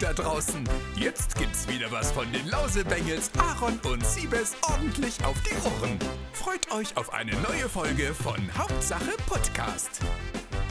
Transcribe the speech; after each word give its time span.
da 0.00 0.12
draußen. 0.12 0.64
Jetzt 0.96 1.36
gibt's 1.36 1.68
wieder 1.68 1.90
was 1.92 2.10
von 2.12 2.30
den 2.32 2.48
Lausebengels, 2.48 3.30
Aaron 3.38 3.78
und 3.84 4.04
Siebes 4.04 4.56
ordentlich 4.68 5.22
auf 5.24 5.36
die 5.42 5.54
Ohren. 5.68 5.98
Freut 6.32 6.72
euch 6.72 6.96
auf 6.96 7.12
eine 7.12 7.32
neue 7.32 7.68
Folge 7.68 8.14
von 8.14 8.36
Hauptsache 8.56 9.12
Podcast. 9.26 10.00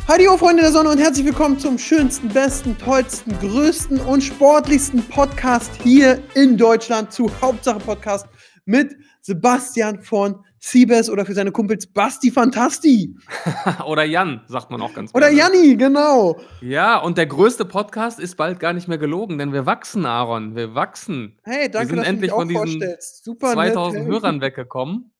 Hallo 0.08 0.36
Freunde 0.38 0.64
der 0.64 0.72
Sonne 0.72 0.90
und 0.90 0.98
herzlich 0.98 1.28
willkommen 1.28 1.60
zum 1.60 1.78
schönsten, 1.78 2.30
besten, 2.30 2.76
tollsten, 2.80 3.38
größten 3.40 4.00
und 4.02 4.24
sportlichsten 4.24 5.08
Podcast 5.08 5.70
hier 5.84 6.20
in 6.34 6.58
Deutschland 6.58 7.14
zu 7.14 7.30
Hauptsache 7.40 7.80
Podcast 7.80 8.26
mit 8.70 8.96
Sebastian 9.22 10.02
von 10.04 10.44
Siebes 10.60 11.10
oder 11.10 11.26
für 11.26 11.34
seine 11.34 11.52
Kumpels 11.52 11.88
Basti 11.88 12.30
Fantasti. 12.32 13.16
Oder 13.88 14.04
Jan, 14.04 14.42
sagt 14.48 14.70
man 14.72 14.82
auch 14.82 14.94
ganz 14.94 15.14
Oder 15.16 15.32
gerne. 15.32 15.56
Janni, 15.56 15.76
genau. 15.78 16.40
Ja, 16.62 16.98
und 17.00 17.18
der 17.18 17.26
größte 17.26 17.66
Podcast 17.66 18.20
ist 18.20 18.36
bald 18.36 18.60
gar 18.60 18.74
nicht 18.74 18.88
mehr 18.88 18.98
gelogen, 18.98 19.38
denn 19.38 19.54
wir 19.54 19.66
wachsen, 19.66 20.06
Aaron. 20.06 20.56
Wir 20.56 20.76
wachsen. 20.76 21.40
Hey, 21.44 21.72
danke, 21.72 21.88
sind 21.88 21.98
dass 21.98 22.08
endlich 22.08 22.32
du 22.32 22.38
mich 22.38 22.48
von 22.54 22.58
auch 22.58 22.64
diesen 22.66 22.80
vorstellst. 22.82 23.24
Super 23.24 23.54
2000 23.54 24.04
nett. 24.04 24.12
Hörern 24.14 24.42
weggekommen. 24.42 25.12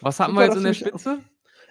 Was 0.00 0.18
hatten 0.18 0.32
Super, 0.32 0.40
wir 0.42 0.46
jetzt 0.46 0.56
in 0.56 0.64
der 0.64 0.74
Spitze? 0.74 1.18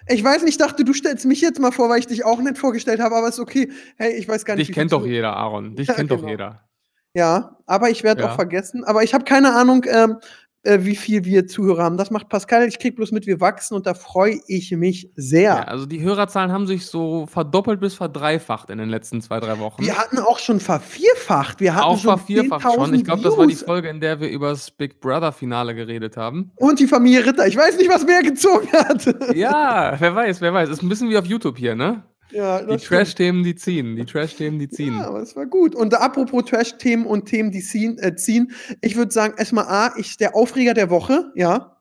Ich 0.08 0.24
weiß 0.24 0.42
nicht, 0.42 0.52
ich 0.52 0.58
dachte, 0.58 0.84
du 0.84 0.92
stellst 0.94 1.26
mich 1.26 1.40
jetzt 1.40 1.60
mal 1.60 1.72
vor, 1.72 1.88
weil 1.90 1.98
ich 1.98 2.06
dich 2.06 2.24
auch 2.24 2.40
nicht 2.40 2.56
vorgestellt 2.58 3.00
habe, 3.00 3.16
aber 3.16 3.28
ist 3.28 3.38
okay. 3.40 3.70
Hey, 3.98 4.14
ich 4.16 4.26
weiß 4.28 4.44
gar 4.44 4.56
nicht. 4.56 4.68
Dich 4.68 4.74
kennt 4.74 4.92
doch 4.92 5.04
jeder, 5.04 5.36
Aaron. 5.36 5.76
Dich 5.76 5.88
Ja, 5.88 5.94
kennt 5.94 6.08
genau. 6.08 6.22
doch 6.22 6.28
jeder. 6.28 6.68
Ja, 7.14 7.58
aber 7.66 7.90
ich 7.90 8.02
werde 8.04 8.22
Ja. 8.22 8.30
auch 8.30 8.34
vergessen. 8.36 8.84
Aber 8.84 9.02
ich 9.02 9.12
habe 9.12 9.24
keine 9.24 9.54
Ahnung, 9.54 9.84
ähm, 9.86 10.16
äh, 10.64 10.80
wie 10.82 10.96
viel 10.96 11.24
wir 11.24 11.46
Zuhörer 11.46 11.82
haben. 11.84 11.96
Das 11.96 12.10
macht 12.10 12.28
Pascal. 12.28 12.66
Ich 12.68 12.78
krieg 12.78 12.96
bloß 12.96 13.12
mit, 13.12 13.26
wir 13.26 13.40
wachsen 13.40 13.74
und 13.74 13.86
da 13.86 13.94
freue 13.94 14.40
ich 14.46 14.70
mich 14.72 15.10
sehr. 15.16 15.42
Ja, 15.42 15.62
also 15.64 15.86
die 15.86 16.02
Hörerzahlen 16.02 16.52
haben 16.52 16.66
sich 16.66 16.86
so 16.86 17.26
verdoppelt 17.26 17.80
bis 17.80 17.94
verdreifacht 17.94 18.70
in 18.70 18.78
den 18.78 18.88
letzten 18.88 19.20
zwei, 19.20 19.40
drei 19.40 19.58
Wochen. 19.58 19.82
Wir 19.82 19.98
hatten 19.98 20.18
auch 20.18 20.38
schon 20.38 20.60
vervierfacht. 20.60 21.60
Wir 21.60 21.74
hatten 21.74 21.84
auch 21.84 21.98
schon 21.98 22.18
vervierfacht 22.18 22.62
schon. 22.62 22.94
Ich 22.94 23.00
10.000 23.00 23.04
glaube, 23.04 23.22
das 23.22 23.36
war 23.36 23.46
die. 23.46 23.56
Folge, 23.62 23.88
in 23.88 24.00
der 24.00 24.20
wir 24.20 24.28
über 24.28 24.50
das 24.50 24.70
Big 24.70 25.00
Brother 25.00 25.32
Finale 25.32 25.74
geredet 25.74 26.16
haben. 26.16 26.50
Und 26.56 26.80
die 26.80 26.86
Familie 26.86 27.26
Ritter. 27.26 27.46
Ich 27.46 27.56
weiß 27.56 27.76
nicht, 27.78 27.90
was 27.90 28.04
mehr 28.04 28.22
gezogen 28.22 28.68
hat. 28.72 29.36
Ja, 29.36 29.94
wer 29.98 30.14
weiß, 30.14 30.40
wer 30.40 30.52
weiß. 30.52 30.68
Ist 30.68 30.82
ein 30.82 30.88
bisschen 30.88 31.10
wie 31.10 31.18
auf 31.18 31.26
YouTube 31.26 31.58
hier, 31.58 31.74
ne? 31.74 32.02
Ja, 32.32 32.62
Die. 32.62 32.76
Trash-Themen, 32.76 33.42
die 33.42 33.54
ziehen. 33.54 33.96
Die 33.96 34.04
Trash-Themen, 34.04 34.58
die 34.58 34.68
ziehen. 34.68 34.94
Ja, 34.98 35.08
aber 35.08 35.20
es 35.20 35.36
war 35.36 35.46
gut. 35.46 35.74
Und 35.74 35.94
apropos 35.94 36.44
Trash-Themen 36.44 37.06
und 37.06 37.26
Themen, 37.26 37.50
die 37.50 37.60
ziehen, 37.60 37.98
äh, 37.98 38.14
ziehen 38.16 38.52
ich 38.80 38.96
würde 38.96 39.12
sagen, 39.12 39.34
erstmal 39.36 39.66
A, 39.66 39.94
ich, 39.96 40.16
der 40.16 40.34
Aufreger 40.34 40.74
der 40.74 40.90
Woche, 40.90 41.32
ja. 41.34 41.76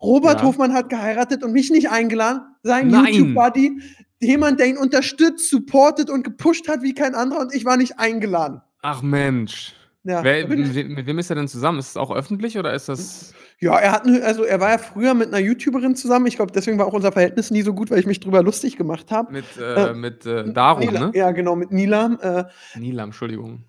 Robert 0.00 0.40
Ja. 0.40 0.46
Hofmann 0.46 0.72
hat 0.72 0.88
geheiratet 0.88 1.44
und 1.44 1.52
mich 1.52 1.70
nicht 1.70 1.90
eingeladen. 1.90 2.42
Sein. 2.62 2.90
YouTube-Buddy, 2.90 3.80
jemand, 4.20 4.58
der 4.60 4.66
ihn 4.66 4.76
unterstützt, 4.76 5.48
supportet 5.48 6.10
und 6.10 6.24
gepusht 6.24 6.68
hat 6.68 6.82
wie 6.82 6.94
kein 6.94 7.14
anderer 7.14 7.40
und 7.40 7.54
ich 7.54 7.64
war 7.64 7.76
nicht 7.76 7.98
eingeladen. 7.98 8.60
Ach 8.82 9.02
Mensch. 9.02 9.74
Ja, 10.04 10.24
Wer, 10.24 10.48
mit, 10.48 10.88
mit 10.88 11.06
wem 11.06 11.18
ist 11.20 11.30
er 11.30 11.36
denn 11.36 11.46
zusammen? 11.46 11.78
Ist 11.78 11.90
es 11.90 11.96
auch 11.96 12.10
öffentlich 12.10 12.58
oder 12.58 12.74
ist 12.74 12.88
das. 12.88 13.32
Ja 13.62 13.78
er 13.78 13.92
hat, 13.92 14.06
also 14.06 14.44
er 14.44 14.60
war 14.60 14.70
ja 14.70 14.78
früher 14.78 15.14
mit 15.14 15.28
einer 15.28 15.38
YouTuberin 15.38 15.96
zusammen. 15.96 16.26
Ich 16.26 16.36
glaube, 16.36 16.52
deswegen 16.52 16.78
war 16.78 16.86
auch 16.86 16.92
unser 16.92 17.12
Verhältnis 17.12 17.50
nie 17.50 17.62
so 17.62 17.72
gut, 17.72 17.90
weil 17.90 17.98
ich 18.00 18.06
mich 18.06 18.20
drüber 18.20 18.42
lustig 18.42 18.76
gemacht 18.76 19.10
habe. 19.10 19.32
Mit, 19.32 19.44
äh, 19.58 19.90
Äh, 19.90 19.94
mit 19.94 20.26
äh, 20.26 20.52
Darum, 20.52 20.82
Nila- 20.84 21.00
ne? 21.06 21.12
Ja, 21.14 21.30
genau, 21.30 21.56
mit 21.56 21.70
Nilam. 21.72 22.18
Äh, 22.20 22.44
Nilam, 22.78 23.08
Entschuldigung. 23.08 23.64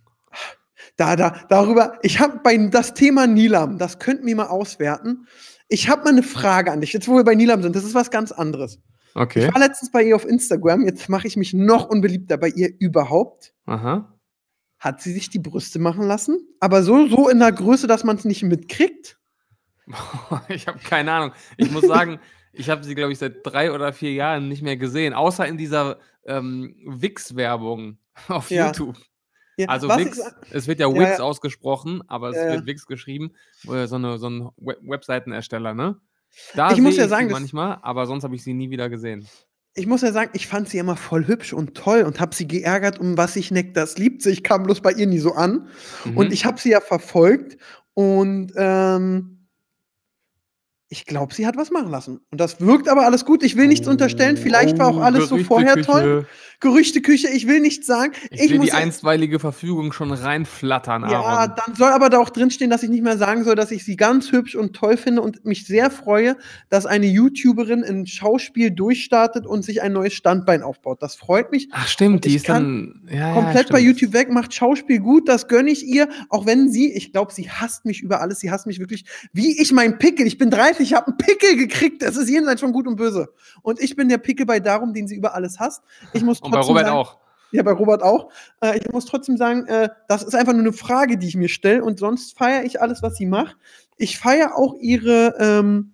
da, 0.97 1.15
da, 1.15 1.35
darüber, 1.49 1.97
ich 2.01 2.19
habe 2.19 2.39
bei 2.43 2.57
das 2.57 2.93
Thema 2.93 3.27
Nilam, 3.27 3.77
das 3.77 3.99
könnten 3.99 4.25
wir 4.25 4.35
mal 4.35 4.47
auswerten. 4.47 5.27
Ich 5.69 5.89
habe 5.89 6.03
mal 6.03 6.09
eine 6.09 6.23
Frage 6.23 6.71
an 6.71 6.81
dich, 6.81 6.93
jetzt 6.93 7.07
wo 7.07 7.15
wir 7.15 7.23
bei 7.23 7.35
Nilam 7.35 7.61
sind, 7.63 7.75
das 7.75 7.83
ist 7.83 7.95
was 7.95 8.11
ganz 8.11 8.31
anderes. 8.31 8.79
Okay. 9.15 9.45
Ich 9.47 9.53
war 9.53 9.61
letztens 9.61 9.91
bei 9.91 10.03
ihr 10.03 10.15
auf 10.15 10.25
Instagram, 10.27 10.85
jetzt 10.85 11.07
mache 11.07 11.27
ich 11.27 11.37
mich 11.37 11.53
noch 11.53 11.87
unbeliebter 11.87 12.37
bei 12.37 12.49
ihr 12.49 12.69
überhaupt. 12.79 13.53
Aha. 13.65 14.09
Hat 14.79 15.01
sie 15.01 15.13
sich 15.13 15.29
die 15.29 15.39
Brüste 15.39 15.79
machen 15.79 16.05
lassen? 16.07 16.39
Aber 16.59 16.83
so, 16.83 17.07
so 17.07 17.29
in 17.29 17.39
der 17.39 17.51
Größe, 17.51 17.87
dass 17.87 18.03
man 18.03 18.17
es 18.17 18.25
nicht 18.25 18.43
mitkriegt? 18.43 19.17
ich 20.49 20.67
habe 20.67 20.79
keine 20.79 21.11
Ahnung. 21.11 21.31
Ich 21.57 21.71
muss 21.71 21.85
sagen, 21.85 22.19
ich 22.53 22.69
habe 22.69 22.83
sie, 22.83 22.95
glaube 22.95 23.11
ich, 23.11 23.19
seit 23.19 23.37
drei 23.45 23.71
oder 23.71 23.93
vier 23.93 24.13
Jahren 24.13 24.47
nicht 24.47 24.61
mehr 24.61 24.77
gesehen, 24.77 25.13
außer 25.13 25.45
in 25.47 25.57
dieser 25.57 25.97
ähm, 26.25 26.75
Wix-Werbung 26.85 27.97
auf 28.27 28.49
Ja. 28.49 28.67
YouTube. 28.67 28.97
Ja, 29.57 29.67
Also 29.67 29.87
Wix, 29.89 30.17
ich- 30.17 30.51
es 30.53 30.67
wird 30.67 30.79
ja 30.79 30.89
Ja, 30.89 30.99
Wix 30.99 31.17
ja. 31.19 31.23
ausgesprochen, 31.23 32.01
aber 32.07 32.29
es 32.29 32.37
Ja, 32.37 32.45
ja. 32.47 32.51
wird 32.53 32.65
Wix 32.65 32.87
geschrieben, 32.87 33.33
äh, 33.67 33.85
so, 33.87 33.95
eine, 33.97 34.17
so 34.17 34.27
ein 34.29 34.49
Web 34.57 34.79
Webseitenersteller, 34.81 35.73
ne? 35.75 35.97
Da 36.55 36.71
Ich 36.71 36.81
muss 36.81 36.97
ja 36.97 37.07
sagen, 37.07 37.27
sie 37.27 37.33
manchmal, 37.33 37.77
aber 37.83 38.07
sonst 38.07 38.23
habe 38.23 38.33
ich 38.35 38.43
sie 38.43 38.55
nie 38.55 38.71
wieder 38.71 38.89
gesehen. 38.89 39.27
ich 39.75 39.85
muss 39.85 40.01
ja 40.01 40.11
sagen, 40.11 40.31
ich 40.33 40.47
fand 40.47 40.67
sie 40.69 40.79
immer 40.79 40.95
voll 40.95 41.27
hübsch 41.27 41.53
und 41.53 41.75
toll 41.75 42.01
und 42.01 42.19
habe 42.19 42.33
sie 42.33 42.47
geärgert, 42.47 42.99
um 42.99 43.15
was 43.17 43.35
ich 43.35 43.51
neckt, 43.51 43.77
das 43.77 43.99
liebt 43.99 44.23
sie. 44.23 44.31
Ich 44.31 44.43
kam 44.43 44.63
bloß 44.63 44.81
bei 44.81 44.91
ihr 44.93 45.05
nie 45.05 45.19
so 45.19 45.33
an. 45.33 45.67
Mhm. 46.05 46.17
Und 46.17 46.33
ich 46.33 46.45
habe 46.45 46.59
sie 46.59 46.71
ja 46.71 46.81
verfolgt 46.81 47.57
und 47.93 48.51
ähm, 48.55 49.42
ich 50.93 51.05
glaube, 51.07 51.33
sie 51.33 51.47
hat 51.47 51.57
was 51.57 51.71
machen 51.71 51.89
lassen. 51.89 52.19
Und 52.29 52.39
das 52.39 52.61
wirkt 52.61 52.87
aber 52.87 53.03
alles 53.03 53.25
gut. 53.25 53.41
Ich 53.41 53.57
will 53.57 53.67
nichts 53.67 53.87
unterstellen. 53.87 54.37
Vielleicht 54.37 54.77
war 54.77 54.89
auch 54.89 54.97
Oh, 54.97 55.01
alles 55.01 55.27
so 55.27 55.39
vorher 55.39 55.75
toll. 55.81 56.27
Gerüchteküche, 56.63 57.27
ich 57.29 57.45
will 57.45 57.59
nichts 57.59 57.85
sagen. 57.85 58.13
Ich, 58.31 58.49
will 58.49 58.57
muss 58.57 58.67
die 58.67 58.71
ja- 58.71 58.77
einstweilige 58.77 59.37
Verfügung 59.37 59.91
schon 59.91 60.11
reinflattern, 60.11 61.03
ja, 61.09 61.21
Aaron. 61.21 61.53
dann 61.65 61.75
soll 61.75 61.91
aber 61.91 62.09
da 62.09 62.19
auch 62.19 62.29
drinstehen, 62.29 62.71
dass 62.71 62.83
ich 62.83 62.89
nicht 62.89 63.03
mehr 63.03 63.17
sagen 63.17 63.43
soll, 63.43 63.55
dass 63.55 63.69
ich 63.71 63.83
sie 63.83 63.97
ganz 63.97 64.31
hübsch 64.31 64.55
und 64.55 64.73
toll 64.73 64.95
finde 64.97 65.21
und 65.21 65.45
mich 65.45 65.65
sehr 65.67 65.91
freue, 65.91 66.37
dass 66.69 66.85
eine 66.85 67.05
YouTuberin 67.05 67.83
in 67.83 68.07
Schauspiel 68.07 68.71
durchstartet 68.71 69.45
und 69.45 69.63
sich 69.65 69.81
ein 69.81 69.91
neues 69.93 70.13
Standbein 70.13 70.63
aufbaut. 70.63 71.01
Das 71.03 71.15
freut 71.15 71.51
mich. 71.51 71.67
Ach 71.71 71.85
stimmt, 71.87 72.23
die 72.23 72.29
ich 72.29 72.35
ist 72.37 72.49
dann 72.49 73.03
ja, 73.09 73.17
ja, 73.17 73.33
komplett 73.33 73.69
bei 73.69 73.79
stimmt. 73.79 73.99
YouTube 73.99 74.13
weg, 74.13 74.31
macht 74.31 74.53
Schauspiel 74.53 74.99
gut, 74.99 75.27
das 75.27 75.49
gönne 75.49 75.69
ich 75.69 75.85
ihr, 75.85 76.07
auch 76.29 76.45
wenn 76.45 76.71
sie, 76.71 76.93
ich 76.93 77.11
glaube, 77.11 77.33
sie 77.33 77.49
hasst 77.51 77.83
mich 77.83 78.01
über 78.01 78.21
alles, 78.21 78.39
sie 78.39 78.51
hasst 78.51 78.67
mich 78.67 78.79
wirklich, 78.79 79.03
wie 79.33 79.61
ich 79.61 79.73
mein 79.73 79.97
Pickel, 79.99 80.25
ich 80.25 80.37
bin 80.37 80.49
30, 80.49 80.79
ich 80.79 80.93
habe 80.93 81.07
einen 81.07 81.17
Pickel 81.17 81.57
gekriegt, 81.57 82.01
das 82.01 82.15
ist 82.15 82.29
jenseits 82.29 82.61
von 82.61 82.71
gut 82.71 82.87
und 82.87 82.95
böse. 82.95 83.27
Und 83.61 83.81
ich 83.81 83.97
bin 83.97 84.07
der 84.07 84.17
Pickel 84.17 84.45
bei 84.45 84.61
Darum, 84.61 84.93
den 84.93 85.07
sie 85.09 85.15
über 85.15 85.35
alles 85.35 85.59
hasst. 85.59 85.81
Ich 86.13 86.23
muss 86.23 86.39
Und 86.39 86.52
bei 86.53 86.61
Robert 86.61 86.85
sagen, 86.85 86.97
auch. 86.97 87.17
Ja, 87.51 87.63
bei 87.63 87.71
Robert 87.71 88.01
auch. 88.01 88.31
Äh, 88.61 88.79
ich 88.79 88.91
muss 88.91 89.05
trotzdem 89.05 89.37
sagen, 89.37 89.67
äh, 89.67 89.89
das 90.07 90.23
ist 90.23 90.35
einfach 90.35 90.53
nur 90.53 90.61
eine 90.61 90.73
Frage, 90.73 91.17
die 91.17 91.27
ich 91.27 91.35
mir 91.35 91.49
stelle 91.49 91.83
und 91.83 91.99
sonst 91.99 92.37
feiere 92.37 92.63
ich 92.63 92.81
alles, 92.81 93.03
was 93.03 93.15
sie 93.15 93.25
macht. 93.25 93.57
Ich 93.97 94.17
feiere 94.17 94.57
auch 94.57 94.75
ihre, 94.79 95.35
ähm, 95.39 95.93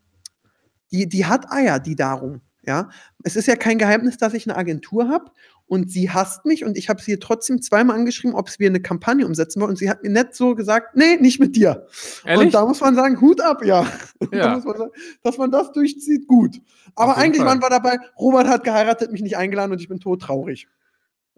die, 0.92 1.08
die 1.08 1.26
hat 1.26 1.52
Eier, 1.52 1.80
die 1.80 1.96
Darum. 1.96 2.42
Ja, 2.64 2.90
es 3.24 3.36
ist 3.36 3.48
ja 3.48 3.56
kein 3.56 3.78
Geheimnis, 3.78 4.18
dass 4.18 4.34
ich 4.34 4.48
eine 4.48 4.58
Agentur 4.58 5.10
habe 5.10 5.32
und 5.70 5.90
sie 5.92 6.10
hasst 6.10 6.46
mich 6.46 6.66
und 6.66 6.78
ich 6.78 6.90
habe 6.90 7.02
sie 7.02 7.18
trotzdem 7.20 7.62
zweimal 7.62 7.96
angeschrieben, 7.96 8.36
ob 8.36 8.50
wir 8.60 8.68
eine 8.68 8.82
Kampagne 8.82 9.26
umsetzen 9.26 9.62
wollen 9.62 9.70
und 9.70 9.78
sie 9.78 9.90
hat 9.90 10.04
mir 10.04 10.10
nicht 10.10 10.34
so 10.36 10.56
gesagt, 10.56 10.96
nee, 10.96 11.16
nicht 11.18 11.40
mit 11.40 11.56
dir. 11.56 11.86
Ehrlich? 12.26 12.48
Und 12.48 12.54
da 12.56 12.66
muss 12.66 12.82
man 12.82 12.96
sagen, 12.96 13.22
Hut 13.22 13.40
ab, 13.40 13.64
ja. 13.64 13.86
da 14.32 14.38
Ja. 14.38 14.56
muss 14.56 14.66
man 14.66 14.78
sagen, 14.78 14.92
dass 15.24 15.38
man 15.38 15.52
das 15.52 15.72
durchzieht, 15.72 16.28
gut. 16.28 16.60
Aber 16.96 17.16
eigentlich 17.18 17.46
waren 17.46 17.62
wir 17.62 17.70
dabei, 17.70 17.98
Robert 18.20 18.48
hat 18.48 18.64
geheiratet, 18.64 19.12
mich 19.12 19.22
nicht 19.22 19.38
eingeladen 19.38 19.72
und 19.72 19.80
ich 19.80 19.88
bin 19.88 20.00
todtraurig. 20.00 20.68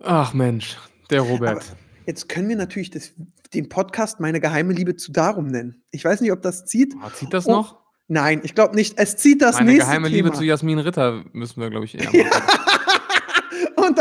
Ach 0.02 0.34
Mensch, 0.34 0.78
der 1.12 1.22
Robert. 1.22 1.50
Aber 1.58 1.62
jetzt 2.08 2.30
können 2.30 2.50
wir 2.50 2.56
natürlich 2.56 2.90
das, 2.90 3.12
den 3.54 3.68
Podcast 3.70 4.20
Meine 4.22 4.40
geheime 4.40 4.74
Liebe 4.74 4.96
zu 4.96 5.12
Darum 5.12 5.48
nennen. 5.48 5.84
Ich 5.92 6.06
weiß 6.06 6.22
nicht, 6.22 6.32
ob 6.32 6.42
das 6.42 6.66
zieht. 6.66 6.96
Oh, 7.06 7.10
zieht 7.14 7.34
das 7.34 7.46
Oh, 7.48 7.52
noch? 7.52 7.82
Nein, 8.08 8.42
ich 8.44 8.56
glaube 8.56 8.76
nicht. 8.76 8.96
Es 8.98 9.16
zieht 9.18 9.42
das 9.42 9.56
Meine 9.56 9.72
nächste 9.72 9.86
geheime 9.88 10.08
Thema. 10.08 10.16
Liebe 10.16 10.32
zu 10.34 10.44
Jasmin 10.44 10.80
Ritter 10.80 11.24
müssen 11.34 11.62
wir, 11.62 11.70
glaube 11.70 11.86
ich, 11.86 11.96
eher 11.98 12.06
machen. 12.26 12.44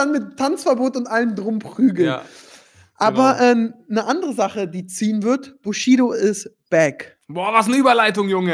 Und 0.00 0.12
dann 0.14 0.28
mit 0.28 0.36
Tanzverbot 0.38 0.96
und 0.96 1.06
allem 1.06 1.34
drum 1.34 1.58
prügeln. 1.58 2.08
ja. 2.08 2.22
Aber 2.96 3.36
genau. 3.38 3.50
ähm, 3.50 3.74
eine 3.88 4.04
andere 4.04 4.34
Sache, 4.34 4.68
die 4.68 4.86
ziehen 4.86 5.22
wird, 5.22 5.60
Bushido 5.62 6.12
ist 6.12 6.50
back. 6.68 7.16
Boah, 7.28 7.50
was 7.52 7.66
eine 7.66 7.76
Überleitung, 7.76 8.28
Junge. 8.28 8.52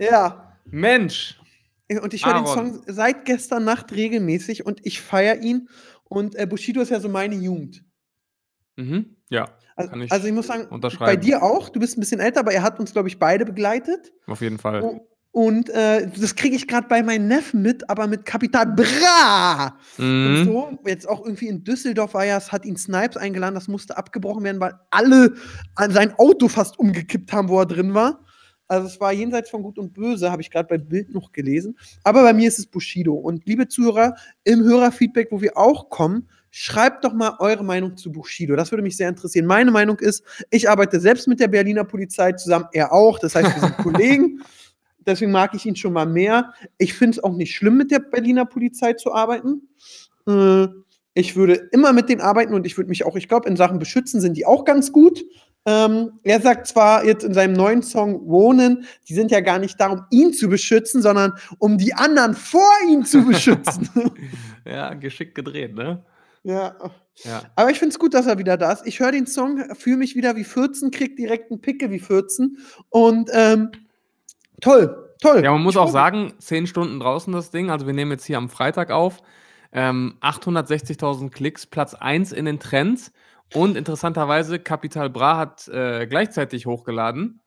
Ja. 0.00 0.56
Mensch. 0.64 1.38
Und 2.02 2.12
ich 2.14 2.26
höre 2.26 2.34
den. 2.34 2.46
Song 2.46 2.82
seit 2.86 3.24
gestern 3.24 3.64
Nacht 3.64 3.92
regelmäßig 3.92 4.66
und 4.66 4.84
ich 4.84 5.00
feiere 5.00 5.36
ihn. 5.36 5.68
Und 6.04 6.34
äh, 6.34 6.46
Bushido 6.46 6.80
ist 6.80 6.90
ja 6.90 6.98
so 6.98 7.08
meine 7.08 7.36
Jugend. 7.36 7.84
Mhm. 8.76 9.16
Ja, 9.28 9.48
Also, 9.76 9.90
Kann 9.90 10.02
ich 10.02 10.10
also 10.12 10.26
ich 10.26 10.32
muss 10.32 10.48
sagen, 10.48 10.68
bei 10.98 11.14
dir 11.16 11.42
auch. 11.42 11.68
Du 11.68 11.78
bist 11.78 11.96
ein 11.96 12.00
bisschen 12.00 12.20
älter, 12.20 12.40
aber 12.40 12.52
er 12.52 12.62
hat 12.62 12.80
uns, 12.80 12.92
glaube 12.92 13.08
ich, 13.08 13.20
beide 13.20 13.44
begleitet. 13.44 14.12
auf 14.26 14.40
jeden 14.40 14.58
Fall. 14.58 14.82
Oh, 14.82 15.06
Und 15.32 15.70
äh, 15.70 16.08
das 16.18 16.34
kriege 16.34 16.56
ich 16.56 16.66
gerade 16.66 16.88
bei 16.88 17.02
meinen 17.04 17.28
Neffen 17.28 17.62
mit, 17.62 17.88
aber 17.88 18.08
mit 18.08 18.24
Kapital 18.24 18.66
Bra. 18.66 19.76
Und 19.96 20.40
Mhm. 20.40 20.44
so, 20.44 20.78
jetzt 20.86 21.08
auch 21.08 21.24
irgendwie 21.24 21.46
in 21.46 21.62
Düsseldorf 21.62 22.14
war 22.14 22.24
ja, 22.24 22.36
es 22.36 22.50
hat 22.50 22.64
ihn 22.64 22.76
Snipes 22.76 23.16
eingeladen, 23.16 23.54
das 23.54 23.68
musste 23.68 23.96
abgebrochen 23.96 24.42
werden, 24.42 24.60
weil 24.60 24.74
alle 24.90 25.34
an 25.76 25.92
sein 25.92 26.12
Auto 26.18 26.48
fast 26.48 26.78
umgekippt 26.80 27.32
haben, 27.32 27.48
wo 27.48 27.60
er 27.60 27.66
drin 27.66 27.94
war. 27.94 28.24
Also 28.66 28.86
es 28.88 29.00
war 29.00 29.12
jenseits 29.12 29.50
von 29.50 29.62
Gut 29.62 29.78
und 29.78 29.94
Böse, 29.94 30.30
habe 30.30 30.42
ich 30.42 30.50
gerade 30.50 30.68
bei 30.68 30.78
Bild 30.78 31.12
noch 31.12 31.32
gelesen. 31.32 31.76
Aber 32.04 32.22
bei 32.22 32.32
mir 32.32 32.46
ist 32.48 32.58
es 32.58 32.66
Bushido. 32.66 33.14
Und 33.14 33.46
liebe 33.46 33.66
Zuhörer, 33.68 34.14
im 34.44 34.62
Hörerfeedback, 34.62 35.28
wo 35.30 35.40
wir 35.40 35.56
auch 35.56 35.90
kommen, 35.90 36.28
schreibt 36.52 37.04
doch 37.04 37.12
mal 37.12 37.34
eure 37.38 37.64
Meinung 37.64 37.96
zu 37.96 38.10
Bushido. 38.12 38.56
Das 38.56 38.70
würde 38.72 38.82
mich 38.82 38.96
sehr 38.96 39.08
interessieren. 39.08 39.46
Meine 39.46 39.70
Meinung 39.70 39.98
ist, 40.00 40.24
ich 40.50 40.68
arbeite 40.70 40.98
selbst 41.00 41.26
mit 41.28 41.38
der 41.40 41.48
Berliner 41.48 41.84
Polizei 41.84 42.32
zusammen, 42.32 42.66
er 42.72 42.92
auch. 42.92 43.18
Das 43.20 43.34
heißt, 43.36 43.54
wir 43.54 43.60
sind 43.60 43.76
Kollegen. 43.78 44.40
Deswegen 45.10 45.32
mag 45.32 45.54
ich 45.54 45.66
ihn 45.66 45.76
schon 45.76 45.92
mal 45.92 46.06
mehr. 46.06 46.52
Ich 46.78 46.94
finde 46.94 47.18
es 47.18 47.24
auch 47.24 47.34
nicht 47.34 47.54
schlimm, 47.54 47.76
mit 47.76 47.90
der 47.90 47.98
Berliner 48.00 48.46
Polizei 48.46 48.94
zu 48.94 49.12
arbeiten. 49.12 49.68
Äh, 50.26 50.68
Ich 51.14 51.34
würde 51.34 51.54
immer 51.72 51.92
mit 51.92 52.08
denen 52.08 52.20
arbeiten 52.20 52.54
und 52.54 52.64
ich 52.66 52.76
würde 52.76 52.88
mich 52.88 53.04
auch, 53.04 53.16
ich 53.16 53.28
glaube, 53.28 53.48
in 53.48 53.56
Sachen 53.56 53.78
Beschützen 53.78 54.20
sind 54.20 54.36
die 54.36 54.46
auch 54.46 54.64
ganz 54.64 54.92
gut. 54.92 55.24
Ähm, 55.66 56.12
er 56.22 56.40
sagt 56.40 56.68
zwar 56.68 57.04
jetzt 57.04 57.24
in 57.24 57.34
seinem 57.34 57.52
neuen 57.52 57.82
Song 57.82 58.26
Wohnen, 58.28 58.86
die 59.08 59.14
sind 59.14 59.30
ja 59.30 59.40
gar 59.40 59.58
nicht 59.58 59.78
da, 59.78 59.88
um 59.88 60.04
ihn 60.10 60.32
zu 60.32 60.48
beschützen, 60.48 61.02
sondern 61.02 61.32
um 61.58 61.76
die 61.76 61.92
anderen 61.94 62.34
vor 62.34 62.72
ihm 62.88 63.04
zu 63.04 63.24
beschützen. 63.26 63.90
ja, 64.64 64.94
geschickt 64.94 65.34
gedreht, 65.34 65.74
ne? 65.74 66.04
ja. 66.44 66.76
Ja. 67.24 67.42
Aber 67.54 67.70
ich 67.70 67.78
finde 67.78 67.92
es 67.92 67.98
gut, 67.98 68.14
dass 68.14 68.26
er 68.26 68.38
wieder 68.38 68.56
da 68.56 68.72
ist. 68.72 68.86
Ich 68.86 69.00
höre 69.00 69.12
den 69.12 69.26
Song, 69.26 69.74
fühle 69.74 69.98
mich 69.98 70.16
wieder 70.16 70.36
wie 70.36 70.44
14, 70.44 70.90
krieg 70.90 71.16
direkt 71.16 71.50
einen 71.50 71.60
Pickel 71.60 71.90
wie 71.90 71.98
14. 71.98 72.56
Und 72.88 73.28
ähm, 73.34 73.70
toll, 74.60 75.14
toll. 75.20 75.42
Ja, 75.44 75.52
man 75.52 75.62
muss 75.62 75.74
Ich 75.74 75.78
auch 75.80 75.88
sagen, 75.90 76.34
10 76.38 76.66
Stunden 76.66 77.00
draußen 77.00 77.32
das 77.32 77.50
Ding. 77.50 77.70
Also 77.70 77.86
wir 77.86 77.94
nehmen 77.94 78.12
jetzt 78.12 78.24
hier 78.24 78.38
am 78.38 78.48
Freitag 78.48 78.90
auf. 78.90 79.20
Ähm, 79.72 80.16
860.000 80.20 81.30
Klicks, 81.30 81.66
Platz 81.66 81.94
1 81.94 82.32
in 82.32 82.44
den 82.44 82.58
Trends. 82.60 83.12
Und 83.54 83.76
interessanterweise, 83.76 84.58
Capital 84.58 85.10
Bra 85.10 85.36
hat 85.36 85.66
äh, 85.68 86.06
gleichzeitig 86.06 86.66
hochgeladen 86.66 87.42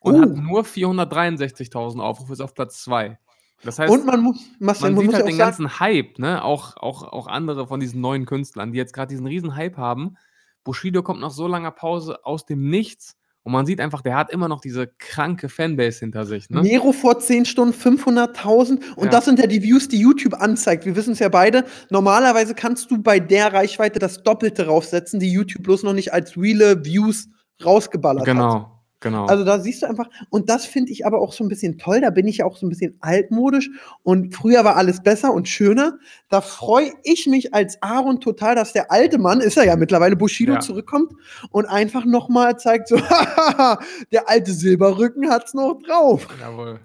und 0.00 0.16
Oh. 0.16 0.20
hat 0.20 0.36
nur 0.36 0.64
463.000 0.64 2.00
Aufrufe, 2.00 2.32
ist 2.32 2.40
auf 2.40 2.54
Platz 2.54 2.82
2. 2.84 3.18
Das 3.62 3.78
heißt, 3.78 3.92
Und 3.92 4.04
man 4.06 4.20
muss, 4.20 4.38
was, 4.60 4.80
man 4.80 4.92
man 4.92 5.00
sieht 5.00 5.06
muss 5.06 5.14
halt 5.16 5.26
den 5.26 5.36
sagen, 5.36 5.38
ganzen 5.38 5.80
Hype, 5.80 6.18
ne? 6.18 6.44
Auch, 6.44 6.76
auch, 6.76 7.02
auch 7.04 7.26
andere 7.26 7.66
von 7.66 7.80
diesen 7.80 8.00
neuen 8.02 8.26
Künstlern, 8.26 8.72
die 8.72 8.78
jetzt 8.78 8.92
gerade 8.92 9.08
diesen 9.08 9.26
riesen 9.26 9.56
Hype 9.56 9.78
haben. 9.78 10.16
Bushido 10.62 11.02
kommt 11.02 11.20
nach 11.20 11.30
so 11.30 11.46
langer 11.46 11.70
Pause 11.70 12.24
aus 12.24 12.44
dem 12.44 12.68
Nichts 12.68 13.15
und 13.46 13.52
man 13.52 13.64
sieht 13.64 13.80
einfach, 13.80 14.02
der 14.02 14.16
hat 14.16 14.32
immer 14.32 14.48
noch 14.48 14.60
diese 14.60 14.88
kranke 14.98 15.48
Fanbase 15.48 16.00
hinter 16.00 16.26
sich. 16.26 16.50
Ne? 16.50 16.62
Nero 16.62 16.90
vor 16.90 17.20
10 17.20 17.44
Stunden 17.44 17.72
500.000 17.72 18.80
und 18.96 19.04
Ja. 19.04 19.10
das 19.10 19.24
sind 19.24 19.38
ja 19.38 19.46
die 19.46 19.62
Views, 19.62 19.86
die 19.86 20.00
YouTube 20.00 20.34
anzeigt. 20.34 20.84
Wir 20.84 20.96
wissen 20.96 21.12
es 21.12 21.20
ja 21.20 21.28
beide. 21.28 21.64
Normalerweise 21.88 22.56
kannst 22.56 22.90
du 22.90 23.00
bei 23.00 23.20
der 23.20 23.52
Reichweite 23.52 24.00
das 24.00 24.24
Doppelte 24.24 24.66
raufsetzen, 24.66 25.20
die 25.20 25.30
YouTube 25.30 25.62
bloß 25.62 25.84
noch 25.84 25.92
nicht 25.92 26.12
als 26.12 26.36
reale 26.36 26.84
Views 26.84 27.28
rausgeballert 27.64 28.22
hat. 28.22 28.26
Genau, 28.26 28.75
genau. 29.10 29.26
Also 29.26 29.44
da 29.44 29.58
siehst 29.60 29.82
du 29.82 29.86
einfach, 29.86 30.08
und 30.30 30.48
das 30.48 30.66
finde 30.66 30.90
ich 30.92 31.06
aber 31.06 31.20
auch 31.20 31.32
so 31.32 31.44
ein 31.44 31.48
bisschen 31.48 31.78
toll, 31.78 32.00
da 32.00 32.10
bin 32.10 32.26
ich 32.26 32.38
ja 32.38 32.44
auch 32.44 32.56
so 32.56 32.66
ein 32.66 32.68
bisschen 32.70 32.96
altmodisch 33.00 33.70
und 34.02 34.34
früher 34.34 34.64
war 34.64 34.76
alles 34.76 35.02
besser 35.02 35.32
und 35.32 35.48
schöner. 35.48 35.98
Da 36.28 36.40
freue 36.40 36.90
ich 37.04 37.26
mich 37.26 37.54
als 37.54 37.80
Aaron 37.82 38.20
total, 38.20 38.54
dass 38.54 38.72
der 38.72 38.90
alte 38.90 39.18
Mann, 39.18 39.40
ist 39.40 39.56
er 39.56 39.64
ja 39.64 39.76
mittlerweile, 39.76 40.16
Bushido 40.16 40.54
Ja. 40.54 40.60
zurückkommt 40.60 41.12
und 41.50 41.66
einfach 41.66 42.04
nochmal 42.04 42.58
zeigt 42.58 42.88
so, 42.88 42.96
der 44.12 44.28
alte 44.28 44.52
Silberrücken 44.52 45.30
hat's 45.30 45.54
noch 45.54 45.78
drauf. 45.86 46.26
Jawohl. 46.40 46.80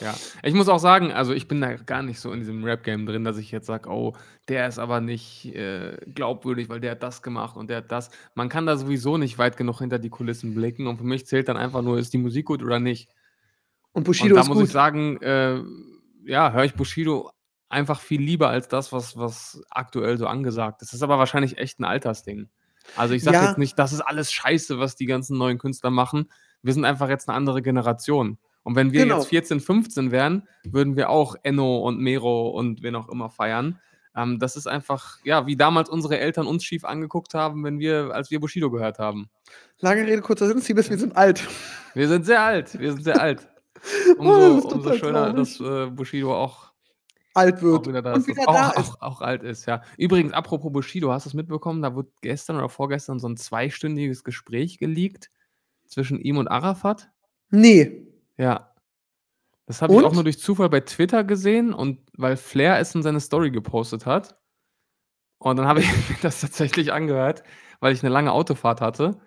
Ja, 0.00 0.14
ich 0.42 0.54
muss 0.54 0.68
auch 0.68 0.78
sagen, 0.78 1.12
also 1.12 1.32
ich 1.34 1.48
bin 1.48 1.60
da 1.60 1.74
gar 1.74 2.02
nicht 2.02 2.18
so 2.18 2.32
in 2.32 2.40
diesem 2.40 2.64
Rap-Game 2.64 3.04
drin, 3.06 3.24
dass 3.24 3.36
ich 3.36 3.50
jetzt 3.50 3.66
sage, 3.66 3.90
oh, 3.90 4.14
der 4.48 4.66
ist 4.66 4.78
aber 4.78 5.00
nicht 5.00 5.46
äh, 5.54 5.96
glaubwürdig, 6.14 6.68
weil 6.68 6.80
der 6.80 6.92
hat 6.92 7.02
das 7.02 7.22
gemacht 7.22 7.56
und 7.56 7.68
der 7.68 7.78
hat 7.78 7.92
das. 7.92 8.10
Man 8.34 8.48
kann 8.48 8.66
da 8.66 8.76
sowieso 8.76 9.18
nicht 9.18 9.38
weit 9.38 9.56
genug 9.56 9.78
hinter 9.80 9.98
die 9.98 10.08
Kulissen 10.10 10.54
blicken 10.54 10.86
und 10.86 10.96
für 10.96 11.04
mich 11.04 11.26
zählt 11.26 11.48
dann 11.48 11.56
einfach 11.58 11.82
nur, 11.82 11.98
ist 11.98 12.12
die 12.14 12.18
Musik 12.18 12.46
gut 12.46 12.62
oder 12.62 12.80
nicht. 12.80 13.10
Und 13.92 14.00
Und 14.00 14.04
Bushido 14.04 14.34
da 14.34 14.40
ist 14.40 14.48
muss 14.48 14.56
gut. 14.58 14.66
ich 14.66 14.72
sagen, 14.72 15.20
äh, 15.20 15.60
ja, 16.24 16.52
höre 16.52 16.64
ich 16.64 16.74
Bushido 16.74 17.30
einfach 17.68 18.00
viel 18.00 18.20
lieber 18.22 18.48
als 18.48 18.68
das, 18.68 18.92
was, 18.92 19.16
was 19.18 19.62
aktuell 19.70 20.16
so 20.18 20.26
angesagt 20.26 20.82
ist. 20.82 20.88
Das 20.92 20.94
ist 20.94 21.02
aber 21.02 21.18
wahrscheinlich 21.18 21.58
echt 21.58 21.78
ein 21.80 21.84
Altersding. 21.84 22.48
Also 22.96 23.14
ich 23.14 23.22
sage 23.22 23.36
Ja. 23.36 23.44
jetzt 23.48 23.58
nicht, 23.58 23.78
das 23.78 23.92
ist 23.92 24.00
alles 24.00 24.32
scheiße, 24.32 24.78
was 24.78 24.96
die 24.96 25.06
ganzen 25.06 25.36
neuen 25.38 25.58
Künstler 25.58 25.90
machen. 25.90 26.30
Wir 26.62 26.72
sind 26.72 26.84
einfach 26.84 27.08
jetzt 27.08 27.28
eine 27.28 27.36
andere 27.36 27.60
Generation. 27.62 28.38
Und 28.64 28.76
wenn 28.76 28.92
wir 28.92 29.02
Genau. 29.04 29.16
jetzt 29.18 29.28
14, 29.28 29.60
15 29.60 30.10
wären, 30.10 30.46
würden 30.64 30.96
wir 30.96 31.10
auch 31.10 31.34
Enno 31.42 31.78
und 31.78 31.98
Mero 32.00 32.48
und 32.50 32.82
wen 32.82 32.94
auch 32.94 33.08
immer 33.08 33.28
feiern. 33.30 33.78
Ähm, 34.14 34.38
das 34.38 34.56
ist 34.56 34.66
einfach, 34.66 35.18
ja, 35.24 35.46
wie 35.46 35.56
damals 35.56 35.88
unsere 35.88 36.18
Eltern 36.18 36.46
uns 36.46 36.64
schief 36.64 36.84
angeguckt 36.84 37.34
haben, 37.34 37.64
wenn 37.64 37.78
wir, 37.78 38.10
als 38.12 38.30
wir 38.30 38.40
Bushido 38.40 38.70
gehört 38.70 38.98
haben. 38.98 39.28
Lange 39.80 40.06
Rede, 40.06 40.20
kurzer 40.22 40.46
Sinn, 40.46 40.60
Siebes, 40.60 40.90
wir 40.90 40.98
sind 40.98 41.16
alt. 41.16 41.48
Wir 41.94 42.08
sind 42.08 42.24
sehr 42.26 42.42
alt, 42.42 42.78
wir 42.78 42.92
sind 42.92 43.04
sehr 43.04 43.20
alt. 43.20 43.48
Oh, 44.18 44.22
Umso, 44.22 44.54
das 44.54 44.64
ist 44.64 44.72
umso 44.74 44.92
schöner, 44.94 45.32
traurig. 45.32 45.58
dass 45.58 45.60
äh, 45.60 45.90
Bushido 45.90 46.32
auch 46.36 46.70
Alt 47.34 47.62
wird 47.62 47.80
auch 47.80 47.88
wieder 47.88 48.00
da 48.02 48.12
und 48.12 48.20
ist. 48.20 48.28
wieder 48.28 48.46
auch, 48.48 48.54
da 48.54 48.68
auch, 48.70 48.78
ist. 48.78 49.02
auch 49.02 49.20
alt 49.22 49.42
ist, 49.42 49.66
ja. 49.66 49.82
Übrigens, 49.96 50.32
apropos 50.34 50.70
Bushido, 50.72 51.10
hast 51.10 51.26
du 51.26 51.30
es 51.30 51.34
mitbekommen? 51.34 51.82
Da 51.82 51.92
wurde 51.94 52.08
gestern 52.20 52.56
oder 52.58 52.68
vorgestern 52.68 53.18
so 53.18 53.26
ein 53.28 53.36
zweistündiges 53.36 54.22
Gespräch 54.22 54.78
geleakt 54.78 55.30
zwischen 55.88 56.20
ihm 56.20 56.36
und 56.36 56.46
Arafat. 56.46 57.10
Nee. 57.50 58.06
Ja. 58.36 58.74
Das 59.66 59.80
habe 59.80 59.94
ich 59.94 60.02
auch 60.02 60.12
nur 60.12 60.24
durch 60.24 60.40
Zufall 60.40 60.68
bei 60.68 60.80
Twitter 60.80 61.24
gesehen 61.24 61.72
und 61.72 62.00
weil 62.16 62.36
Flair 62.36 62.78
es 62.78 62.94
in 62.94 63.02
seine 63.02 63.20
Story 63.20 63.50
gepostet 63.50 64.06
hat. 64.06 64.36
Und 65.38 65.56
dann 65.56 65.66
habe 65.66 65.80
ich 65.80 65.86
mir 66.08 66.16
das 66.22 66.40
tatsächlich 66.40 66.92
angehört, 66.92 67.42
weil 67.80 67.92
ich 67.92 68.02
eine 68.02 68.12
lange 68.12 68.32
Autofahrt 68.32 68.80
hatte. 68.80 69.20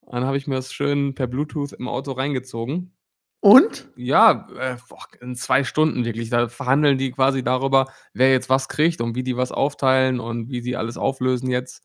Und 0.00 0.14
dann 0.14 0.24
habe 0.24 0.36
ich 0.36 0.46
mir 0.46 0.56
das 0.56 0.72
schön 0.72 1.14
per 1.14 1.26
Bluetooth 1.26 1.72
im 1.72 1.88
Auto 1.88 2.12
reingezogen. 2.12 2.94
Und? 3.40 3.88
Ja, 3.94 4.48
äh, 4.58 4.76
boah, 4.88 5.06
in 5.20 5.36
zwei 5.36 5.62
Stunden 5.62 6.04
wirklich. 6.04 6.28
Da 6.30 6.48
verhandeln 6.48 6.98
die 6.98 7.12
quasi 7.12 7.42
darüber, 7.42 7.86
wer 8.12 8.32
jetzt 8.32 8.48
was 8.48 8.68
kriegt 8.68 9.00
und 9.00 9.14
wie 9.14 9.22
die 9.22 9.36
was 9.36 9.52
aufteilen 9.52 10.18
und 10.18 10.50
wie 10.50 10.60
sie 10.60 10.76
alles 10.76 10.96
auflösen 10.96 11.48
jetzt. 11.50 11.84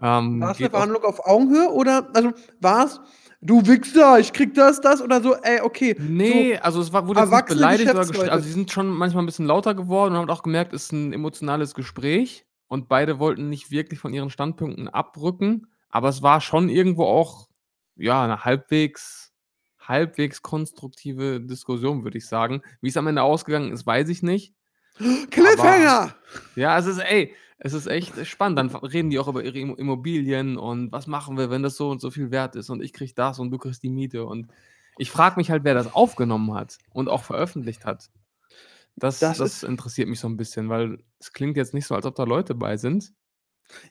Ähm, 0.00 0.40
War 0.40 0.50
es 0.50 0.58
eine 0.58 0.66
geht 0.66 0.66
auf, 0.66 0.72
Verhandlung 0.72 1.04
auf 1.04 1.26
Augenhöhe 1.26 1.70
oder, 1.70 2.10
also 2.14 2.32
war 2.60 2.86
es, 2.86 3.00
du 3.42 3.66
Wichser, 3.66 4.18
ich 4.18 4.32
krieg 4.32 4.54
das, 4.54 4.80
das 4.80 5.02
oder 5.02 5.20
so, 5.22 5.34
ey, 5.34 5.60
okay. 5.60 5.94
nee, 5.98 6.56
also 6.58 6.80
es 6.80 6.92
war, 6.92 7.06
wurde 7.06 7.20
jetzt 7.20 7.30
nicht 7.50 7.58
beleidigt 7.58 7.90
oder 7.90 8.00
Geschäftsleute. 8.00 8.30
gest- 8.30 8.32
Also 8.32 8.46
sie 8.46 8.52
sind 8.52 8.70
schon 8.70 8.88
manchmal 8.88 9.22
ein 9.22 9.26
bisschen 9.26 9.46
lauter 9.46 9.74
geworden 9.74 10.12
und 10.14 10.18
haben 10.20 10.30
auch 10.30 10.42
gemerkt, 10.42 10.72
es 10.72 10.84
ist 10.84 10.92
ein 10.92 11.12
emotionales 11.12 11.74
Gespräch 11.74 12.46
und 12.68 12.88
beide 12.88 13.18
wollten 13.18 13.48
nicht 13.50 13.70
wirklich 13.70 13.98
von 14.00 14.14
ihren 14.14 14.30
Standpunkten 14.30 14.88
abrücken, 14.88 15.66
aber 15.90 16.08
es 16.08 16.22
war 16.22 16.40
schon 16.40 16.68
irgendwo 16.70 17.04
auch, 17.04 17.48
ja, 17.96 18.24
eine 18.24 18.44
halbwegs, 18.44 19.32
halbwegs 19.78 20.40
konstruktive 20.42 21.40
Diskussion, 21.40 22.04
würde 22.04 22.18
ich 22.18 22.26
sagen. 22.26 22.62
Wie 22.80 22.88
es 22.88 22.96
am 22.96 23.06
Ende 23.08 23.22
ausgegangen 23.22 23.72
ist, 23.72 23.84
weiß 23.86 24.08
ich 24.08 24.22
nicht. 24.22 24.54
Cliffhanger! 25.30 26.14
Ja, 26.56 26.78
es 26.78 26.86
ist, 26.86 26.98
ey, 26.98 27.34
es 27.58 27.72
ist 27.72 27.86
echt 27.86 28.26
spannend. 28.26 28.58
Dann 28.58 28.68
reden 28.68 29.10
die 29.10 29.18
auch 29.18 29.28
über 29.28 29.44
ihre 29.44 29.58
Immo- 29.58 29.76
Immobilien 29.76 30.56
und 30.56 30.92
was 30.92 31.06
machen 31.06 31.36
wir, 31.36 31.50
wenn 31.50 31.62
das 31.62 31.76
so 31.76 31.90
und 31.90 32.00
so 32.00 32.10
viel 32.10 32.30
wert 32.30 32.56
ist 32.56 32.70
und 32.70 32.82
ich 32.82 32.92
krieg 32.92 33.14
das 33.14 33.38
und 33.38 33.50
du 33.50 33.58
kriegst 33.58 33.82
die 33.82 33.90
Miete. 33.90 34.24
Und 34.24 34.48
ich 34.98 35.10
frage 35.10 35.36
mich 35.36 35.50
halt, 35.50 35.64
wer 35.64 35.74
das 35.74 35.94
aufgenommen 35.94 36.54
hat 36.54 36.78
und 36.90 37.08
auch 37.08 37.22
veröffentlicht 37.24 37.84
hat. 37.84 38.10
Das, 38.96 39.20
Das 39.20 39.38
das, 39.38 39.62
interessiert 39.62 40.08
mich 40.08 40.20
so 40.20 40.28
ein 40.28 40.36
bisschen, 40.36 40.68
weil 40.68 40.98
es 41.18 41.32
klingt 41.32 41.56
jetzt 41.56 41.72
nicht 41.72 41.86
so, 41.86 41.94
als 41.94 42.04
ob 42.04 42.14
da 42.14 42.24
Leute 42.24 42.54
bei 42.54 42.76
sind. 42.76 43.12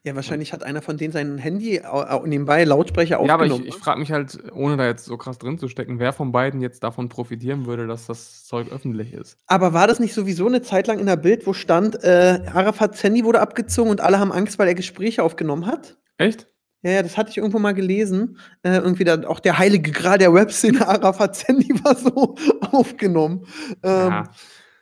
Ja, 0.03 0.15
wahrscheinlich 0.15 0.53
hat 0.53 0.63
einer 0.63 0.81
von 0.83 0.97
denen 0.97 1.11
sein 1.11 1.37
Handy 1.39 1.81
nebenbei 2.25 2.63
Lautsprecher 2.65 3.23
Ja, 3.25 3.33
aber 3.33 3.45
ich, 3.45 3.51
aufgenommen. 3.51 3.65
ich 3.67 3.75
frage 3.75 3.99
mich 3.99 4.11
halt, 4.11 4.37
ohne 4.53 4.77
da 4.77 4.85
jetzt 4.85 5.05
so 5.05 5.17
krass 5.17 5.39
drin 5.39 5.57
zu 5.57 5.67
stecken, 5.69 5.97
wer 5.99 6.13
von 6.13 6.31
beiden 6.31 6.61
jetzt 6.61 6.83
davon 6.83 7.09
profitieren 7.09 7.65
würde, 7.65 7.87
dass 7.87 8.05
das 8.05 8.45
Zeug 8.45 8.71
öffentlich 8.71 9.13
ist. 9.13 9.37
aber 9.47 9.73
war 9.73 9.87
das 9.87 9.99
nicht 9.99 10.13
sowieso 10.13 10.45
eine 10.47 10.61
Zeit 10.61 10.85
lang 10.87 10.99
in 10.99 11.07
der 11.07 11.15
Bild, 11.15 11.47
wo 11.47 11.53
stand, 11.53 12.03
äh, 12.03 12.41
Arafats 12.53 13.01
Handy 13.03 13.23
wurde 13.25 13.41
abgezogen 13.41 13.89
und 13.89 14.01
alle 14.01 14.19
haben 14.19 14.31
Angst, 14.31 14.59
weil 14.59 14.67
er 14.67 14.75
Gespräche 14.75 15.23
aufgenommen 15.23 15.65
hat? 15.65 15.97
Echt? 16.17 16.47
Ja, 16.83 16.91
ja, 16.91 17.03
das 17.03 17.15
hatte 17.17 17.29
ich 17.31 17.37
irgendwo 17.37 17.59
mal 17.59 17.73
gelesen. 17.73 18.37
Äh, 18.63 18.77
irgendwie 18.77 19.03
dann 19.03 19.23
auch 19.25 19.39
der 19.39 19.57
heilige 19.59 19.91
Gral 19.91 20.17
der 20.17 20.33
Webszene, 20.33 20.87
Arafats 20.87 21.47
Handy 21.47 21.69
war 21.83 21.95
so 21.95 22.35
aufgenommen. 22.71 23.45
Ähm, 23.83 24.09
Ja. 24.09 24.23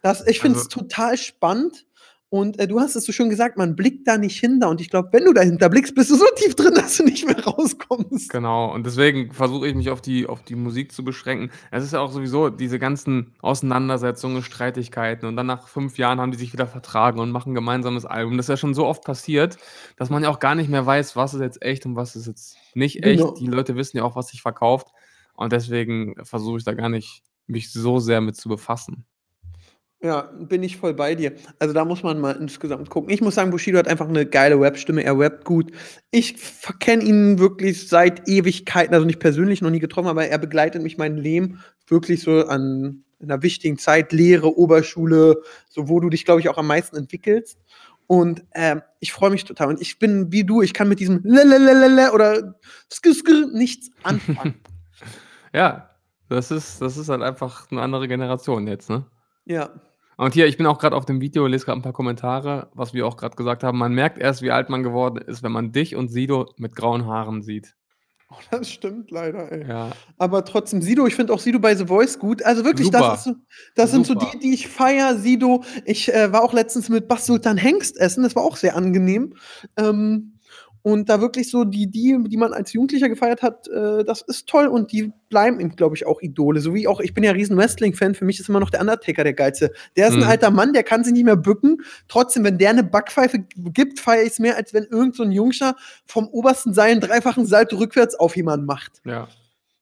das, 0.01 0.25
ich 0.27 0.39
finde 0.39 0.58
es 0.60 0.65
Also- 0.65 0.79
total 0.81 1.17
spannend. 1.17 1.86
Und 2.31 2.59
äh, 2.59 2.67
du 2.67 2.79
hast 2.79 2.95
es 2.95 3.05
so 3.05 3.12
schön 3.12 3.29
gesagt, 3.29 3.57
man 3.57 3.75
blickt 3.75 4.07
da 4.07 4.19
nicht 4.19 4.39
hinter. 4.39 4.69
Und 4.69 4.81
ich 4.81 4.91
glaube, 4.91 5.09
wenn 5.12 5.25
du 5.25 5.33
dahinter 5.33 5.67
blickst, 5.67 5.95
bist 5.95 6.12
du 6.12 6.15
so 6.15 6.25
tief 6.36 6.53
drin, 6.53 6.75
dass 6.75 6.98
du 6.98 7.03
nicht 7.03 7.25
mehr 7.25 7.43
rauskommst. 7.43 8.29
Genau, 8.29 8.71
und 8.71 8.86
deswegen 8.86 9.33
versuche 9.33 9.67
ich 9.67 9.74
mich 9.74 9.89
auf 9.89 10.00
die, 10.00 10.27
auf 10.27 10.43
die 10.43 10.55
Musik 10.55 10.91
zu 10.91 11.03
beschränken. 11.03 11.50
Es 11.71 11.83
ist 11.83 11.93
ja 11.93 12.01
auch 12.01 12.12
sowieso 12.12 12.50
diese 12.50 12.77
ganzen 12.77 13.33
Auseinandersetzungen, 13.41 14.43
Streitigkeiten 14.43 15.25
und 15.27 15.36
dann 15.36 15.48
nach 15.48 15.67
fünf 15.67 15.98
Jahren 15.98 16.21
haben 16.21 16.31
die 16.31 16.38
sich 16.38 16.53
wieder 16.53 16.67
vertragen 16.67 17.19
und 17.19 17.31
machen 17.31 17.53
ein 17.53 17.55
gemeinsames 17.55 18.05
Album. 18.05 18.38
Das 18.38 18.45
ist 18.45 18.50
ja 18.50 18.57
schon 18.57 18.75
so 18.75 18.86
oft 18.86 19.03
passiert, 19.03 19.57
dass 19.98 20.12
man 20.12 20.21
ja 20.21 20.29
auch 20.29 20.39
gar 20.39 20.53
nicht 20.53 20.69
mehr 20.69 20.86
weiß, 20.86 21.15
was 21.15 21.33
ist 21.33 21.41
jetzt 21.41 21.63
echt 21.63 21.88
und 21.88 21.95
was 21.95 22.15
ist 22.15 22.27
jetzt 22.27 22.57
nicht 22.75 23.03
echt. 23.03 23.21
Genau. 23.21 23.33
Die 23.33 23.48
Leute 23.48 23.75
wissen 23.75 23.98
ja 23.98 24.03
auch, 24.03 24.15
was 24.15 24.27
sich 24.27 24.43
verkauft 24.43 24.89
und 25.33 25.51
deswegen 25.51 26.13
versuche 26.24 26.59
ich 26.59 26.63
da 26.63 26.74
gar 26.74 26.89
nicht, 26.89 27.24
mich 27.48 27.71
so 27.71 27.98
sehr 28.00 28.21
mit 28.21 28.36
zu 28.36 28.50
befassen. 28.50 29.05
Ja, 30.01 30.32
bin 30.39 30.63
ich 30.63 30.77
voll 30.77 30.94
bei 30.94 31.13
dir. 31.13 31.34
Also 31.60 31.74
da 31.74 31.84
muss 31.84 32.03
man 32.03 32.20
mal 32.22 32.32
insgesamt 32.32 32.89
gucken. 32.89 33.10
Ich 33.10 33.20
muss 33.20 33.36
sagen, 33.36 33.51
Bushido 33.51 33.77
hat 33.77 33.89
einfach 33.89 34.08
eine 34.08 34.25
geile 34.25 34.58
Rap-Stimme. 34.58 35.03
Er 35.03 35.20
rappt 35.20 35.44
gut. 35.44 35.74
Ich 36.10 36.36
kenne 36.79 37.03
ihn 37.03 37.38
wirklich 37.38 37.89
seit 37.89 38.29
Ewigkeiten, 38.29 38.94
also 38.94 39.06
nicht 39.06 39.20
persönlich 39.20 39.62
noch 39.62 39.72
nie 39.72 39.79
getroffen, 39.79 40.08
aber 40.08 40.25
er 40.25 40.38
begleitet 40.38 40.82
mich 40.82 40.98
mein 40.98 41.18
Leben 41.18 41.62
wirklich 41.88 42.22
so 42.22 42.46
an 42.46 43.03
einer 43.22 43.44
wichtigen 43.44 43.77
Zeit, 43.77 44.13
Lehre, 44.13 44.58
Oberschule, 44.58 45.41
so 45.68 45.89
wo 45.89 46.00
du 46.00 46.10
dich, 46.10 46.24
glaube 46.24 46.39
ich, 46.39 46.48
auch 46.48 46.58
am 46.58 46.68
meisten 46.68 46.96
entwickelst. 46.96 47.60
Und 48.08 48.46
ähm, 48.56 48.82
ich 49.01 49.12
freue 49.12 49.32
mich 49.32 49.44
total. 49.44 49.68
Und 49.68 49.82
ich 49.82 50.00
bin 50.00 50.32
wie 50.32 50.46
du, 50.46 50.62
ich 50.62 50.74
kann 50.74 50.88
mit 50.88 51.01
diesem 51.01 51.20
Lelelelele 51.24 52.13
oder 52.13 52.56
skr 52.89 53.13
skr 53.13 53.48
nichts 53.53 53.91
anfangen. 54.03 54.56
Ja, 55.51 55.89
das 56.27 56.51
ist, 56.51 56.79
das 56.79 56.96
ist 56.96 57.10
halt 57.10 57.24
einfach 57.24 57.72
eine 57.72 57.82
andere 57.82 58.08
Generation 58.08 58.68
jetzt, 58.68 58.88
ne? 58.91 59.03
ja. 59.50 59.72
Und 60.19 60.33
hier, 60.33 60.47
ich 60.47 60.57
bin 60.57 60.65
auch 60.65 60.79
gerade 60.79 60.97
auf 60.97 61.05
dem 61.05 61.21
Video, 61.21 61.47
lese 61.47 61.63
gerade 61.63 61.79
ein 61.79 61.81
paar 61.81 61.93
Kommentare, 61.93 62.69
was 62.73 62.93
wir 62.93 63.07
auch 63.07 63.15
gerade 63.15 63.38
gesagt 63.38 63.63
haben. 63.63 63.77
Man 63.77 63.93
merkt 63.93 64.17
erst, 64.19 64.41
wie 64.41 64.51
alt 64.51 64.69
man 64.69 64.83
geworden 64.83 65.17
ist, 65.17 65.43
wenn 65.43 65.53
man 65.53 65.71
dich 65.71 65.95
und 65.95 66.09
Sido 66.09 66.51
mit 66.57 66.75
grauen 66.75 67.05
Haaren 67.05 67.41
sieht. 67.41 67.73
Oh, 68.29 68.35
das 68.51 68.69
stimmt 68.69 69.11
leider, 69.11 69.49
ey. 69.49 69.65
Ja. 69.65 69.91
Aber 70.17 70.43
trotzdem, 70.43 70.81
Sido, 70.81 71.07
ich 71.07 71.15
finde 71.15 71.31
auch 71.31 71.39
Sido 71.39 71.57
bei 71.57 71.73
The 71.73 71.85
Voice 71.85 72.19
gut. 72.19 72.43
Also 72.43 72.65
wirklich, 72.65 72.88
Super. 72.88 72.99
das, 72.99 73.27
ist 73.27 73.35
das 73.75 73.91
sind 73.91 74.05
so 74.05 74.13
die, 74.13 74.39
die 74.39 74.53
ich 74.53 74.67
feier. 74.67 75.15
Sido, 75.15 75.63
ich 75.85 76.13
äh, 76.13 76.33
war 76.33 76.43
auch 76.43 76.51
letztens 76.51 76.89
mit 76.89 77.07
Bas 77.07 77.25
Sultan 77.25 77.55
Hengst 77.55 77.97
essen, 77.97 78.23
das 78.23 78.35
war 78.35 78.43
auch 78.43 78.57
sehr 78.57 78.75
angenehm. 78.75 79.35
Ähm, 79.77 80.38
und 80.81 81.09
da 81.09 81.19
wirklich 81.21 81.50
so 81.50 81.63
die, 81.65 81.88
die, 81.88 82.17
die 82.27 82.38
man 82.38 82.53
als 82.53 82.74
Jugendlicher 82.74 83.09
gefeiert 83.09 83.41
hat, 83.41 83.67
äh, 83.67 84.03
das 84.05 84.21
ist 84.21 84.48
toll 84.48 84.67
und 84.67 84.91
die 84.91 85.12
bleiben 85.29 85.59
ihm, 85.59 85.75
glaube 85.75 85.95
ich, 85.95 86.05
auch 86.05 86.21
Idole. 86.21 86.59
So 86.62 86.74
wie 86.74 86.88
auch, 86.88 87.00
ich 87.01 87.13
bin 87.13 87.24
ja 87.24 87.31
riesen 87.31 87.57
Wrestling-Fan, 87.57 88.15
für 88.15 88.25
mich 88.25 88.39
ist 88.39 88.48
immer 88.50 88.59
noch 88.59 88.69
der 88.69 88.81
Undertaker 88.81 89.24
der 89.24 89.33
Geilste. 89.33 89.71
Der 89.98 90.07
ist 90.07 90.15
Mhm. 90.15 90.24
ein 90.24 90.29
alter 90.29 90.51
Mann, 90.51 90.74
der 90.74 90.83
kann 90.83 91.03
sich 91.03 91.13
nicht 91.13 91.25
mehr 91.25 91.36
bücken. 91.36 91.81
Trotzdem, 92.07 92.43
wenn 92.45 92.57
der 92.57 92.69
eine 92.71 92.83
Backpfeife 92.83 93.39
gibt, 93.55 94.00
feiere 94.00 94.24
ich 94.24 94.29
es 94.31 94.39
mehr, 94.39 94.55
als 94.57 94.74
wenn 94.74 94.86
irgend 94.86 95.15
so 95.15 95.24
ein 95.24 95.31
Jungscher 95.31 95.75
vom 96.05 96.27
obersten 96.29 96.74
Seil 96.74 96.91
einen 96.91 97.01
dreifachen 97.01 97.45
Salto 97.45 97.77
rückwärts 97.77 98.15
auf 98.15 98.36
jemanden 98.36 98.65
macht. 98.65 99.01
Ja. 99.05 99.27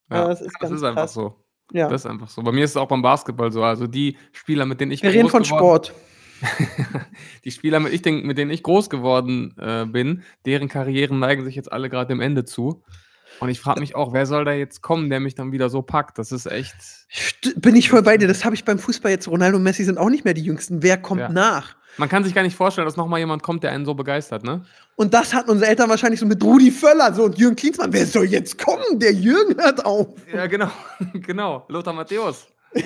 Ja, 0.10 0.18
Ja, 0.18 0.28
das 0.30 0.40
das 0.40 0.48
ist 0.48 0.54
ist, 0.54 0.60
ganz 0.60 0.84
einfach 0.84 1.08
so. 1.08 1.36
Ja. 1.74 1.90
Das 1.90 2.06
ist 2.06 2.10
einfach 2.10 2.30
so. 2.30 2.42
Bei 2.42 2.52
mir 2.54 2.64
ist 2.64 2.72
es 2.72 2.78
auch 2.78 2.88
beim 2.88 3.02
Basketball 3.02 3.52
so. 3.52 3.62
Also 3.62 3.88
die 3.88 4.16
Spieler, 4.32 4.66
mit 4.66 4.80
denen 4.80 4.92
ich 4.94 5.04
Wir 5.04 5.12
reden 5.12 5.30
von 5.30 5.44
geworden- 5.44 5.60
Sport. 5.60 5.94
die 7.46 7.52
Spieler, 7.52 7.80
mit, 7.80 7.94
ich 7.94 8.02
denk, 8.02 8.26
mit 8.26 8.38
denen 8.38 8.52
ich 8.52 8.64
groß 8.64 8.90
geworden 8.90 9.56
äh, 9.60 9.86
bin, 9.86 10.24
deren 10.46 10.68
Karrieren 10.70 11.20
neigen 11.20 11.44
sich 11.46 11.56
jetzt 11.56 11.72
alle 11.72 11.90
gerade 11.90 12.08
dem 12.08 12.22
Ende 12.22 12.46
zu. 12.46 12.84
Und 13.40 13.50
ich 13.50 13.60
frage 13.60 13.80
mich 13.80 13.96
auch, 13.96 14.14
wer 14.14 14.26
soll 14.26 14.46
da 14.46 14.54
jetzt 14.54 14.82
kommen, 14.82 15.10
der 15.10 15.20
mich 15.20 15.36
dann 15.36 15.52
wieder 15.52 15.70
so 15.70 15.82
packt? 15.82 16.18
Das 16.18 16.32
ist 16.32 16.48
echt. 16.48 16.76
Bin 17.58 17.76
ich 17.76 17.90
voll 17.90 18.02
bei 18.02 18.18
dir. 18.18 18.28
Das 18.28 18.44
habe 18.44 18.56
ich 18.56 18.66
beim 18.66 18.80
Fußball 18.80 19.12
jetzt. 19.12 19.28
Ronaldo 19.28 19.58
und 19.58 19.64
Messi 19.64 19.84
sind 19.84 19.98
auch 19.98 20.10
nicht 20.10 20.26
mehr 20.26 20.34
die 20.34 20.42
Jüngsten. 20.42 20.82
Wer 20.82 20.98
kommt 20.98 21.22
Ja. 21.22 21.30
nach? 21.30 21.76
Man 21.98 22.10
kann 22.10 22.24
sich 22.24 22.34
gar 22.36 22.44
nicht 22.44 22.56
vorstellen, 22.56 22.86
dass 22.86 22.96
nochmal 22.96 23.20
jemand 23.20 23.42
kommt, 23.42 23.64
der 23.64 23.72
einen 23.72 23.86
so 23.86 23.96
begeistert, 23.96 24.44
ne? 24.44 24.64
Und 24.96 25.14
das 25.16 25.34
hatten 25.34 25.50
unsere 25.50 25.70
Eltern 25.70 25.90
wahrscheinlich 25.90 26.20
so 26.20 26.28
mit 26.28 26.44
Rudi 26.44 26.72
Völler 26.72 27.12
so 27.14 27.24
und 27.24 27.38
Jürgen 27.40 27.56
Klinsmann. 27.56 27.92
Wer 27.92 28.06
soll 28.06 28.26
jetzt 28.26 28.58
kommen? 28.64 29.00
Der 29.00 29.14
Jürgen 29.14 29.60
hört 29.60 29.84
auf. 29.86 30.08
Ja, 30.32 30.46
genau. 30.48 30.70
genau. 31.14 31.66
Lothar 31.70 31.94
Matthäus. 31.94 32.48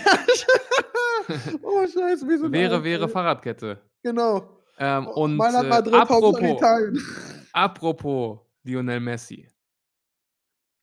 Oh, 1.63 1.85
Scheiße, 1.87 2.27
wir 2.27 2.39
sind 2.39 2.51
Wäre, 2.51 2.83
wäre. 2.83 3.07
Fahrradkette. 3.09 3.79
Genau. 4.03 4.57
Ähm, 4.77 5.07
und 5.07 5.35
Mailand, 5.35 5.65
äh, 5.65 5.69
Madrid, 5.69 5.93
Hauptsache 5.93 6.17
apropos, 6.17 6.57
Italien. 6.57 7.05
apropos 7.53 8.39
Lionel 8.63 8.99
Messi. 8.99 9.47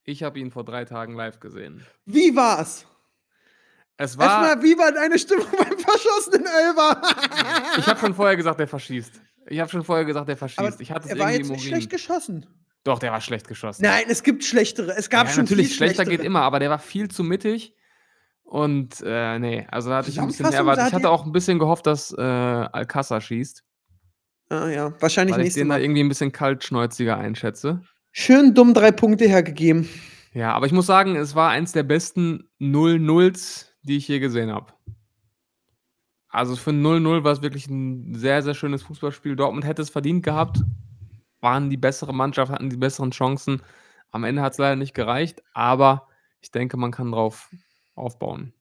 Ich 0.05 0.23
habe 0.23 0.39
ihn 0.39 0.51
vor 0.51 0.65
drei 0.65 0.85
Tagen 0.85 1.15
live 1.15 1.41
gesehen. 1.41 1.85
Wie 2.07 2.35
war's? 2.35 2.87
Es 3.97 4.17
war. 4.17 4.45
Erstmal, 4.45 4.63
wie 4.65 4.79
war 4.79 4.93
deine 4.93 5.19
Stimmung 5.19 5.47
beim 5.59 5.79
verschossenen 5.79 6.47
Elfer? 6.47 7.03
Ich 7.79 7.87
habe 7.87 7.99
schon 7.99 8.15
vorher 8.15 8.37
gesagt, 8.37 8.61
der 8.61 8.69
verschießt. 8.69 9.21
Ich 9.49 9.59
habe 9.59 9.71
schon 9.71 9.83
vorher 9.85 10.05
gesagt, 10.05 10.29
der 10.29 10.35
Aber 10.35 10.49
verschießt. 10.49 10.81
Ich 10.81 10.93
hatte 10.93 11.07
es 11.09 11.15
er 11.15 11.19
war 11.19 11.33
jetzt 11.33 11.51
nicht 11.51 11.67
schlecht 11.67 11.91
geschossen. 11.91 12.47
Doch, 12.85 12.99
der 12.99 13.13
war 13.13 13.21
schlecht 13.21 13.49
geschossen. 13.49 13.83
Nein, 13.83 14.05
es 14.09 14.23
gibt 14.23 14.45
schlechtere. 14.45 14.97
Es 14.97 15.11
gab 15.11 15.27
ja, 15.27 15.33
schon 15.33 15.45
natürlich, 15.45 15.69
viel 15.69 15.77
schlechter 15.77 16.05
geht 16.05 16.21
schlechtere. 16.21 16.27
immer, 16.27 16.43
aber 16.43 16.61
der 16.61 16.71
war 16.71 16.79
viel 16.79 17.09
zu 17.09 17.25
mittig. 17.25 17.75
Und 18.49 19.03
äh, 19.05 19.39
nee, 19.39 19.67
also 19.71 19.91
da 19.91 19.97
hatte 19.99 20.09
ich 20.09 20.19
ein 20.19 20.27
bisschen 20.27 20.47
Zusammenfassung 20.47 20.69
erwartet. 20.69 20.89
Ich 20.89 20.95
hatte 20.95 21.11
auch 21.11 21.27
ein 21.27 21.33
bisschen 21.33 21.59
gehofft, 21.59 21.87
dass 21.87 22.13
äh, 22.17 22.23
Alcázar 22.23 23.21
schießt, 23.21 23.63
Ah, 24.49 24.69
ja, 24.71 24.95
wahrscheinlich 25.03 25.37
weil 25.37 25.47
ich 25.47 25.53
den 25.53 25.69
da 25.69 25.75
Mal. 25.75 25.83
irgendwie 25.83 26.01
ein 26.03 26.09
bisschen 26.09 26.33
kaltschnäuziger 26.33 27.19
einschätze. 27.19 27.83
Schön 28.13 28.55
dumm 28.55 28.73
drei 28.73 28.91
Punkte 28.91 29.29
hergegeben. 29.29 29.87
Ja, 30.33 30.55
aber 30.55 30.65
ich 30.65 30.73
muss 30.73 30.87
sagen, 30.87 31.15
es 31.17 31.35
war 31.35 31.51
eins 31.51 31.73
der 31.73 31.83
besten 31.83 32.49
0-0s, 32.59 33.67
die 33.83 33.99
ich 33.99 34.09
je 34.09 34.19
gesehen 34.19 34.51
habe. 34.51 34.73
Also 36.31 36.57
für 36.57 36.71
ein 36.71 36.83
0-0 36.83 37.25
war 37.25 37.33
es 37.33 37.43
wirklich 37.43 37.69
ein 37.69 38.15
sehr, 38.15 38.43
sehr 38.43 38.55
schönes 38.55 38.83
Fußballspiel. 38.83 39.37
Dortmund 39.37 39.67
hätte 39.67 39.83
es 39.83 39.91
verdient 39.91 40.23
gehabt, 40.23 40.63
waren 41.43 41.69
die 41.69 41.77
bessere 41.77 42.15
Mannschaft, 42.15 42.51
hatten 42.51 42.71
die 42.71 42.77
besseren 42.79 43.11
Chancen. 43.11 43.61
Am 44.11 44.25
Ende 44.25 44.41
hat 44.41 44.53
es 44.53 44.59
leider 44.59 44.77
nicht 44.77 44.95
gereicht, 44.95 45.43
aber 45.53 46.09
ich 46.41 46.51
denke, 46.51 46.79
man 46.79 46.93
kann 46.93 47.13
drauf 47.13 47.51
aufbauen. 47.99 48.53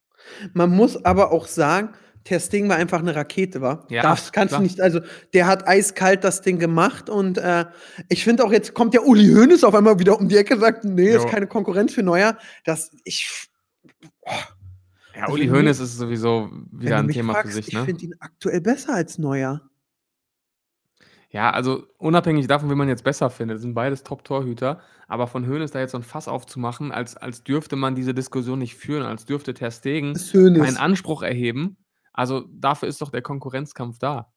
Man 0.52 0.70
muss 0.70 1.04
aber 1.04 1.32
auch 1.32 1.46
sagen, 1.46 1.90
Ter 2.24 2.40
Stegen 2.40 2.68
war 2.68 2.76
einfach 2.76 2.98
eine 2.98 3.14
Rakete, 3.14 3.60
war. 3.62 3.86
Ja, 3.88 4.02
das 4.02 4.32
kannst 4.32 4.50
klar. 4.50 4.60
du 4.60 4.64
nicht. 4.64 4.80
Also 4.80 5.00
der 5.32 5.46
hat 5.46 5.66
eiskalt 5.66 6.24
das 6.24 6.42
Ding 6.42 6.58
gemacht 6.58 7.08
und 7.08 7.38
äh, 7.38 7.64
ich 8.08 8.24
finde 8.24 8.44
auch 8.44 8.52
jetzt 8.52 8.74
kommt 8.74 8.92
der 8.92 9.06
Uli 9.06 9.32
Hoeneß 9.32 9.64
auf 9.64 9.74
einmal 9.74 9.98
wieder 9.98 10.18
um 10.20 10.28
die 10.28 10.36
Ecke, 10.36 10.58
sagt, 10.58 10.84
nee, 10.84 11.08
ist 11.14 11.22
Jo. 11.24 11.28
keine 11.28 11.46
Konkurrenz 11.46 11.94
für 11.94 12.02
Neuer. 12.02 12.36
Das 12.64 12.90
ich. 13.04 13.48
Ja, 14.26 15.22
Also 15.22 15.34
Uli 15.34 15.48
Hoeneß 15.48 15.80
ist 15.80 15.96
sowieso 15.96 16.50
wieder 16.70 16.98
ein 16.98 17.08
Thema 17.08 17.32
fragst, 17.34 17.50
für 17.50 17.54
sich, 17.56 17.68
Ich 17.68 17.74
ne? 17.74 17.84
finde 17.84 18.04
ihn 18.04 18.14
aktuell 18.20 18.60
besser 18.60 18.94
als 18.94 19.16
Neuer. 19.18 19.62
Ja, 21.30 21.50
also 21.50 21.84
unabhängig 21.98 22.46
davon, 22.46 22.70
wie 22.70 22.74
man 22.74 22.88
jetzt 22.88 23.04
besser 23.04 23.28
findet, 23.28 23.60
sind 23.60 23.74
beides 23.74 24.02
Top-Torhüter. 24.02 24.80
Aber 25.08 25.26
von 25.26 25.46
Hoeneß 25.46 25.70
da 25.70 25.80
jetzt 25.80 25.92
so 25.92 25.98
ein 25.98 26.02
Fass 26.02 26.26
aufzumachen, 26.26 26.90
als, 26.90 27.16
als 27.16 27.44
dürfte 27.44 27.76
man 27.76 27.94
diese 27.94 28.14
Diskussion 28.14 28.58
nicht 28.58 28.76
führen, 28.76 29.02
als 29.04 29.26
dürfte 29.26 29.52
Ter 29.52 29.70
Stegen 29.70 30.14
keinen 30.14 30.76
Anspruch 30.78 31.22
erheben. 31.22 31.76
Also 32.12 32.44
dafür 32.50 32.88
ist 32.88 33.02
doch 33.02 33.10
der 33.10 33.22
Konkurrenzkampf 33.22 33.98
da. 33.98 34.32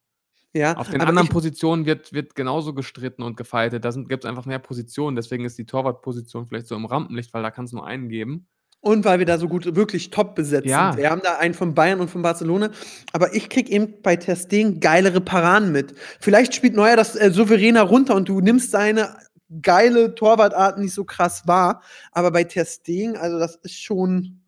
Ja, 0.53 0.75
Auf 0.75 0.89
den 0.89 0.99
anderen 1.01 1.27
ich, 1.27 1.31
Positionen 1.31 1.85
wird, 1.85 2.11
wird 2.11 2.35
genauso 2.35 2.73
gestritten 2.73 3.23
und 3.23 3.37
gefeitet. 3.37 3.85
Da 3.85 3.91
gibt 3.91 4.25
es 4.25 4.29
einfach 4.29 4.45
mehr 4.45 4.59
Positionen. 4.59 5.15
Deswegen 5.15 5.45
ist 5.45 5.57
die 5.57 5.65
Torwartposition 5.65 6.45
vielleicht 6.47 6.67
so 6.67 6.75
im 6.75 6.85
Rampenlicht, 6.85 7.33
weil 7.33 7.41
da 7.41 7.51
kann 7.51 7.65
es 7.65 7.71
nur 7.71 7.85
einen 7.85 8.09
geben. 8.09 8.47
Und 8.81 9.05
weil 9.05 9.19
wir 9.19 9.27
da 9.27 9.37
so 9.37 9.47
gut, 9.47 9.75
wirklich 9.75 10.09
top 10.09 10.33
besetzt 10.35 10.65
Ja. 10.65 10.91
sind. 10.91 11.01
Wir 11.01 11.11
haben 11.11 11.21
da 11.23 11.37
einen 11.37 11.53
von 11.53 11.75
Bayern 11.75 11.99
und 12.01 12.09
von 12.09 12.23
Barcelona. 12.23 12.71
Aber 13.13 13.35
ich 13.35 13.47
krieg 13.49 13.69
eben 13.69 14.01
bei 14.01 14.19
Stegen 14.19 14.79
geilere 14.79 15.21
Paraden 15.21 15.71
mit. 15.71 15.93
Vielleicht 16.19 16.55
spielt 16.55 16.73
Neuer 16.75 16.95
das 16.95 17.15
äh, 17.15 17.29
souveräner 17.31 17.83
runter 17.83 18.15
und 18.15 18.27
du 18.27 18.41
nimmst 18.41 18.71
seine 18.71 19.15
geile 19.61 20.15
Torwartart 20.15 20.79
nicht 20.79 20.93
so 20.93 21.03
krass 21.03 21.47
wahr. 21.47 21.83
Aber 22.11 22.31
bei 22.31 22.47
Stegen, 22.65 23.17
also 23.17 23.37
das 23.37 23.55
ist 23.57 23.79
schon. 23.79 24.39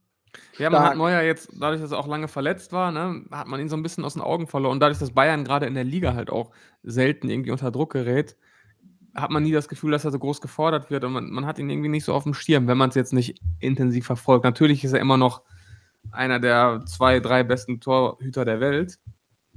Ja, 0.57 0.69
man 0.71 0.79
hat 0.79 0.85
Stark. 0.87 0.97
Neuer 0.97 1.21
jetzt, 1.21 1.49
dadurch, 1.59 1.81
dass 1.81 1.91
er 1.91 1.99
auch 1.99 2.07
lange 2.07 2.27
verletzt 2.27 2.71
war, 2.71 2.91
ne, 2.91 3.23
hat 3.31 3.47
man 3.47 3.59
ihn 3.59 3.69
so 3.69 3.75
ein 3.75 3.83
bisschen 3.83 4.03
aus 4.03 4.13
den 4.13 4.21
Augen 4.23 4.47
verloren. 4.47 4.73
Und 4.73 4.79
dadurch, 4.79 4.99
dass 4.99 5.11
Bayern 5.11 5.43
gerade 5.43 5.67
in 5.67 5.75
der 5.75 5.83
Liga 5.83 6.15
halt 6.15 6.31
auch 6.31 6.51
selten 6.81 7.29
irgendwie 7.29 7.51
unter 7.51 7.69
Druck 7.71 7.93
gerät, 7.93 8.35
hat 9.15 9.31
man 9.31 9.43
nie 9.43 9.51
das 9.51 9.67
Gefühl, 9.67 9.91
dass 9.91 10.05
er 10.05 10.11
so 10.11 10.19
groß 10.19 10.41
gefordert 10.41 10.89
wird. 10.89 11.03
Und 11.03 11.13
man, 11.13 11.29
man 11.29 11.45
hat 11.45 11.59
ihn 11.59 11.69
irgendwie 11.69 11.89
nicht 11.89 12.05
so 12.05 12.13
auf 12.13 12.23
dem 12.23 12.33
Schirm, 12.33 12.67
wenn 12.67 12.77
man 12.77 12.89
es 12.89 12.95
jetzt 12.95 13.13
nicht 13.13 13.39
intensiv 13.59 14.05
verfolgt. 14.05 14.43
Natürlich 14.43 14.83
ist 14.83 14.93
er 14.93 14.99
immer 14.99 15.17
noch 15.17 15.43
einer 16.11 16.39
der 16.39 16.83
zwei, 16.85 17.19
drei 17.19 17.43
besten 17.43 17.79
Torhüter 17.79 18.45
der 18.45 18.59
Welt. 18.59 18.99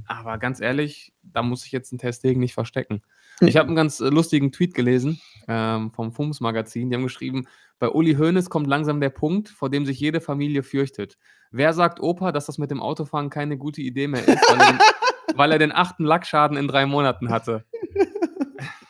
Aber 0.06 0.38
ganz 0.38 0.60
ehrlich, 0.60 1.12
da 1.22 1.42
muss 1.42 1.64
ich 1.64 1.72
jetzt 1.72 1.92
ein 1.92 1.98
Testegen 1.98 2.40
nicht 2.40 2.54
verstecken. 2.54 3.02
Ich 3.40 3.56
habe 3.56 3.66
einen 3.66 3.76
ganz 3.76 4.00
äh, 4.00 4.08
lustigen 4.08 4.52
Tweet 4.52 4.74
gelesen 4.74 5.20
ähm, 5.48 5.90
vom 5.90 6.12
FUMS 6.12 6.40
Magazin. 6.40 6.88
Die 6.88 6.96
haben 6.96 7.02
geschrieben, 7.02 7.46
bei 7.78 7.88
Uli 7.88 8.14
Hoeneß 8.14 8.48
kommt 8.48 8.66
langsam 8.66 9.00
der 9.00 9.10
Punkt, 9.10 9.48
vor 9.48 9.68
dem 9.68 9.84
sich 9.84 10.00
jede 10.00 10.20
Familie 10.20 10.62
fürchtet. 10.62 11.18
Wer 11.50 11.72
sagt 11.72 12.00
Opa, 12.00 12.32
dass 12.32 12.46
das 12.46 12.58
mit 12.58 12.70
dem 12.70 12.80
Autofahren 12.80 13.28
keine 13.28 13.58
gute 13.58 13.82
Idee 13.82 14.08
mehr 14.08 14.26
ist, 14.26 14.42
weil 14.48 14.60
er 14.60 14.72
den, 14.72 14.78
weil 15.36 15.52
er 15.52 15.58
den 15.58 15.72
achten 15.72 16.04
Lackschaden 16.04 16.56
in 16.56 16.68
drei 16.68 16.86
Monaten 16.86 17.28
hatte? 17.30 17.64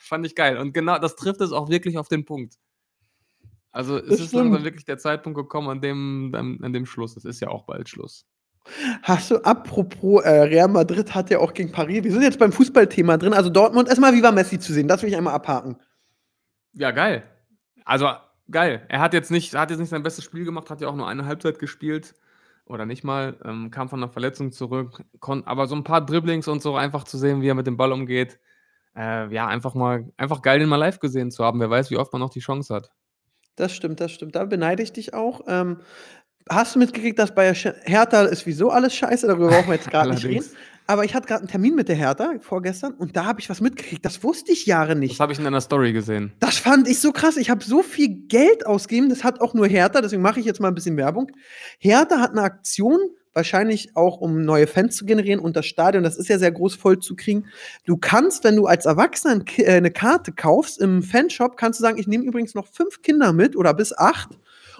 Fand 0.06 0.24
ich 0.26 0.34
geil. 0.34 0.56
Und 0.58 0.72
genau, 0.72 0.98
das 0.98 1.16
trifft 1.16 1.40
es 1.40 1.52
auch 1.52 1.68
wirklich 1.68 1.98
auf 1.98 2.08
den 2.08 2.24
Punkt. 2.24 2.54
Also 3.72 3.98
es 3.98 4.06
Das 4.08 4.20
ist 4.20 4.32
langsam 4.32 4.54
stimmt. 4.54 4.64
wirklich 4.64 4.84
der 4.84 4.98
Zeitpunkt 4.98 5.36
gekommen, 5.36 5.68
an 5.68 5.80
dem, 5.80 6.32
an, 6.34 6.58
an 6.62 6.72
dem 6.72 6.86
Schluss. 6.86 7.16
Es 7.16 7.24
ist 7.24 7.40
ja 7.40 7.48
auch 7.48 7.64
bald 7.64 7.88
Schluss. 7.88 8.24
Hast 9.02 9.30
du, 9.30 9.36
apropos 9.44 10.24
äh, 10.24 10.30
Real 10.42 10.68
Madrid 10.68 11.14
hat 11.14 11.30
ja 11.30 11.38
auch 11.38 11.52
gegen 11.54 11.70
Paris. 11.70 12.02
Wir 12.02 12.10
sind 12.12 12.22
jetzt 12.22 12.38
beim 12.38 12.52
Fußballthema 12.52 13.16
drin. 13.16 13.32
Also 13.32 13.50
Dortmund, 13.50 13.88
erstmal, 13.88 14.14
wie 14.14 14.22
war 14.22 14.32
Messi 14.32 14.58
zu 14.58 14.72
sehen? 14.72 14.88
Das 14.88 15.02
will 15.02 15.08
ich 15.10 15.16
einmal 15.16 15.34
abhaken. 15.34 15.76
Ja, 16.72 16.90
geil. 16.90 17.22
Also 17.84 18.08
geil. 18.50 18.84
Er 18.88 19.00
hat 19.00 19.12
jetzt 19.14 19.30
nicht, 19.30 19.54
hat 19.54 19.70
jetzt 19.70 19.78
nicht 19.78 19.90
sein 19.90 20.02
bestes 20.02 20.24
Spiel 20.24 20.44
gemacht, 20.44 20.70
hat 20.70 20.80
ja 20.80 20.88
auch 20.88 20.96
nur 20.96 21.06
eine 21.08 21.26
Halbzeit 21.26 21.58
gespielt. 21.58 22.14
Oder 22.64 22.86
nicht 22.86 23.04
mal, 23.04 23.38
ähm, 23.44 23.70
kam 23.70 23.88
von 23.88 24.02
einer 24.02 24.10
Verletzung 24.10 24.50
zurück. 24.50 25.04
Aber 25.20 25.66
so 25.68 25.76
ein 25.76 25.84
paar 25.84 26.04
Dribblings 26.04 26.48
und 26.48 26.62
so 26.62 26.74
einfach 26.76 27.04
zu 27.04 27.18
sehen, 27.18 27.42
wie 27.42 27.48
er 27.48 27.54
mit 27.54 27.66
dem 27.68 27.76
Ball 27.76 27.92
umgeht. 27.92 28.40
Äh, 28.96 29.32
ja, 29.34 29.46
einfach 29.46 29.74
mal, 29.74 30.10
einfach 30.16 30.42
geil, 30.42 30.58
den 30.58 30.68
mal 30.68 30.76
live 30.76 30.98
gesehen 31.00 31.30
zu 31.30 31.44
haben. 31.44 31.60
Wer 31.60 31.70
weiß, 31.70 31.90
wie 31.90 31.98
oft 31.98 32.12
man 32.12 32.20
noch 32.20 32.30
die 32.30 32.40
Chance 32.40 32.74
hat. 32.74 32.90
Das 33.56 33.72
stimmt, 33.74 34.00
das 34.00 34.12
stimmt. 34.12 34.34
Da 34.36 34.44
beneide 34.44 34.82
ich 34.82 34.92
dich 34.92 35.14
auch. 35.14 35.42
Ähm, 35.46 35.80
hast 36.48 36.74
du 36.74 36.78
mitgekriegt, 36.78 37.18
dass 37.18 37.34
bei 37.34 37.52
Hertha 37.54 38.22
ist 38.22 38.46
wieso 38.46 38.70
alles 38.70 38.94
scheiße? 38.94 39.26
Darüber 39.26 39.48
brauchen 39.48 39.68
wir 39.68 39.74
jetzt 39.74 39.90
gerade 39.90 40.10
nicht 40.10 40.24
reden. 40.24 40.46
Aber 40.88 41.04
ich 41.04 41.14
hatte 41.16 41.26
gerade 41.26 41.40
einen 41.40 41.48
Termin 41.48 41.74
mit 41.74 41.88
der 41.88 41.96
Hertha 41.96 42.34
vorgestern 42.40 42.92
und 42.94 43.16
da 43.16 43.24
habe 43.24 43.40
ich 43.40 43.50
was 43.50 43.60
mitgekriegt. 43.60 44.04
Das 44.04 44.22
wusste 44.22 44.52
ich 44.52 44.66
Jahre 44.66 44.90
Das 44.90 44.98
nicht. 44.98 45.20
habe 45.20 45.32
ich 45.32 45.38
in 45.40 45.46
einer 45.46 45.60
Story 45.60 45.92
gesehen. 45.92 46.32
Das 46.38 46.58
fand 46.58 46.86
ich 46.86 47.00
so 47.00 47.10
krass. 47.10 47.36
Ich 47.38 47.50
habe 47.50 47.64
so 47.64 47.82
viel 47.82 48.26
Geld 48.28 48.64
ausgegeben. 48.66 49.08
Das 49.08 49.24
hat 49.24 49.40
auch 49.40 49.52
nur 49.52 49.66
Hertha. 49.66 50.00
Deswegen 50.00 50.22
mache 50.22 50.38
ich 50.38 50.46
jetzt 50.46 50.60
mal 50.60 50.68
ein 50.68 50.74
bisschen 50.76 50.96
Werbung. 50.96 51.32
Hertha 51.80 52.20
hat 52.20 52.30
eine 52.30 52.42
Aktion, 52.42 52.98
wahrscheinlich 53.36 53.94
auch 53.94 54.20
um 54.20 54.44
neue 54.44 54.66
Fans 54.66 54.96
zu 54.96 55.04
generieren 55.04 55.40
und 55.40 55.54
das 55.56 55.66
Stadion, 55.66 56.02
das 56.02 56.16
ist 56.16 56.28
ja 56.28 56.38
sehr 56.38 56.50
groß 56.50 56.74
voll 56.74 56.98
zu 56.98 57.14
kriegen. 57.14 57.44
Du 57.84 57.96
kannst, 57.96 58.42
wenn 58.42 58.56
du 58.56 58.66
als 58.66 58.86
Erwachsener 58.86 59.44
äh, 59.58 59.70
eine 59.72 59.90
Karte 59.90 60.32
kaufst 60.32 60.80
im 60.80 61.02
Fanshop, 61.02 61.56
kannst 61.56 61.78
du 61.78 61.82
sagen, 61.82 61.98
ich 61.98 62.08
nehme 62.08 62.24
übrigens 62.24 62.54
noch 62.54 62.66
fünf 62.66 63.02
Kinder 63.02 63.32
mit 63.32 63.54
oder 63.54 63.74
bis 63.74 63.96
acht 63.96 64.30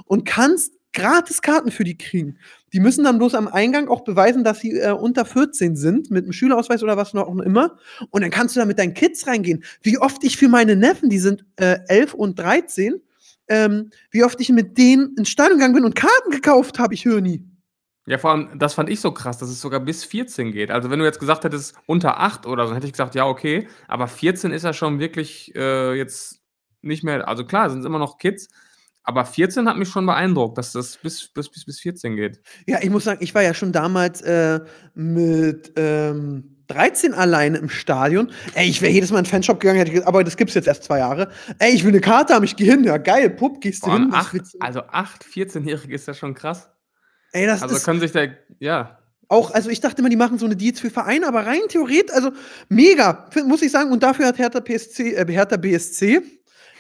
und 0.06 0.25
kannst 0.25 0.72
gratis 0.92 1.42
Karten 1.42 1.70
für 1.70 1.84
die 1.84 1.98
kriegen. 1.98 2.38
Die 2.72 2.80
müssen 2.80 3.04
dann 3.04 3.18
bloß 3.18 3.34
am 3.34 3.48
Eingang 3.48 3.88
auch 3.88 4.02
beweisen, 4.02 4.42
dass 4.42 4.60
sie 4.60 4.72
äh, 4.72 4.92
unter 4.92 5.26
14 5.26 5.76
sind, 5.76 6.10
mit 6.10 6.25
einem 6.25 6.32
Schülerausweis 6.32 6.82
oder 6.82 6.96
was 6.96 7.12
noch 7.12 7.28
immer. 7.38 7.76
Und 8.10 8.22
dann 8.22 8.30
kannst 8.30 8.56
du 8.56 8.60
da 8.60 8.66
mit 8.66 8.78
deinen 8.78 8.94
Kids 8.94 9.26
reingehen. 9.26 9.62
Wie 9.82 9.98
oft 9.98 10.25
ich 10.25 10.38
für 10.38 10.48
meine 10.48 10.75
Neffen, 10.75 11.10
die 11.10 11.18
sind 11.18 11.44
äh, 11.56 11.78
11 11.88 12.14
und 12.14 12.38
13, 12.38 13.02
ähm, 13.48 13.90
wie 14.10 14.25
oft 14.25 14.40
ich 14.40 14.48
mit 14.48 14.78
denen 14.78 15.14
ins 15.18 15.28
Stadion 15.28 15.58
gegangen 15.58 15.75
bin 15.75 15.84
und 15.84 15.94
Karten 15.94 16.30
gekauft 16.30 16.78
habe, 16.78 16.94
ich 16.94 17.04
höre 17.04 17.20
nie. 17.20 17.44
Ja, 18.06 18.18
vor 18.18 18.30
allem, 18.30 18.56
das 18.56 18.75
fand 18.75 18.88
ich 18.88 19.00
so 19.00 19.10
krass, 19.10 19.38
dass 19.38 19.48
es 19.48 19.60
sogar 19.60 19.80
bis 19.80 20.04
14 20.04 20.52
geht. 20.52 20.70
Also, 20.70 20.90
wenn 20.90 21.00
du 21.00 21.04
jetzt 21.04 21.18
gesagt 21.18 21.44
hättest, 21.44 21.75
unter 21.86 22.20
8 22.20 22.46
oder 22.46 22.68
so, 22.68 22.75
hätte 22.75 22.86
ich 22.86 22.92
gesagt, 22.92 23.16
ja, 23.16 23.26
okay. 23.26 23.68
Aber 23.88 24.06
14 24.06 24.52
ist 24.52 24.62
ja 24.62 24.72
schon 24.72 25.00
wirklich 25.00 25.54
äh, 25.56 25.94
jetzt 25.94 26.40
nicht 26.82 27.02
mehr. 27.02 27.26
Also, 27.26 27.44
klar, 27.44 27.68
sind 27.68 27.80
es 27.80 27.86
immer 27.86 27.98
noch 27.98 28.18
Kids. 28.18 28.48
Aber 29.02 29.25
14 29.25 29.68
hat 29.68 29.76
mich 29.76 29.88
schon 29.88 30.06
beeindruckt, 30.06 30.58
dass 30.58 30.72
das 30.72 30.96
bis, 30.96 31.28
bis, 31.28 31.48
bis, 31.48 31.64
bis 31.64 31.80
14 31.80 32.16
geht. 32.16 32.40
Ja, 32.66 32.78
ich 32.80 32.90
muss 32.90 33.04
sagen, 33.04 33.18
ich 33.22 33.34
war 33.34 33.42
ja 33.42 33.54
schon 33.54 33.70
damals 33.72 34.20
äh, 34.22 34.60
mit 34.94 35.72
ähm, 35.76 36.56
13 36.66 37.14
alleine 37.14 37.58
im 37.58 37.68
Stadion. 37.68 38.32
Ey, 38.54 38.68
ich 38.68 38.82
wäre 38.82 38.92
jedes 38.92 39.10
Mal 39.12 39.18
in 39.18 39.25
den 39.25 39.30
Fanshop 39.30 39.60
gegangen, 39.60 39.78
hätte 39.78 39.92
gesagt, 39.92 40.08
aber 40.08 40.25
das 40.25 40.36
gibt's 40.36 40.54
jetzt 40.54 40.66
erst 40.66 40.84
zwei 40.84 40.98
Jahre. 40.98 41.30
Ey, 41.60 41.72
ich 41.72 41.84
will 41.84 41.90
eine 41.92 42.00
Karte 42.00 42.34
haben, 42.34 42.44
ich 42.44 42.56
gehe 42.56 42.70
hin. 42.70 42.82
Ja, 42.82 42.96
geil, 42.98 43.30
Pupp, 43.30 43.60
gehst 43.60 43.86
du 43.86 43.92
hin. 43.92 44.10
acht, 44.12 44.36
also 44.58 44.82
8 44.82 45.25
14-Jährige 45.25 45.94
ist 45.94 46.08
ja 46.08 46.14
schon 46.14 46.34
krass. 46.34 46.68
Ey, 47.33 47.47
das 47.47 47.62
Also 47.62 47.76
ist 47.76 47.85
können 47.85 48.00
sich 48.00 48.12
da, 48.12 48.26
ja, 48.59 48.99
auch, 49.28 49.50
also 49.50 49.71
ich 49.71 49.80
dachte 49.80 50.00
immer, 50.00 50.09
die 50.09 50.16
machen 50.16 50.38
so 50.38 50.47
eine 50.47 50.56
Deals 50.56 50.80
für 50.80 50.90
Vereine, 50.90 51.26
aber 51.26 51.47
rein 51.47 51.62
theoretisch, 51.68 52.14
also 52.14 52.30
mega, 52.68 53.28
muss 53.47 53.62
ich 53.62 53.73
sagen. 53.73 53.90
Und 53.90 54.02
dafür 54.02 54.26
hat 54.26 54.38
Hertha, 54.38 54.61
PSC, 54.61 55.14
äh, 55.14 55.26
Hertha 55.26 55.56
BSC 55.56 56.23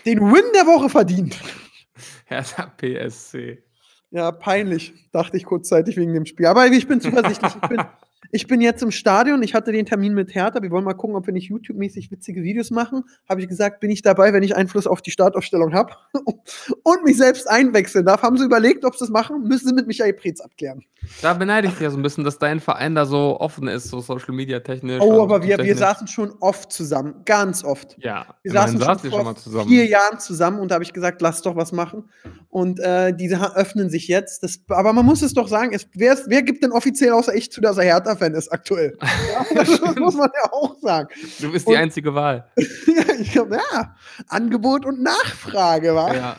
den 0.04 0.20
Win 0.20 0.44
der 0.54 0.66
Woche 0.66 0.88
verdient. 0.88 1.36
Hertha 2.26 2.72
PSC. 2.76 3.62
Ja, 4.10 4.30
peinlich, 4.30 4.94
dachte 5.12 5.36
ich 5.36 5.44
kurzzeitig 5.44 5.96
wegen 5.96 6.14
dem 6.14 6.26
Spiel. 6.26 6.46
Aber 6.46 6.66
ich 6.66 6.86
bin 6.86 7.00
zuversichtlich. 7.00 7.52
Ich 7.60 7.68
bin, 7.68 7.78
ich 8.30 8.46
bin 8.46 8.60
jetzt 8.60 8.82
im 8.82 8.90
Stadion. 8.90 9.42
Ich 9.42 9.54
hatte 9.54 9.72
den 9.72 9.86
Termin 9.86 10.14
mit 10.14 10.34
Hertha. 10.34 10.62
Wir 10.62 10.70
wollen 10.70 10.84
mal 10.84 10.94
gucken, 10.94 11.16
ob 11.16 11.26
wir 11.26 11.32
nicht 11.32 11.48
YouTube-mäßig 11.48 12.10
witzige 12.10 12.42
Videos 12.42 12.70
machen. 12.70 13.04
Habe 13.28 13.40
ich 13.40 13.48
gesagt, 13.48 13.80
bin 13.80 13.90
ich 13.90 14.02
dabei, 14.02 14.32
wenn 14.32 14.42
ich 14.42 14.56
Einfluss 14.56 14.86
auf 14.86 15.02
die 15.02 15.10
Startaufstellung 15.10 15.74
habe 15.74 15.92
und 16.82 17.04
mich 17.04 17.16
selbst 17.16 17.48
einwechseln 17.48 18.04
darf. 18.04 18.22
Haben 18.22 18.36
sie 18.36 18.44
überlegt, 18.44 18.84
ob 18.84 18.94
sie 18.94 19.00
das 19.00 19.10
machen? 19.10 19.42
Müssen 19.44 19.68
sie 19.68 19.74
mit 19.74 19.86
Michael 19.86 20.12
Preetz 20.14 20.40
abklären. 20.40 20.84
Da 21.22 21.34
beneide 21.34 21.68
ich 21.68 21.74
dich 21.74 21.82
ja 21.82 21.90
so 21.90 21.96
ein 21.96 22.02
bisschen, 22.02 22.24
dass 22.24 22.38
dein 22.38 22.60
Verein 22.60 22.94
da 22.94 23.06
so 23.06 23.38
offen 23.38 23.68
ist, 23.68 23.88
so 23.88 24.00
Social 24.00 24.34
Media 24.34 24.60
technisch. 24.60 25.00
Oh, 25.00 25.22
aber 25.22 25.42
wir, 25.42 25.58
wir 25.58 25.76
saßen 25.76 26.08
schon 26.08 26.32
oft 26.40 26.72
zusammen. 26.72 27.22
Ganz 27.24 27.64
oft. 27.64 27.96
Ja, 28.00 28.26
Wir 28.42 28.52
saßen 28.52 28.80
schon 28.80 28.98
vor 28.98 29.10
schon 29.10 29.24
mal 29.24 29.36
zusammen. 29.36 29.68
vier 29.68 29.86
Jahren 29.86 30.18
zusammen 30.18 30.58
und 30.58 30.70
da 30.70 30.74
habe 30.74 30.84
ich 30.84 30.92
gesagt, 30.92 31.22
lass 31.22 31.42
doch 31.42 31.56
was 31.56 31.72
machen. 31.72 32.10
Und 32.48 32.80
äh, 32.80 33.14
diese 33.14 33.54
öffnen 33.54 33.90
sich 33.90 34.08
jetzt. 34.08 34.42
Das, 34.42 34.60
aber 34.68 34.92
man 34.92 35.04
muss 35.04 35.22
es 35.22 35.34
doch 35.34 35.48
sagen, 35.48 35.72
es, 35.72 35.86
wer, 35.94 36.16
wer 36.26 36.42
gibt 36.42 36.62
denn 36.62 36.72
offiziell 36.72 37.12
außer 37.12 37.34
ich 37.34 37.52
zu, 37.52 37.60
dass 37.60 37.76
er 37.76 37.84
Hertha-Fan 38.06 38.34
ist 38.34 38.48
aktuell? 38.52 38.96
ja, 39.32 39.46
das 39.54 39.96
muss 39.96 40.14
man 40.14 40.30
ja 40.42 40.52
auch 40.52 40.76
sagen. 40.80 41.08
Du 41.40 41.50
bist 41.52 41.66
die 41.66 41.72
Und- 41.72 41.78
einzige 41.78 42.14
Wahl. 42.14 42.46
ja, 42.56 43.14
ich 43.20 43.32
glaub, 43.32 43.50
ja, 43.52 43.94
Angebot 44.28 44.86
und 44.86 45.02
Nachfrage, 45.02 45.94
war. 45.94 46.14
Ja, 46.14 46.36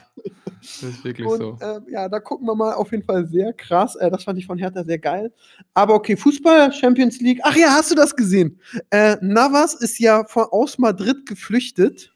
das 0.62 0.84
ist 0.84 1.04
wirklich 1.04 1.28
Und 1.28 1.40
so. 1.40 1.58
äh, 1.62 1.80
ja, 1.92 2.10
da 2.10 2.20
gucken 2.20 2.48
wir 2.48 2.56
mal 2.56 2.74
auf 2.74 2.92
jeden 2.92 3.04
Fall 3.04 3.26
sehr 3.28 3.54
krass. 3.54 3.96
Äh, 3.96 4.10
das 4.10 4.24
fand 4.24 4.40
ich 4.40 4.46
von 4.46 4.58
Hertha 4.58 4.84
sehr 4.84 5.00
geil. 5.00 5.32
Aber 5.74 5.94
okay, 5.96 6.16
Fußball, 6.16 6.72
Champions 6.74 7.20
League. 7.20 7.40
Ach 7.44 7.56
ja, 7.56 7.70
hast 7.72 7.92
du 7.92 7.96
das 7.96 8.16
gesehen? 8.16 8.60
Äh, 8.90 9.18
Navas 9.22 9.74
ist 9.76 10.00
ja 10.00 10.24
von, 10.26 10.46
aus 10.52 10.78
Madrid 10.78 11.26
geflüchtet, 11.26 12.14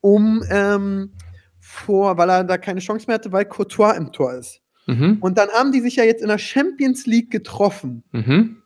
um 0.00 0.42
ähm, 0.50 1.12
vor, 1.60 2.16
weil 2.16 2.30
er 2.30 2.44
da 2.44 2.56
keine 2.58 2.80
Chance 2.80 3.06
mehr 3.06 3.14
hatte, 3.14 3.32
weil 3.32 3.44
Courtois 3.44 3.92
im 3.96 4.12
Tor 4.12 4.34
ist. 4.34 4.60
Mhm. 4.86 5.18
Und 5.20 5.36
dann 5.36 5.48
haben 5.50 5.72
die 5.72 5.80
sich 5.80 5.96
ja 5.96 6.04
jetzt 6.04 6.22
in 6.22 6.28
der 6.28 6.38
Champions 6.38 7.06
League 7.06 7.30
getroffen. 7.30 8.04
Mhm. 8.12 8.62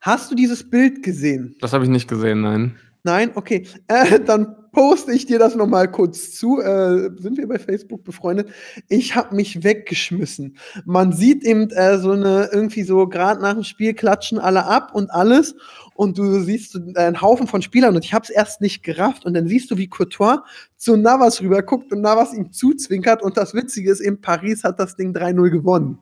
Hast 0.00 0.30
du 0.30 0.34
dieses 0.34 0.68
Bild 0.68 1.02
gesehen? 1.02 1.56
Das 1.60 1.72
habe 1.72 1.84
ich 1.84 1.90
nicht 1.90 2.08
gesehen, 2.08 2.40
nein. 2.40 2.76
Nein? 3.02 3.32
Okay. 3.34 3.66
Äh, 3.88 4.20
dann 4.20 4.56
poste 4.72 5.12
ich 5.12 5.26
dir 5.26 5.38
das 5.38 5.54
noch 5.54 5.66
mal 5.66 5.90
kurz 5.90 6.32
zu. 6.32 6.60
Äh, 6.60 7.10
sind 7.18 7.36
wir 7.36 7.46
bei 7.46 7.58
Facebook 7.58 8.04
befreundet? 8.04 8.48
Ich 8.88 9.14
habe 9.14 9.34
mich 9.34 9.62
weggeschmissen. 9.62 10.56
Man 10.84 11.12
sieht 11.12 11.44
eben 11.44 11.70
äh, 11.70 11.98
so 11.98 12.12
eine, 12.12 12.48
irgendwie 12.52 12.82
so, 12.82 13.08
gerade 13.08 13.42
nach 13.42 13.54
dem 13.54 13.64
Spiel 13.64 13.94
klatschen 13.94 14.38
alle 14.38 14.64
ab 14.64 14.94
und 14.94 15.10
alles. 15.10 15.54
Und 15.94 16.16
du 16.16 16.40
siehst 16.40 16.76
äh, 16.76 16.98
einen 16.98 17.20
Haufen 17.20 17.46
von 17.46 17.60
Spielern 17.60 17.94
und 17.94 18.04
ich 18.04 18.14
habe 18.14 18.24
es 18.24 18.30
erst 18.30 18.60
nicht 18.60 18.82
gerafft. 18.82 19.26
Und 19.26 19.34
dann 19.34 19.48
siehst 19.48 19.70
du, 19.70 19.76
wie 19.76 19.88
Courtois 19.88 20.42
zu 20.76 20.96
Navas 20.96 21.42
rüber 21.42 21.62
guckt 21.62 21.92
und 21.92 22.00
Navas 22.00 22.32
ihm 22.32 22.52
zuzwinkert. 22.52 23.22
Und 23.22 23.36
das 23.36 23.54
Witzige 23.54 23.90
ist, 23.90 24.00
eben 24.00 24.20
Paris 24.20 24.64
hat 24.64 24.78
das 24.80 24.96
Ding 24.96 25.14
3-0 25.14 25.50
gewonnen. 25.50 25.98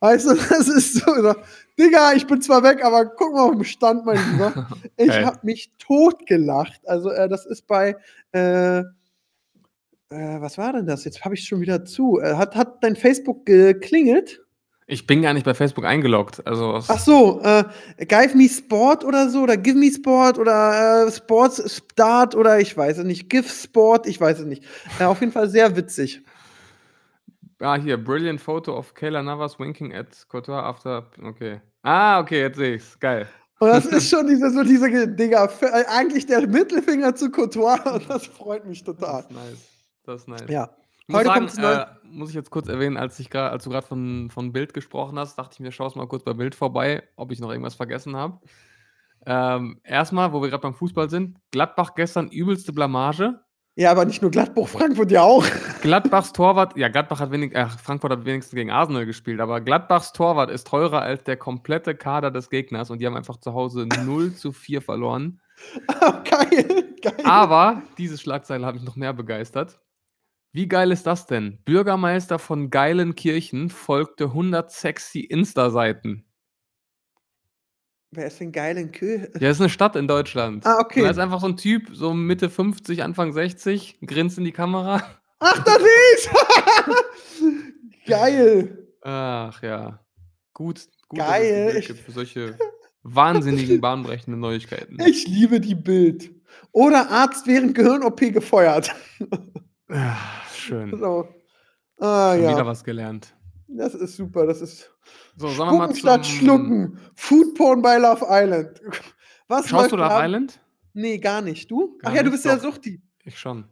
Weißt 0.00 0.26
du, 0.26 0.34
das 0.48 0.68
ist 0.68 0.94
so, 0.94 1.14
so, 1.14 1.34
Digga, 1.78 2.12
ich 2.14 2.26
bin 2.26 2.40
zwar 2.40 2.62
weg, 2.62 2.84
aber 2.84 3.06
guck 3.06 3.32
mal 3.32 3.42
auf 3.42 3.52
den 3.52 3.64
Stand, 3.64 4.04
mein 4.04 4.18
Lieber. 4.32 4.68
Ich 4.96 5.08
Geil. 5.08 5.26
habe 5.26 5.38
mich 5.42 5.72
totgelacht. 5.78 6.80
Also, 6.86 7.10
äh, 7.10 7.28
das 7.28 7.46
ist 7.46 7.66
bei, 7.66 7.96
äh, 8.32 8.82
äh, 10.12 10.40
was 10.40 10.58
war 10.58 10.72
denn 10.74 10.86
das? 10.86 11.04
Jetzt 11.04 11.24
habe 11.24 11.34
ich 11.34 11.44
schon 11.44 11.60
wieder 11.60 11.84
zu. 11.84 12.20
Äh, 12.20 12.34
hat, 12.34 12.54
hat 12.54 12.84
dein 12.84 12.96
Facebook 12.96 13.46
geklingelt? 13.46 14.42
Ich 14.86 15.06
bin 15.06 15.22
gar 15.22 15.32
nicht 15.32 15.44
bei 15.44 15.54
Facebook 15.54 15.84
eingeloggt. 15.84 16.46
Also 16.46 16.80
Ach 16.86 16.98
so, 16.98 17.40
äh, 17.42 17.64
Give 17.98 18.36
Me 18.36 18.48
Sport 18.48 19.04
oder 19.04 19.30
so, 19.30 19.42
oder 19.42 19.56
Give 19.56 19.78
Me 19.78 19.90
Sport 19.90 20.38
oder 20.38 21.06
äh, 21.06 21.10
Sports 21.10 21.82
Start 21.92 22.34
oder 22.34 22.60
ich 22.60 22.76
weiß 22.76 22.98
es 22.98 23.04
nicht. 23.04 23.30
Give 23.30 23.48
Sport, 23.48 24.06
ich 24.06 24.20
weiß 24.20 24.40
es 24.40 24.44
nicht. 24.44 24.64
Äh, 24.98 25.04
auf 25.04 25.20
jeden 25.20 25.32
Fall 25.32 25.48
sehr 25.48 25.76
witzig. 25.76 26.22
Ah, 27.62 27.76
hier, 27.76 27.96
brilliant 28.02 28.40
photo 28.40 28.76
of 28.76 28.92
Kayla 28.94 29.22
Navas 29.22 29.58
winking 29.58 29.94
at 29.94 30.26
Courtois 30.28 30.60
after. 30.60 31.06
Okay. 31.22 31.60
Ah, 31.82 32.20
okay, 32.20 32.40
jetzt 32.40 32.56
sehe 32.56 32.74
ich's. 32.74 32.98
Geil. 32.98 33.28
Und 33.60 33.68
das 33.68 33.86
ist 33.86 34.10
schon 34.10 34.26
diese, 34.26 34.50
so 34.50 34.62
diese, 34.64 34.86
f- 34.88 35.62
äh, 35.62 35.84
eigentlich 35.88 36.26
der 36.26 36.46
Mittelfinger 36.46 37.14
zu 37.14 37.30
Courtois 37.30 37.78
und 37.94 38.10
das 38.10 38.26
freut 38.26 38.66
mich 38.66 38.82
Das 38.82 38.96
total. 38.96 39.20
ist 39.20 39.30
nice. 39.30 39.68
Das 40.04 40.20
ist 40.22 40.28
nice. 40.28 40.48
Ja. 40.48 40.70
Ich 41.06 41.08
muss, 41.08 41.18
Heute 41.20 41.28
sagen, 41.28 41.46
das 41.46 41.58
äh, 41.58 41.86
muss 42.04 42.28
ich 42.30 42.34
jetzt 42.34 42.50
kurz 42.50 42.68
erwähnen, 42.68 42.96
als, 42.96 43.18
ich 43.18 43.28
grad, 43.30 43.52
als 43.52 43.64
du 43.64 43.70
gerade 43.70 43.86
von, 43.86 44.30
von 44.30 44.52
Bild 44.52 44.72
gesprochen 44.74 45.18
hast, 45.18 45.36
dachte 45.36 45.54
ich 45.54 45.60
mir, 45.60 45.72
schau 45.72 45.90
mal 45.94 46.06
kurz 46.08 46.24
bei 46.24 46.32
Bild 46.32 46.54
vorbei, 46.54 47.02
ob 47.16 47.32
ich 47.32 47.40
noch 47.40 47.50
irgendwas 47.50 47.74
vergessen 47.74 48.16
habe. 48.16 48.40
Ähm, 49.26 49.80
erstmal, 49.84 50.32
wo 50.32 50.42
wir 50.42 50.48
gerade 50.50 50.62
beim 50.62 50.74
Fußball 50.74 51.08
sind, 51.10 51.38
Gladbach 51.52 51.94
gestern 51.94 52.28
übelste 52.28 52.72
Blamage. 52.72 53.40
Ja, 53.74 53.90
aber 53.90 54.04
nicht 54.04 54.20
nur 54.20 54.30
Gladbach, 54.30 54.68
Frankfurt 54.68 55.10
ja 55.10 55.22
auch. 55.22 55.46
Gladbachs 55.80 56.32
Torwart, 56.34 56.76
ja, 56.76 56.88
Gladbach 56.88 57.20
hat 57.20 57.30
wenig, 57.30 57.54
äh, 57.54 57.66
Frankfurt 57.68 58.12
hat 58.12 58.24
wenigstens 58.26 58.54
gegen 58.54 58.70
Arsenal 58.70 59.06
gespielt, 59.06 59.40
aber 59.40 59.62
Gladbachs 59.62 60.12
Torwart 60.12 60.50
ist 60.50 60.66
teurer 60.66 61.00
als 61.00 61.24
der 61.24 61.38
komplette 61.38 61.94
Kader 61.94 62.30
des 62.30 62.50
Gegners 62.50 62.90
und 62.90 62.98
die 63.00 63.06
haben 63.06 63.16
einfach 63.16 63.38
zu 63.38 63.54
Hause 63.54 63.86
0 64.04 64.34
zu 64.34 64.52
4 64.52 64.82
verloren. 64.82 65.40
geil, 66.24 66.94
geil. 67.00 67.14
Aber 67.24 67.82
diese 67.96 68.18
Schlagzeile 68.18 68.66
hat 68.66 68.74
mich 68.74 68.84
noch 68.84 68.96
mehr 68.96 69.14
begeistert. 69.14 69.80
Wie 70.52 70.68
geil 70.68 70.92
ist 70.92 71.06
das 71.06 71.26
denn? 71.26 71.58
Bürgermeister 71.64 72.38
von 72.38 72.68
Geilenkirchen 72.68 73.70
folgte 73.70 74.24
100 74.24 74.70
sexy 74.70 75.20
Insta-Seiten. 75.20 76.26
Wer 78.14 78.26
ist 78.26 78.40
denn 78.40 78.52
geil 78.52 78.76
in 78.76 78.92
Kö? 78.92 79.26
Ja, 79.40 79.50
ist 79.50 79.60
eine 79.60 79.70
Stadt 79.70 79.96
in 79.96 80.06
Deutschland. 80.06 80.66
Ah, 80.66 80.80
okay. 80.80 81.02
Da 81.02 81.10
ist 81.10 81.18
einfach 81.18 81.40
so 81.40 81.46
ein 81.46 81.56
Typ, 81.56 81.88
so 81.94 82.12
Mitte 82.12 82.50
50, 82.50 83.02
Anfang 83.02 83.32
60, 83.32 84.00
grinst 84.04 84.36
in 84.36 84.44
die 84.44 84.52
Kamera. 84.52 85.02
Ach, 85.38 85.64
das 85.64 85.78
ist! 85.78 86.30
geil. 88.06 88.86
Ach 89.00 89.62
ja. 89.62 89.98
Gut, 90.52 90.86
gut 91.08 91.18
dass 91.20 91.26
Geil. 91.26 91.66
es 91.68 91.72
Bild 91.72 91.86
gibt 91.86 92.00
für 92.00 92.12
solche 92.12 92.58
wahnsinnigen, 93.02 93.80
bahnbrechenden 93.80 94.40
Neuigkeiten. 94.40 94.98
Ich 95.06 95.26
liebe 95.26 95.58
die 95.58 95.74
Bild. 95.74 96.30
Oder 96.72 97.10
Arzt 97.10 97.46
während 97.46 97.74
Gehirn-OP 97.74 98.20
gefeuert. 98.32 98.94
Ah, 99.88 100.16
Schön. 100.54 100.90
So. 100.98 101.28
Ah, 101.98 102.32
Schon 102.34 102.42
wieder 102.42 102.58
ja. 102.58 102.66
was 102.66 102.84
gelernt. 102.84 103.34
Das 103.76 103.94
ist 103.94 104.16
super. 104.16 104.46
Das 104.46 104.60
ist. 104.60 104.90
So, 105.36 105.48
sollen 105.48 105.72
wir 105.72 105.78
mal 105.88 105.94
statt 105.94 106.26
Schlucken. 106.26 106.98
Foodporn 107.14 107.82
bei 107.82 107.96
Love 107.98 108.26
Island. 108.28 108.80
Was 109.48 109.68
Schaust 109.68 109.92
du 109.92 109.96
Love 109.96 110.08
da? 110.08 110.24
Island? 110.24 110.60
Nee, 110.94 111.18
gar 111.18 111.40
nicht. 111.40 111.70
Du? 111.70 111.96
Gar 111.98 112.10
Ach 112.12 112.16
ja, 112.16 112.22
du 112.22 112.30
bist 112.30 112.44
ja. 112.44 112.58
Suchti. 112.58 113.00
Ich 113.24 113.38
schon. 113.38 113.64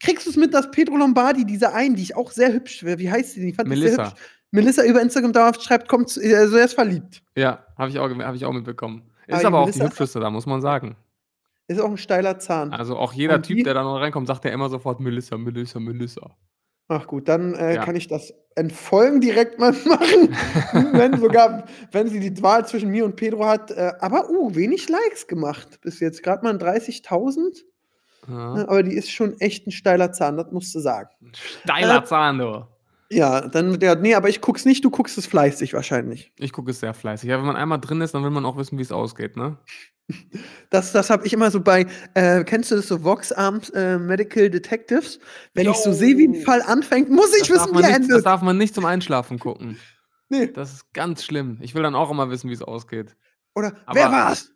Kriegst 0.00 0.26
du 0.26 0.30
es 0.30 0.36
mit, 0.36 0.52
dass 0.52 0.70
Pedro 0.70 0.96
Lombardi, 0.96 1.46
diese 1.46 1.72
einen, 1.72 1.96
die 1.96 2.02
ich 2.02 2.16
auch 2.16 2.30
sehr 2.30 2.52
hübsch, 2.52 2.84
wie 2.84 3.10
heißt 3.10 3.36
die 3.36 3.40
denn? 3.40 3.48
Ich 3.48 3.56
fand 3.56 3.70
die 3.70 3.76
sehr 3.76 3.84
Melissa. 3.96 4.10
hübsch. 4.10 4.20
Melissa 4.50 4.84
über 4.84 5.00
Instagram 5.00 5.32
dauerhaft 5.32 5.62
schreibt, 5.62 5.88
kommt, 5.88 6.08
zu- 6.10 6.20
also 6.20 6.56
er 6.56 6.64
ist 6.66 6.74
verliebt. 6.74 7.22
Ja, 7.34 7.64
habe 7.78 7.90
ich, 7.90 7.98
auch 7.98 8.08
hab 8.10 8.34
ich 8.34 8.44
auch 8.44 8.52
mitbekommen. 8.52 9.10
Aber 9.26 9.36
Ist 9.36 9.40
die 9.40 9.46
aber 9.46 9.58
auch 9.60 9.64
die 9.70 9.78
Melissa- 9.78 9.84
hübscheste 9.90 10.20
da, 10.20 10.30
muss 10.30 10.44
man 10.46 10.60
sagen. 10.60 10.96
Ist 11.66 11.80
auch 11.80 11.90
ein 11.90 11.96
steiler 11.96 12.38
Zahn. 12.38 12.72
Also 12.72 12.96
auch 12.96 13.12
jeder 13.12 13.36
Und 13.36 13.42
Typ, 13.46 13.56
die- 13.56 13.62
der 13.64 13.74
da 13.74 13.82
noch 13.82 13.96
reinkommt, 13.98 14.26
sagt 14.28 14.44
ja 14.44 14.50
immer 14.52 14.68
sofort 14.68 15.00
Melissa, 15.00 15.36
Melissa, 15.38 15.80
Melissa. 15.80 16.36
Ach 16.88 17.06
gut, 17.06 17.28
dann 17.28 17.54
äh, 17.54 17.74
Ja. 17.76 17.84
kann 17.84 17.96
ich 17.96 18.06
das 18.06 18.32
Entfolgen 18.54 19.20
direkt 19.20 19.58
mal 19.58 19.72
machen. 19.86 20.34
wenn 20.92 21.18
sogar, 21.20 21.64
wenn 21.92 22.08
sie 22.08 22.20
die 22.20 22.42
Wahl 22.42 22.66
zwischen 22.66 22.90
mir 22.90 23.04
und 23.04 23.16
Pedro 23.16 23.44
hat. 23.46 23.70
Äh, 23.72 23.92
aber, 24.00 24.30
uh, 24.30 24.54
wenig 24.54 24.88
Likes 24.88 25.26
gemacht 25.26 25.80
bis 25.82 26.00
jetzt. 26.00 26.22
Gerade 26.22 26.44
mal 26.44 26.54
30.000. 26.56 27.64
Ja. 28.28 28.54
Ne, 28.54 28.68
aber 28.68 28.82
die 28.82 28.94
ist 28.94 29.10
schon 29.10 29.38
echt 29.40 29.66
ein 29.66 29.70
steiler 29.72 30.12
Zahn, 30.12 30.36
das 30.36 30.50
musst 30.50 30.74
du 30.74 30.80
sagen. 30.80 31.10
Steiler 31.64 31.98
Äh, 31.98 32.04
Zahn, 32.04 32.38
du. 32.38 32.66
Ja, 33.10 33.46
dann, 33.46 33.78
ja, 33.80 33.94
nee, 33.94 34.14
aber 34.14 34.28
ich 34.28 34.40
guck's 34.40 34.64
nicht, 34.64 34.84
du 34.84 34.90
guckst 34.90 35.16
es 35.16 35.26
fleißig 35.26 35.74
wahrscheinlich. 35.74 36.32
Ich 36.38 36.52
gucke 36.52 36.72
es 36.72 36.80
sehr 36.80 36.92
fleißig. 36.94 37.28
Ja, 37.28 37.38
wenn 37.38 37.46
man 37.46 37.54
einmal 37.56 37.78
drin 37.80 38.00
ist, 38.00 38.14
dann 38.14 38.24
will 38.24 38.30
man 38.30 38.44
auch 38.44 38.56
wissen, 38.56 38.78
wie 38.78 38.82
es 38.82 38.92
ausgeht, 38.92 39.36
ne? 39.36 39.58
Das, 40.70 40.92
das 40.92 41.10
habe 41.10 41.26
ich 41.26 41.32
immer 41.32 41.50
so 41.50 41.60
bei, 41.60 41.86
äh, 42.14 42.44
kennst 42.44 42.70
du 42.70 42.76
das 42.76 42.86
so 42.88 43.02
Vox 43.02 43.32
Arms 43.32 43.70
äh, 43.70 43.98
Medical 43.98 44.50
Detectives? 44.50 45.18
Wenn 45.54 45.68
ich 45.68 45.76
so 45.76 45.92
sehe, 45.92 46.16
wie 46.18 46.28
ein. 46.28 46.34
Fall 46.42 46.62
anfängt, 46.62 47.10
muss 47.10 47.32
ich 47.40 47.48
Das 47.48 47.50
wissen, 47.60 47.74
wie 47.76 47.82
er 47.82 47.88
nicht, 47.88 48.00
das 48.02 48.08
endet. 48.08 48.26
darf 48.26 48.42
man 48.42 48.56
nicht 48.58 48.74
zum 48.74 48.84
Einschlafen 48.84 49.38
gucken. 49.38 49.78
Nee. 50.28 50.48
Das 50.52 50.72
ist 50.72 50.92
ganz 50.92 51.24
schlimm. 51.24 51.58
Ich 51.60 51.74
will 51.74 51.82
dann 51.82 51.94
auch 51.94 52.10
immer 52.10 52.30
wissen, 52.30 52.50
wie 52.50 52.54
es 52.54 52.62
ausgeht. 52.62 53.16
Oder 53.54 53.72
Aber- 53.86 53.98
wer 53.98 54.10
war's? 54.12 54.52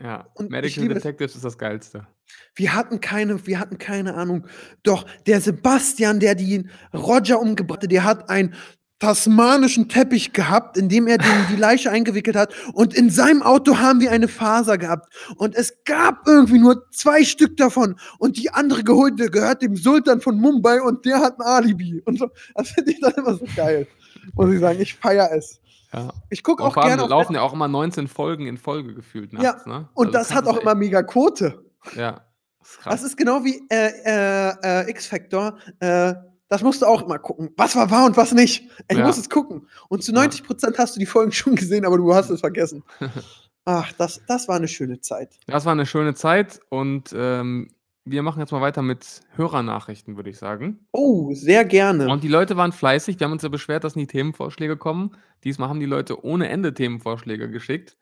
Ja, 0.00 0.26
Und 0.34 0.50
Medical. 0.50 0.88
Detectives 0.88 1.36
ist 1.36 1.44
das 1.44 1.56
Geilste. 1.56 2.06
Wir 2.54 2.74
hatten 2.74 3.00
keine, 3.00 3.46
wir 3.46 3.58
hatten 3.58 3.78
keine 3.78 4.14
Ahnung. 4.14 4.46
Doch 4.82 5.06
der 5.26 5.40
Sebastian, 5.40 6.20
der 6.20 6.34
den 6.34 6.70
Roger 6.92 7.40
umgebracht 7.40 7.82
hat, 7.82 7.92
der 7.92 8.04
hat 8.04 8.28
einen 8.28 8.54
tasmanischen 9.02 9.88
Teppich 9.88 10.32
gehabt, 10.32 10.76
in 10.76 10.88
dem 10.88 11.08
er 11.08 11.18
den, 11.18 11.46
die 11.50 11.56
Leiche 11.56 11.90
eingewickelt 11.90 12.36
hat. 12.36 12.54
Und 12.72 12.94
in 12.94 13.10
seinem 13.10 13.42
Auto 13.42 13.78
haben 13.78 14.00
wir 14.00 14.12
eine 14.12 14.28
Faser 14.28 14.78
gehabt. 14.78 15.12
Und 15.36 15.56
es 15.56 15.82
gab 15.84 16.28
irgendwie 16.28 16.60
nur 16.60 16.88
zwei 16.92 17.24
Stück 17.24 17.56
davon. 17.56 17.96
Und 18.18 18.36
die 18.36 18.50
andere 18.50 18.84
geholte 18.84 19.28
gehört 19.28 19.60
dem 19.60 19.74
Sultan 19.74 20.20
von 20.20 20.38
Mumbai 20.38 20.80
und 20.80 21.04
der 21.04 21.18
hat 21.18 21.40
ein 21.40 21.42
Alibi. 21.42 22.00
Und 22.04 22.20
so, 22.20 22.28
das 22.54 22.70
finde 22.70 22.92
ich 22.92 23.00
dann 23.00 23.12
immer 23.14 23.34
so 23.34 23.44
geil. 23.56 23.88
Muss 24.34 24.52
ich 24.52 24.60
sagen, 24.60 24.80
ich 24.80 24.94
feiere 24.94 25.32
es. 25.32 25.60
Ja. 25.92 26.12
Ich 26.30 26.44
gucke 26.44 26.62
auch 26.62 26.76
allem 26.76 26.86
gerne 26.86 27.02
auf 27.02 27.10
laufen 27.10 27.34
ja 27.34 27.42
auch 27.42 27.52
immer 27.52 27.66
19 27.66 28.06
Folgen 28.06 28.46
in 28.46 28.56
Folge 28.56 28.94
gefühlt 28.94 29.32
Ja, 29.32 29.42
nachts, 29.42 29.66
ne? 29.66 29.88
Und 29.94 30.06
Also 30.08 30.18
das 30.18 30.32
hat 30.32 30.46
auch 30.46 30.58
immer 30.58 30.76
mega 30.76 31.02
Quote. 31.02 31.71
Ja, 31.96 32.24
das 32.60 32.68
ist 32.70 32.78
krass. 32.80 32.94
Das 32.94 33.02
ist 33.02 33.16
genau 33.16 33.44
wie 33.44 33.62
äh, 33.70 33.92
äh, 34.04 34.54
äh, 34.86 34.90
X-Factor. 34.90 35.58
Äh, 35.80 36.14
das 36.48 36.62
musst 36.62 36.82
du 36.82 36.86
auch 36.86 37.02
immer 37.02 37.18
gucken. 37.18 37.50
Was 37.56 37.74
war 37.76 37.90
wahr 37.90 38.04
und 38.06 38.16
was 38.16 38.32
nicht. 38.32 38.68
Ich 38.90 38.98
Ja. 38.98 39.06
muss 39.06 39.16
es 39.18 39.30
gucken. 39.30 39.66
Und 39.88 40.04
zu 40.04 40.12
Ja. 40.12 40.20
90 40.20 40.44
Prozent 40.44 40.78
hast 40.78 40.94
du 40.96 41.00
die 41.00 41.06
Folgen 41.06 41.32
schon 41.32 41.56
gesehen, 41.56 41.84
aber 41.86 41.96
du 41.96 42.14
hast 42.14 42.30
es 42.30 42.40
vergessen. 42.40 42.82
Ach, 43.64 43.92
das, 43.92 44.20
das 44.26 44.48
war 44.48 44.56
eine 44.56 44.68
schöne 44.68 45.00
Zeit. 45.00 45.38
Das 45.46 45.64
war 45.64 45.72
eine 45.72 45.86
schöne 45.86 46.14
Zeit 46.14 46.60
und 46.68 47.12
ähm, 47.16 47.70
wir 48.04 48.22
machen 48.24 48.40
jetzt 48.40 48.50
mal 48.50 48.60
weiter 48.60 48.82
mit 48.82 49.20
Hörernachrichten, 49.36 50.16
würde 50.16 50.30
ich 50.30 50.38
sagen. 50.38 50.86
Oh, 50.90 51.32
sehr 51.34 51.64
gerne. 51.64 52.08
Und 52.08 52.24
die 52.24 52.28
Leute 52.28 52.56
waren 52.56 52.72
fleißig. 52.72 53.20
Wir 53.20 53.26
haben 53.26 53.32
uns 53.32 53.42
ja 53.42 53.48
beschwert, 53.48 53.84
dass 53.84 53.94
nie 53.94 54.08
Themenvorschläge 54.08 54.76
kommen. 54.76 55.16
Diesmal 55.44 55.68
haben 55.68 55.78
die 55.78 55.86
Leute 55.86 56.24
ohne 56.24 56.48
Ende 56.48 56.74
Themenvorschläge 56.74 57.48
geschickt. 57.48 57.96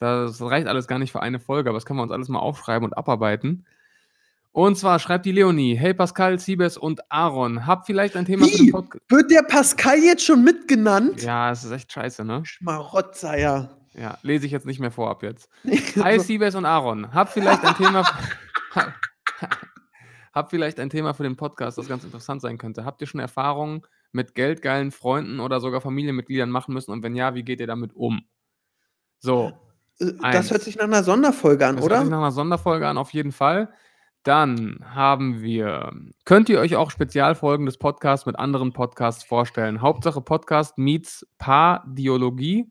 Das 0.00 0.40
reicht 0.40 0.66
alles 0.66 0.88
gar 0.88 0.98
nicht 0.98 1.12
für 1.12 1.20
eine 1.20 1.38
Folge, 1.38 1.68
aber 1.68 1.76
das 1.76 1.84
können 1.84 1.98
wir 1.98 2.02
uns 2.02 2.10
alles 2.10 2.30
mal 2.30 2.38
aufschreiben 2.38 2.86
und 2.86 2.96
abarbeiten. 2.96 3.66
Und 4.50 4.76
zwar 4.78 4.98
schreibt 4.98 5.26
die 5.26 5.32
Leonie: 5.32 5.76
Hey 5.76 5.92
Pascal, 5.92 6.38
Siebes 6.38 6.78
und 6.78 7.00
Aaron, 7.12 7.66
habt 7.66 7.84
vielleicht 7.84 8.16
ein 8.16 8.24
Thema 8.24 8.46
für 8.46 8.56
den 8.56 8.66
Wie? 8.66 8.70
Podcast. 8.72 9.04
Wird 9.10 9.30
der 9.30 9.42
Pascal 9.42 9.98
jetzt 9.98 10.24
schon 10.24 10.42
mitgenannt? 10.42 11.22
Ja, 11.22 11.50
es 11.52 11.64
ist 11.64 11.70
echt 11.70 11.92
scheiße, 11.92 12.24
ne? 12.24 12.40
Schmarotzer, 12.44 13.38
ja. 13.38 13.68
Ja, 13.92 14.16
lese 14.22 14.46
ich 14.46 14.52
jetzt 14.52 14.66
nicht 14.66 14.80
mehr 14.80 14.90
vorab 14.90 15.22
jetzt. 15.22 15.50
Hi 16.02 16.18
Siebes 16.18 16.54
und 16.54 16.64
Aaron, 16.64 17.12
habt 17.12 17.32
vielleicht 17.32 17.62
ein 17.62 17.74
Thema. 17.74 18.04
habt 20.32 20.50
vielleicht 20.50 20.80
ein 20.80 20.88
Thema 20.88 21.12
für 21.12 21.24
den 21.24 21.36
Podcast, 21.36 21.76
das 21.76 21.88
ganz 21.88 22.04
interessant 22.04 22.40
sein 22.40 22.56
könnte. 22.56 22.86
Habt 22.86 23.02
ihr 23.02 23.06
schon 23.06 23.20
Erfahrungen 23.20 23.82
mit 24.12 24.34
geldgeilen 24.34 24.92
Freunden 24.92 25.40
oder 25.40 25.60
sogar 25.60 25.82
Familienmitgliedern 25.82 26.48
machen 26.50 26.72
müssen? 26.72 26.90
Und 26.90 27.02
wenn 27.02 27.14
ja, 27.14 27.34
wie 27.34 27.42
geht 27.42 27.60
ihr 27.60 27.66
damit 27.66 27.92
um? 27.94 28.22
So. 29.18 29.52
Das 30.32 30.50
hört 30.50 30.62
sich 30.62 30.76
nach 30.76 30.84
einer 30.84 31.04
Sonderfolge 31.04 31.66
an, 31.66 31.76
das 31.76 31.84
hört 31.84 31.92
sich 31.92 32.00
oder? 32.00 32.10
nach 32.10 32.18
einer 32.18 32.32
Sonderfolge 32.32 32.88
an, 32.88 32.96
auf 32.98 33.12
jeden 33.12 33.32
Fall. 33.32 33.68
Dann 34.22 34.84
haben 34.84 35.40
wir, 35.42 35.92
könnt 36.24 36.48
ihr 36.48 36.60
euch 36.60 36.76
auch 36.76 36.90
Spezialfolgen 36.90 37.64
des 37.66 37.78
Podcasts 37.78 38.26
mit 38.26 38.38
anderen 38.38 38.72
Podcasts 38.72 39.24
vorstellen? 39.24 39.80
Hauptsache 39.80 40.20
Podcast 40.20 40.76
meets 40.76 41.26
Pardiologie. 41.38 42.70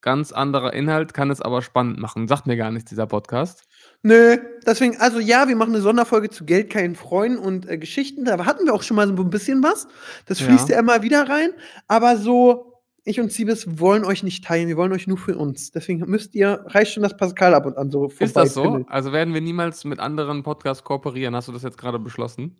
Ganz 0.00 0.32
anderer 0.32 0.74
Inhalt, 0.74 1.14
kann 1.14 1.30
es 1.30 1.40
aber 1.40 1.62
spannend 1.62 1.98
machen. 1.98 2.28
Sagt 2.28 2.46
mir 2.46 2.58
gar 2.58 2.70
nichts, 2.70 2.90
dieser 2.90 3.06
Podcast. 3.06 3.64
Nö, 4.02 4.36
deswegen, 4.66 4.98
also 5.00 5.18
ja, 5.18 5.48
wir 5.48 5.56
machen 5.56 5.72
eine 5.74 5.80
Sonderfolge 5.82 6.28
zu 6.28 6.44
Geld, 6.44 6.68
keinen 6.68 6.94
Freuden 6.94 7.38
und 7.38 7.66
äh, 7.68 7.78
Geschichten. 7.78 8.26
Da 8.26 8.44
hatten 8.44 8.66
wir 8.66 8.74
auch 8.74 8.82
schon 8.82 8.96
mal 8.96 9.06
so 9.06 9.14
ein 9.22 9.30
bisschen 9.30 9.62
was. 9.62 9.88
Das 10.26 10.40
Ja. 10.40 10.46
fließt 10.46 10.68
ja, 10.68 10.78
immer 10.78 11.02
wieder 11.02 11.26
rein. 11.26 11.50
Aber 11.88 12.18
so, 12.18 12.73
ich 13.04 13.20
und 13.20 13.30
Siebes 13.30 13.78
wollen 13.78 14.04
euch 14.04 14.22
nicht 14.22 14.44
teilen. 14.44 14.66
Wir 14.68 14.76
wollen 14.76 14.92
euch 14.92 15.06
nur 15.06 15.18
für 15.18 15.36
uns. 15.36 15.70
Deswegen 15.70 16.00
müsst 16.10 16.34
ihr, 16.34 16.64
reicht 16.68 16.92
schon 16.94 17.02
das 17.02 17.16
Pascal 17.16 17.54
ab 17.54 17.66
und 17.66 17.76
an 17.76 17.90
so 17.90 18.06
Ist 18.18 18.34
das 18.34 18.54
so? 18.54 18.62
vorbeipimmelt. 18.62 18.90
Also 18.90 19.12
werden 19.12 19.34
wir 19.34 19.42
niemals 19.42 19.84
mit 19.84 20.00
anderen 20.00 20.42
Podcasts 20.42 20.84
kooperieren? 20.84 21.36
Hast 21.36 21.48
du 21.48 21.52
das 21.52 21.62
jetzt 21.62 21.78
gerade 21.78 21.98
beschlossen? 21.98 22.56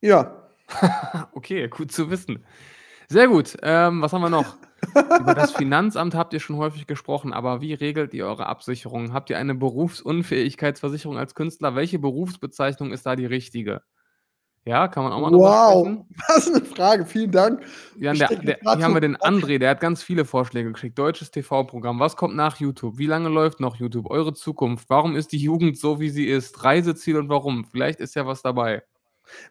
Ja. 0.00 0.38
Okay, 1.34 1.68
gut 1.68 1.92
zu 1.92 2.10
wissen. 2.10 2.44
Sehr 3.08 3.28
gut. 3.28 3.56
Ähm, 3.62 4.00
was 4.00 4.12
haben 4.12 4.22
wir 4.22 4.30
noch? 4.30 4.56
Über 5.20 5.34
das 5.34 5.52
Finanzamt 5.52 6.14
habt 6.14 6.32
ihr 6.32 6.40
schon 6.40 6.56
häufig 6.56 6.86
gesprochen, 6.86 7.32
aber 7.32 7.60
wie 7.60 7.74
regelt 7.74 8.14
ihr 8.14 8.26
eure 8.26 8.46
Absicherung? 8.46 9.12
Habt 9.12 9.28
ihr 9.30 9.38
eine 9.38 9.54
Berufsunfähigkeitsversicherung 9.54 11.18
als 11.18 11.34
Künstler? 11.34 11.74
Welche 11.74 11.98
Berufsbezeichnung 11.98 12.92
ist 12.92 13.04
da 13.04 13.14
die 13.16 13.26
richtige? 13.26 13.82
Ja, 14.64 14.86
kann 14.86 15.02
man 15.02 15.12
auch 15.12 15.20
mal 15.20 15.30
drüber 15.30 15.44
Wow. 15.44 16.06
Was 16.28 16.48
eine 16.48 16.64
Frage. 16.64 17.04
Vielen 17.04 17.32
Dank. 17.32 17.62
Ja, 17.98 18.12
der, 18.12 18.28
der, 18.28 18.58
hier 18.60 18.84
haben 18.84 18.94
wir 18.94 19.00
den 19.00 19.16
André, 19.16 19.58
der 19.58 19.70
hat 19.70 19.80
ganz 19.80 20.02
viele 20.04 20.24
Vorschläge 20.24 20.70
geschickt. 20.72 20.96
Deutsches 20.98 21.32
TV-Programm. 21.32 21.98
Was 21.98 22.16
kommt 22.16 22.36
nach 22.36 22.60
YouTube? 22.60 22.96
Wie 22.96 23.06
lange 23.06 23.28
läuft 23.28 23.58
noch 23.58 23.76
YouTube? 23.76 24.08
Eure 24.10 24.34
Zukunft. 24.34 24.88
Warum 24.88 25.16
ist 25.16 25.32
die 25.32 25.38
Jugend 25.38 25.78
so, 25.78 25.98
wie 25.98 26.10
sie 26.10 26.26
ist? 26.26 26.62
Reiseziel 26.62 27.18
und 27.18 27.28
warum? 27.28 27.64
Vielleicht 27.64 28.00
ist 28.00 28.14
ja 28.14 28.24
was 28.24 28.42
dabei. 28.42 28.82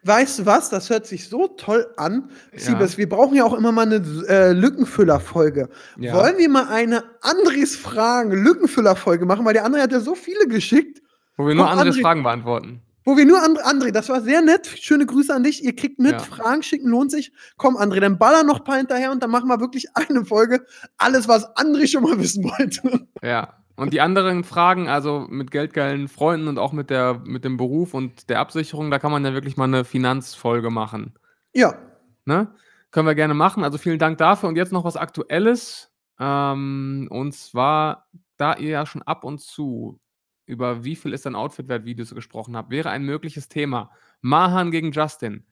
Weißt 0.04 0.39
du 0.39 0.45
was? 0.45 0.69
Das 0.69 0.89
hört 0.89 1.06
sich 1.06 1.28
so 1.28 1.47
toll 1.47 1.88
an. 1.97 2.30
Ja. 2.54 2.60
Siebes, 2.60 2.97
wir 2.97 3.10
brauchen 3.10 3.36
ja 3.36 3.43
auch 3.43 3.54
immer 3.54 3.71
mal 3.71 3.86
eine 3.86 4.04
äh, 4.28 4.52
Lückenfüller-Folge. 4.54 5.69
Ja. 5.97 6.13
Wollen 6.13 6.38
wir 6.38 6.50
mal 6.50 6.67
eine 6.67 7.04
Andres 7.21 7.76
Fragen 7.76 8.32
Lückenfüller-Folge 8.32 9.26
machen? 9.26 9.45
Weil 9.45 9.54
der 9.54 9.65
andere 9.65 9.82
hat 9.84 9.91
ja 9.91 10.00
so 10.00 10.15
viele 10.15 10.47
geschickt. 10.47 11.02
Wo 11.36 11.47
wir 11.47 11.56
nur 11.56 11.65
Komm, 11.65 11.80
andere 11.80 11.89
André. 11.89 12.02
Fragen 12.02 12.24
beantworten. 12.24 12.82
Wo 13.03 13.17
wir 13.17 13.25
nur 13.25 13.39
André, 13.39 13.63
André, 13.63 13.91
das 13.91 14.09
war 14.09 14.21
sehr 14.21 14.41
nett. 14.41 14.67
Schöne 14.67 15.05
Grüße 15.05 15.33
an 15.33 15.43
dich. 15.43 15.63
Ihr 15.63 15.75
kriegt 15.75 15.99
mit, 15.99 16.11
Ja. 16.11 16.19
Fragen 16.19 16.61
schicken 16.61 16.87
lohnt 16.87 17.09
sich. 17.11 17.31
Komm, 17.57 17.75
André, 17.75 17.99
dann 17.99 18.19
baller 18.19 18.43
noch 18.43 18.59
ein 18.59 18.63
paar 18.63 18.77
hinterher 18.77 19.11
und 19.11 19.23
dann 19.23 19.31
machen 19.31 19.47
wir 19.47 19.59
wirklich 19.59 19.87
eine 19.95 20.23
Folge. 20.25 20.65
Alles, 20.97 21.27
was 21.27 21.47
André 21.55 21.87
schon 21.87 22.03
mal 22.03 22.19
wissen 22.19 22.43
wollte. 22.43 23.07
Ja. 23.23 23.57
Und 23.75 23.93
die 23.93 24.01
anderen 24.01 24.43
Fragen, 24.43 24.89
also 24.89 25.25
mit 25.29 25.49
geldgeilen 25.49 26.07
Freunden 26.07 26.47
und 26.47 26.59
auch 26.59 26.71
mit, 26.71 26.91
der, 26.91 27.21
mit 27.25 27.43
dem 27.43 27.57
Beruf 27.57 27.95
und 27.95 28.29
der 28.29 28.39
Absicherung, 28.39 28.91
da 28.91 28.99
kann 28.99 29.11
man 29.11 29.25
ja 29.25 29.33
wirklich 29.33 29.57
mal 29.57 29.63
eine 29.63 29.85
Finanzfolge 29.85 30.69
machen. 30.69 31.15
Ja. 31.53 31.73
Ne? 32.25 32.53
Können 32.91 33.07
wir 33.07 33.15
gerne 33.15 33.33
machen. 33.33 33.63
Also 33.63 33.79
vielen 33.79 33.97
Dank 33.97 34.19
dafür. 34.19 34.49
Und 34.49 34.55
jetzt 34.57 34.71
noch 34.71 34.83
was 34.83 34.97
Aktuelles. 34.97 35.89
Ähm, 36.19 37.07
und 37.09 37.33
zwar, 37.33 38.05
da 38.37 38.55
ihr 38.55 38.69
ja 38.69 38.85
schon 38.85 39.01
ab 39.01 39.23
und 39.23 39.39
zu 39.41 39.99
über 40.51 40.83
wie 40.83 40.95
viel 40.95 41.13
ist 41.13 41.25
dein 41.25 41.35
Outfit 41.35 41.67
wert 41.67 41.85
Videos 41.85 42.13
gesprochen 42.13 42.55
habt, 42.55 42.69
wäre 42.69 42.89
ein 42.89 43.03
mögliches 43.03 43.47
Thema 43.49 43.91
Mahan 44.21 44.69
gegen 44.71 44.91
Justin. 44.91 45.45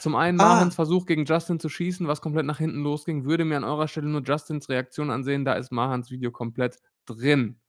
Zum 0.00 0.16
einen 0.16 0.40
Ah. 0.40 0.44
Mahans 0.44 0.74
Versuch 0.74 1.06
gegen 1.06 1.24
Justin 1.24 1.60
zu 1.60 1.68
schießen, 1.68 2.08
was 2.08 2.20
komplett 2.20 2.46
nach 2.46 2.58
hinten 2.58 2.82
losging, 2.82 3.24
würde 3.24 3.44
mir 3.44 3.56
an 3.56 3.64
eurer 3.64 3.86
Stelle 3.86 4.08
nur 4.08 4.22
Justins 4.22 4.68
Reaktion 4.68 5.10
ansehen, 5.10 5.44
da 5.44 5.52
ist 5.54 5.70
Mahans 5.70 6.10
Video 6.10 6.32
komplett 6.32 6.78
drin. 7.06 7.60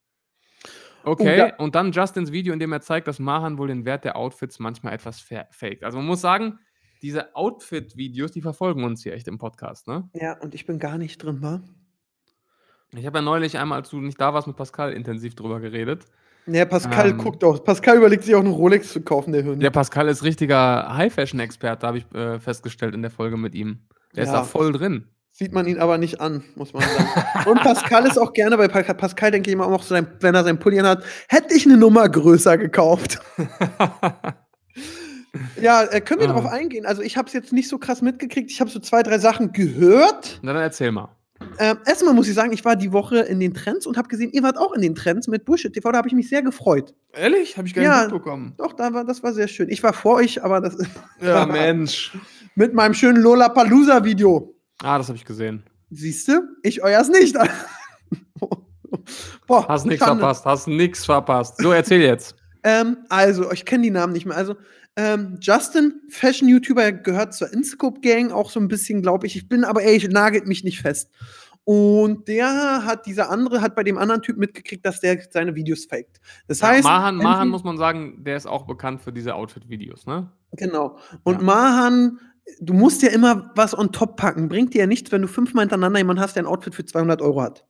Okay, 1.03 1.37
da- 1.37 1.55
und 1.57 1.75
dann 1.75 1.91
Justins 1.91 2.31
Video, 2.31 2.53
in 2.53 2.59
dem 2.59 2.71
er 2.71 2.81
zeigt, 2.81 3.07
dass 3.07 3.19
Mahan 3.19 3.57
wohl 3.57 3.67
den 3.67 3.85
Wert 3.85 4.05
der 4.05 4.15
Outfits 4.15 4.57
manchmal 4.59 4.93
etwas 4.93 5.19
fa- 5.19 5.47
faked. 5.51 5.83
Also 5.83 5.97
man 5.99 6.07
muss 6.07 6.21
sagen, 6.21 6.57
diese 7.01 7.35
Outfit-Videos, 7.35 8.31
die 8.31 8.41
verfolgen 8.41 8.83
uns 8.85 9.03
hier 9.03 9.13
echt 9.13 9.27
im 9.27 9.37
Podcast, 9.37 9.87
ne? 9.87 10.09
Ja, 10.13 10.39
und 10.39 10.55
ich 10.55 10.65
bin 10.65 10.79
gar 10.79 10.97
nicht 10.97 11.21
drin, 11.21 11.41
wa? 11.41 11.61
Ich 12.95 13.05
habe 13.05 13.17
ja 13.17 13.21
neulich 13.21 13.57
einmal, 13.57 13.79
als 13.79 13.89
du 13.89 13.99
nicht 13.99 14.21
da 14.21 14.33
warst, 14.33 14.47
mit 14.47 14.55
Pascal 14.55 14.93
intensiv 14.93 15.35
drüber 15.35 15.59
geredet. 15.59 16.05
Ja, 16.45 16.65
Pascal 16.65 17.11
Ähm. 17.11 17.17
guckt 17.17 17.43
auch. 17.43 17.63
Pascal 17.63 17.97
überlegt 17.97 18.23
sich 18.25 18.35
auch 18.35 18.41
eine 18.41 18.49
Rolex 18.49 18.91
zu 18.91 19.01
kaufen, 19.01 19.31
der 19.31 19.43
Hund. 19.45 19.63
Der 19.63 19.69
Pascal 19.71 20.07
ist 20.09 20.23
richtiger 20.23 20.93
High-Fashion-Experte, 20.97 21.87
habe 21.87 21.99
ich 21.99 22.05
äh, 22.13 22.39
festgestellt 22.39 22.93
in 22.93 23.01
der 23.01 23.11
Folge 23.11 23.37
mit 23.37 23.55
ihm. 23.55 23.79
Der 24.15 24.23
ist 24.23 24.29
Ja. 24.29 24.37
da 24.39 24.43
voll 24.43 24.71
drin. 24.73 25.05
Sieht 25.31 25.51
man 25.51 25.65
ihn 25.65 25.79
aber 25.79 25.97
nicht 25.97 26.21
an, 26.21 26.43
muss 26.55 26.73
man 26.73 26.83
sagen. 26.83 27.49
Und 27.49 27.59
Pascal 27.61 28.05
ist 28.05 28.19
auch 28.19 28.33
gerne 28.33 28.55
bei 28.57 28.67
Pa- 28.67 28.93
Pascal, 28.93 29.31
denke 29.31 29.49
ich 29.49 29.53
immer 29.53 29.65
auch, 29.65 29.81
so 29.81 29.95
wenn 29.95 30.35
er 30.35 30.43
sein 30.43 30.59
Pulli 30.59 30.77
hat, 30.77 31.03
hätte 31.27 31.55
ich 31.55 31.65
eine 31.65 31.77
Nummer 31.77 32.07
größer 32.07 32.57
gekauft. 32.57 33.19
Ja, 35.59 35.81
äh, 35.83 35.99
können 35.99 36.19
wir 36.21 36.29
Ah. 36.29 36.33
darauf 36.33 36.45
eingehen? 36.51 36.85
Also, 36.85 37.01
ich 37.01 37.17
habe 37.17 37.25
es 37.27 37.33
jetzt 37.33 37.53
nicht 37.53 37.67
so 37.67 37.79
krass 37.79 38.03
mitgekriegt. 38.03 38.51
Ich 38.51 38.61
habe 38.61 38.69
so 38.69 38.79
zwei, 38.79 39.01
drei 39.01 39.17
Sachen 39.17 39.51
gehört. 39.51 40.39
Na, 40.43 40.53
dann 40.53 40.61
erzähl 40.61 40.91
mal. 40.91 41.09
Ähm, 41.59 41.77
erstmal 41.85 42.13
muss 42.13 42.27
ich 42.27 42.33
sagen, 42.33 42.51
ich 42.53 42.63
war 42.65 42.75
die 42.75 42.91
Woche 42.91 43.19
in 43.19 43.39
den 43.39 43.53
Trends 43.53 43.85
und 43.85 43.97
habe 43.97 44.07
gesehen, 44.07 44.31
ihr 44.31 44.43
wart 44.43 44.57
auch 44.57 44.73
in 44.73 44.81
den 44.81 44.95
Trends 44.95 45.27
mit 45.27 45.45
Bullshit 45.45 45.73
TV. 45.73 45.91
Da 45.91 45.97
habe 45.99 46.07
ich 46.07 46.13
mich 46.13 46.29
sehr 46.29 46.41
gefreut. 46.41 46.93
Ehrlich? 47.13 47.57
Habe 47.57 47.67
ich 47.67 47.73
gar 47.73 47.81
nicht 47.81 47.91
Ja. 47.91 48.01
mitbekommen. 48.03 48.53
Doch, 48.57 48.73
da 48.73 48.93
war, 48.93 49.05
das 49.05 49.21
war 49.23 49.33
sehr 49.33 49.47
schön. 49.47 49.69
Ich 49.69 49.83
war 49.83 49.93
vor 49.93 50.15
euch, 50.15 50.43
aber 50.43 50.61
das 50.61 50.77
Ja, 51.21 51.45
Mensch. 51.51 52.17
mit 52.55 52.73
meinem 52.73 52.93
schönen 52.93 53.21
Lollapalooza-Video. 53.21 54.55
Ah, 54.81 54.97
das 54.97 55.07
habe 55.07 55.17
ich 55.17 55.25
gesehen. 55.25 55.63
Siehst 55.89 56.27
du? 56.27 56.41
Ich 56.63 56.83
euers 56.83 57.09
nicht. 57.09 57.35
Boah, 59.47 59.67
Hast 59.67 59.85
nichts 59.85 60.03
verpasst, 60.05 60.45
hast 60.45 60.67
nichts 60.67 61.05
verpasst. 61.05 61.57
So, 61.61 61.71
erzähl 61.71 62.01
jetzt. 62.01 62.35
Ähm, 62.63 62.97
also, 63.09 63.51
ich 63.51 63.65
kenne 63.65 63.83
die 63.83 63.91
Namen 63.91 64.13
nicht 64.13 64.25
mehr. 64.25 64.37
Also, 64.37 64.55
Ähm, 64.95 65.37
Justin, 65.41 66.01
Fashion-YouTuber, 66.09 66.91
gehört 66.91 67.33
zur 67.33 67.51
Inscope-Gang, 67.51 68.31
auch 68.31 68.51
so 68.51 68.59
ein 68.59 68.67
bisschen, 68.67 69.01
glaube 69.01 69.25
ich. 69.27 69.35
Ich 69.35 69.49
bin 69.49 69.63
aber, 69.63 69.83
ey, 69.83 70.07
nagelt 70.07 70.47
mich 70.47 70.63
nicht 70.63 70.81
fest. 70.81 71.09
Und 71.65 72.27
der 72.27 72.83
hat, 72.85 73.05
dieser 73.05 73.29
andere 73.29 73.61
hat 73.61 73.75
bei 73.75 73.83
dem 73.83 73.97
anderen 73.97 74.21
Typ 74.21 74.37
mitgekriegt, 74.37 74.85
dass 74.85 74.99
der 74.99 75.19
seine 75.31 75.55
Videos 75.55 75.85
faked. 75.85 76.19
Das 76.47 76.59
Ja, 76.59 76.67
heißt. 76.69 76.83
Mahan, 76.83 77.15
Mahan 77.15 77.47
muss 77.47 77.63
man 77.63 77.77
sagen, 77.77 78.23
der 78.23 78.35
ist 78.35 78.45
auch 78.45 78.65
bekannt 78.67 79.01
für 79.01 79.13
diese 79.13 79.33
Outfit-Videos, 79.33 80.05
ne? 80.05 80.29
Genau. 80.57 80.97
Und 81.23 81.35
Ja. 81.37 81.41
Mahan, 81.41 82.19
du 82.59 82.73
musst 82.73 83.01
ja 83.01 83.09
immer 83.09 83.51
was 83.55 83.77
on 83.77 83.91
top 83.93 84.17
packen. 84.17 84.49
Bringt 84.49 84.73
dir 84.73 84.79
ja 84.79 84.87
nichts, 84.87 85.11
wenn 85.11 85.21
du 85.21 85.27
fünfmal 85.29 85.63
hintereinander 85.63 85.99
jemanden 85.99 86.21
hast, 86.21 86.35
der 86.35 86.43
ein 86.43 86.47
Outfit 86.47 86.75
für 86.75 86.85
200 86.85 87.21
Euro 87.21 87.41
hat. 87.41 87.65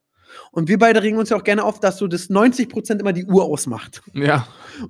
Und 0.50 0.68
wir 0.68 0.78
beide 0.78 1.02
regen 1.02 1.18
uns 1.18 1.30
ja 1.30 1.36
auch 1.36 1.44
gerne 1.44 1.64
auf, 1.64 1.80
dass 1.80 1.98
so 1.98 2.06
das 2.06 2.30
90% 2.30 3.00
immer 3.00 3.12
die 3.12 3.24
Uhr 3.24 3.44
ausmacht. 3.44 4.02
Ja. 4.12 4.46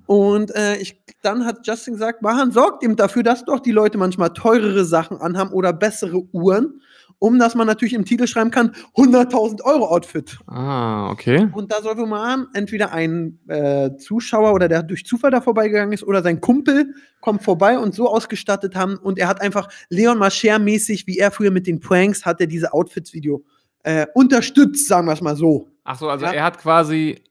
Und 0.06 0.54
äh, 0.54 0.76
ich, 0.76 1.02
dann 1.22 1.44
hat 1.44 1.66
Justin 1.66 1.94
gesagt, 1.94 2.22
Mahan 2.22 2.52
sorgt 2.52 2.82
eben 2.82 2.96
dafür, 2.96 3.22
dass 3.22 3.44
doch 3.44 3.60
die 3.60 3.72
Leute 3.72 3.98
manchmal 3.98 4.30
teurere 4.30 4.84
Sachen 4.84 5.18
anhaben 5.18 5.52
oder 5.52 5.72
bessere 5.72 6.22
Uhren, 6.32 6.80
um 7.18 7.38
dass 7.38 7.54
man 7.54 7.66
natürlich 7.66 7.94
im 7.94 8.04
Titel 8.04 8.26
schreiben 8.26 8.50
kann, 8.50 8.72
100.000 8.96 9.62
Euro 9.62 9.86
Outfit. 9.86 10.38
Ah, 10.46 11.10
okay. 11.10 11.48
Und 11.52 11.72
da 11.72 11.80
soll 11.82 11.96
wohl 11.96 12.06
Mahan 12.06 12.48
entweder 12.52 12.92
ein 12.92 13.38
äh, 13.48 13.96
Zuschauer 13.96 14.52
oder 14.52 14.68
der 14.68 14.82
durch 14.82 15.06
Zufall 15.06 15.30
da 15.30 15.40
vorbeigegangen 15.40 15.92
ist 15.92 16.04
oder 16.04 16.22
sein 16.22 16.40
Kumpel 16.40 16.94
kommt 17.20 17.42
vorbei 17.42 17.78
und 17.78 17.94
so 17.94 18.08
ausgestattet 18.08 18.76
haben 18.76 18.96
und 18.96 19.18
er 19.18 19.28
hat 19.28 19.40
einfach 19.40 19.68
Leon 19.88 20.18
Mascher 20.18 20.58
mäßig, 20.58 21.06
wie 21.06 21.18
er 21.18 21.30
früher 21.30 21.50
mit 21.50 21.66
den 21.66 21.80
Pranks, 21.80 22.26
hat 22.26 22.40
er 22.40 22.46
diese 22.46 22.74
Outfits-Video 22.74 23.42
äh, 23.84 24.06
unterstützt, 24.14 24.88
sagen 24.88 25.06
wir 25.06 25.12
es 25.12 25.20
mal 25.22 25.36
so. 25.36 25.68
Ach 25.84 25.98
so, 25.98 26.08
also 26.08 26.24
Ja. 26.26 26.32
er 26.32 26.44
hat 26.44 26.58
quasi 26.58 27.22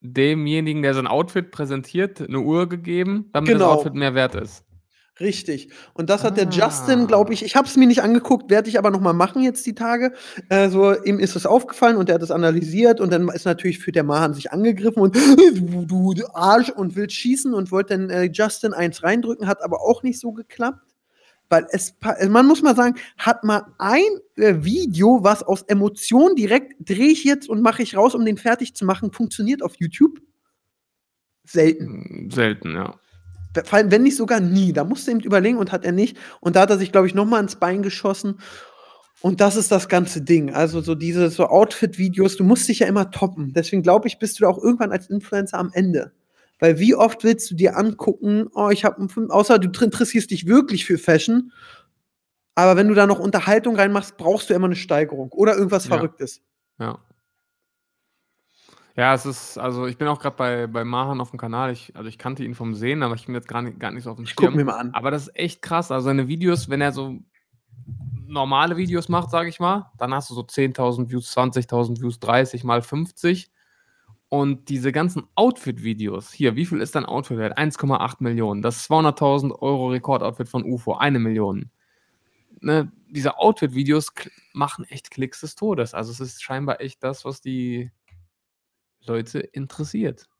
demjenigen, 0.00 0.82
der 0.82 0.94
sein 0.94 1.06
Outfit 1.06 1.50
präsentiert, 1.52 2.20
eine 2.20 2.40
Uhr 2.40 2.68
gegeben, 2.68 3.28
damit 3.32 3.50
Genau. 3.50 3.68
das 3.70 3.78
Outfit 3.78 3.94
mehr 3.94 4.14
wert 4.14 4.34
ist. 4.34 4.64
Richtig. 5.20 5.70
Und 5.92 6.08
das 6.10 6.24
hat 6.24 6.38
der 6.38 6.46
Ah. 6.48 6.50
Justin, 6.50 7.06
glaube 7.06 7.34
ich, 7.34 7.44
ich 7.44 7.54
habe 7.54 7.68
es 7.68 7.76
mir 7.76 7.86
nicht 7.86 8.02
angeguckt, 8.02 8.50
werde 8.50 8.68
ich 8.70 8.78
aber 8.78 8.90
noch 8.90 9.00
mal 9.00 9.12
machen 9.12 9.42
jetzt 9.42 9.64
die 9.66 9.74
Tage. 9.74 10.12
Äh, 10.48 10.70
so, 10.70 10.94
ihm 11.04 11.18
ist 11.20 11.36
es 11.36 11.44
aufgefallen 11.46 11.96
und 11.98 12.08
er 12.08 12.14
hat 12.16 12.22
es 12.22 12.30
analysiert 12.30 12.98
und 13.00 13.12
dann 13.12 13.28
ist 13.28 13.44
natürlich 13.44 13.78
für 13.78 13.92
der 13.92 14.04
Mahan 14.04 14.32
sich 14.34 14.50
angegriffen 14.52 15.02
und 15.02 15.14
du, 15.14 15.84
du, 15.84 16.14
du 16.14 16.26
Arsch 16.34 16.70
und 16.70 16.96
will 16.96 17.08
schießen 17.10 17.52
und 17.52 17.70
wollte 17.70 17.96
dann 17.96 18.10
äh, 18.10 18.30
Justin 18.32 18.72
eins 18.72 19.02
reindrücken, 19.02 19.46
hat 19.46 19.62
aber 19.62 19.82
auch 19.82 20.02
nicht 20.02 20.18
so 20.18 20.32
geklappt. 20.32 20.91
Weil 21.52 21.66
es, 21.68 21.94
man 22.30 22.46
muss 22.46 22.62
mal 22.62 22.74
sagen, 22.74 22.96
hat 23.18 23.44
mal 23.44 23.74
ein 23.76 24.00
äh, 24.36 24.64
Video, 24.64 25.22
was 25.22 25.42
aus 25.42 25.60
Emotionen 25.60 26.34
direkt 26.34 26.76
drehe 26.80 27.10
ich 27.10 27.24
jetzt 27.24 27.46
und 27.46 27.60
mache 27.60 27.82
ich 27.82 27.94
raus, 27.94 28.14
um 28.14 28.24
den 28.24 28.38
fertig 28.38 28.74
zu 28.74 28.86
machen, 28.86 29.12
funktioniert 29.12 29.62
auf 29.62 29.74
YouTube? 29.78 30.18
Selten. 31.44 31.84
Mm, 31.84 32.30
Selten, 32.30 32.74
ja. 32.74 32.94
Vor 33.66 33.74
allem, 33.74 33.90
wenn 33.90 34.02
nicht 34.02 34.16
sogar 34.16 34.40
nie. 34.40 34.72
Da 34.72 34.84
musste 34.84 35.10
er 35.10 35.16
eben 35.16 35.26
überlegen 35.26 35.58
und 35.58 35.72
hat 35.72 35.84
er 35.84 35.92
nicht. 35.92 36.16
Und 36.40 36.56
da 36.56 36.62
hat 36.62 36.70
er 36.70 36.78
sich, 36.78 36.90
glaube 36.90 37.06
ich, 37.06 37.12
noch 37.12 37.26
mal 37.26 37.40
ins 37.40 37.56
Bein 37.56 37.82
geschossen. 37.82 38.38
Und 39.20 39.42
das 39.42 39.56
ist 39.56 39.70
das 39.70 39.90
ganze 39.90 40.22
Ding. 40.22 40.54
Also 40.54 40.80
so 40.80 40.94
diese 40.94 41.28
so 41.28 41.48
Outfit-Videos, 41.48 42.38
du 42.38 42.44
musst 42.44 42.66
dich 42.66 42.78
ja 42.78 42.86
immer 42.86 43.10
toppen. 43.10 43.52
Deswegen 43.52 43.82
glaube 43.82 44.08
ich, 44.08 44.18
bist 44.18 44.38
du 44.38 44.44
da 44.44 44.48
auch 44.48 44.56
irgendwann 44.56 44.90
als 44.90 45.10
Influencer 45.10 45.58
am 45.58 45.70
Ende. 45.74 46.12
Weil 46.62 46.78
wie 46.78 46.94
oft 46.94 47.24
willst 47.24 47.50
du 47.50 47.56
dir 47.56 47.76
angucken, 47.76 48.46
oh, 48.54 48.68
ich 48.70 48.84
habe 48.84 49.04
außer 49.30 49.58
du 49.58 49.84
interessierst 49.84 50.30
dich 50.30 50.46
wirklich 50.46 50.84
für 50.84 50.96
Fashion, 50.96 51.50
aber 52.54 52.76
wenn 52.76 52.86
du 52.86 52.94
da 52.94 53.08
noch 53.08 53.18
Unterhaltung 53.18 53.74
reinmachst, 53.74 54.16
brauchst 54.16 54.48
du 54.48 54.54
immer 54.54 54.66
eine 54.66 54.76
Steigerung 54.76 55.32
oder 55.32 55.56
irgendwas 55.56 55.88
Ja. 55.88 55.96
Verrücktes. 55.96 56.40
Ja. 56.78 57.00
Ja, 58.96 59.12
es 59.12 59.26
ist, 59.26 59.58
also 59.58 59.86
ich 59.86 59.98
bin 59.98 60.06
auch 60.06 60.20
gerade 60.20 60.36
bei, 60.36 60.66
bei 60.68 60.84
Mahan 60.84 61.20
auf 61.20 61.30
dem 61.30 61.40
Kanal. 61.40 61.72
Ich, 61.72 61.96
also 61.96 62.08
ich 62.08 62.16
kannte 62.16 62.44
ihn 62.44 62.54
vom 62.54 62.74
Sehen, 62.76 63.02
aber 63.02 63.16
ich 63.16 63.26
bin 63.26 63.34
jetzt 63.34 63.48
gar 63.48 63.62
nicht, 63.62 63.80
gar 63.80 63.90
nicht 63.90 64.04
so 64.04 64.10
auf 64.10 64.16
dem 64.16 64.24
Ich 64.26 64.36
guck 64.36 64.44
Schirm. 64.46 64.54
mir 64.56 64.64
mal 64.64 64.78
an. 64.78 64.94
Aber 64.94 65.10
das 65.10 65.22
ist 65.28 65.36
echt 65.36 65.62
krass. 65.62 65.90
Also 65.90 66.04
seine 66.04 66.28
Videos, 66.28 66.68
wenn 66.68 66.80
er 66.80 66.92
so 66.92 67.18
normale 68.28 68.76
Videos 68.76 69.08
macht, 69.08 69.30
sage 69.30 69.48
ich 69.48 69.58
mal, 69.58 69.90
dann 69.98 70.14
hast 70.14 70.30
du 70.30 70.34
so 70.34 70.42
10.000 70.42 71.10
Views, 71.10 71.36
20.000 71.36 72.00
Views, 72.00 72.20
30 72.20 72.62
mal 72.62 72.82
50. 72.82 73.51
Und 74.32 74.70
diese 74.70 74.92
ganzen 74.92 75.24
Outfit-Videos, 75.34 76.32
hier, 76.32 76.56
wie 76.56 76.64
viel 76.64 76.80
ist 76.80 76.94
dein 76.94 77.04
Outfit 77.04 77.36
wert? 77.36 77.58
1,8 77.58 78.16
Millionen. 78.20 78.62
Das 78.62 78.88
200.000 78.88 79.60
Euro 79.60 79.88
Rekordoutfit 79.88 80.48
von 80.48 80.64
UFO, 80.64 80.94
eine 80.94 81.18
Million. 81.18 81.70
Ne, 82.62 82.90
diese 83.10 83.36
Outfit-Videos 83.36 84.14
machen 84.54 84.86
echt 84.86 85.10
Klicks 85.10 85.42
des 85.42 85.54
Todes. 85.54 85.92
Also 85.92 86.12
es 86.12 86.20
ist 86.20 86.42
scheinbar 86.42 86.80
echt 86.80 87.04
das, 87.04 87.26
was 87.26 87.42
die 87.42 87.90
Leute 89.04 89.40
interessiert. 89.40 90.30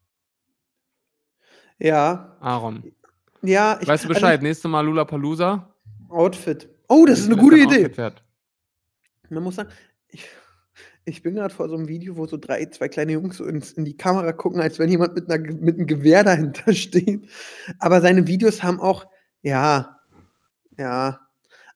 Ja, 1.78 2.38
Aaron, 2.40 2.94
ja. 3.42 3.78
Ich, 3.78 3.88
weißt 3.88 4.04
du 4.04 4.08
also 4.08 4.20
Bescheid? 4.20 4.40
Nächste 4.40 4.68
Mal 4.68 4.86
Lula. 4.86 5.06
Ich, 5.06 6.10
Outfit. 6.10 6.66
Oh, 6.88 7.04
das 7.04 7.18
ist 7.18 7.26
eine 7.26 7.36
gute 7.36 7.58
Idee. 7.58 7.90
Man 9.28 9.42
muss 9.42 9.56
sagen, 9.56 9.68
ich, 10.08 10.26
ich 11.04 11.22
bin 11.22 11.34
gerade 11.34 11.54
vor 11.54 11.68
so 11.68 11.74
einem 11.74 11.88
Video, 11.88 12.16
wo 12.16 12.26
so 12.26 12.36
drei, 12.36 12.64
zwei 12.66 12.88
kleine 12.88 13.12
Jungs 13.12 13.36
so 13.36 13.44
ins, 13.44 13.72
in 13.72 13.84
die 13.84 13.96
Kamera 13.96 14.32
gucken, 14.32 14.60
als 14.60 14.78
wenn 14.78 14.88
jemand 14.88 15.14
mit, 15.14 15.30
einer, 15.30 15.42
mit 15.54 15.76
einem 15.76 15.86
Gewehr 15.86 16.22
dahinter 16.22 16.72
steht. 16.74 17.28
Aber 17.78 18.00
seine 18.00 18.26
Videos 18.26 18.62
haben 18.62 18.80
auch, 18.80 19.06
ja, 19.42 19.98
ja. 20.78 21.20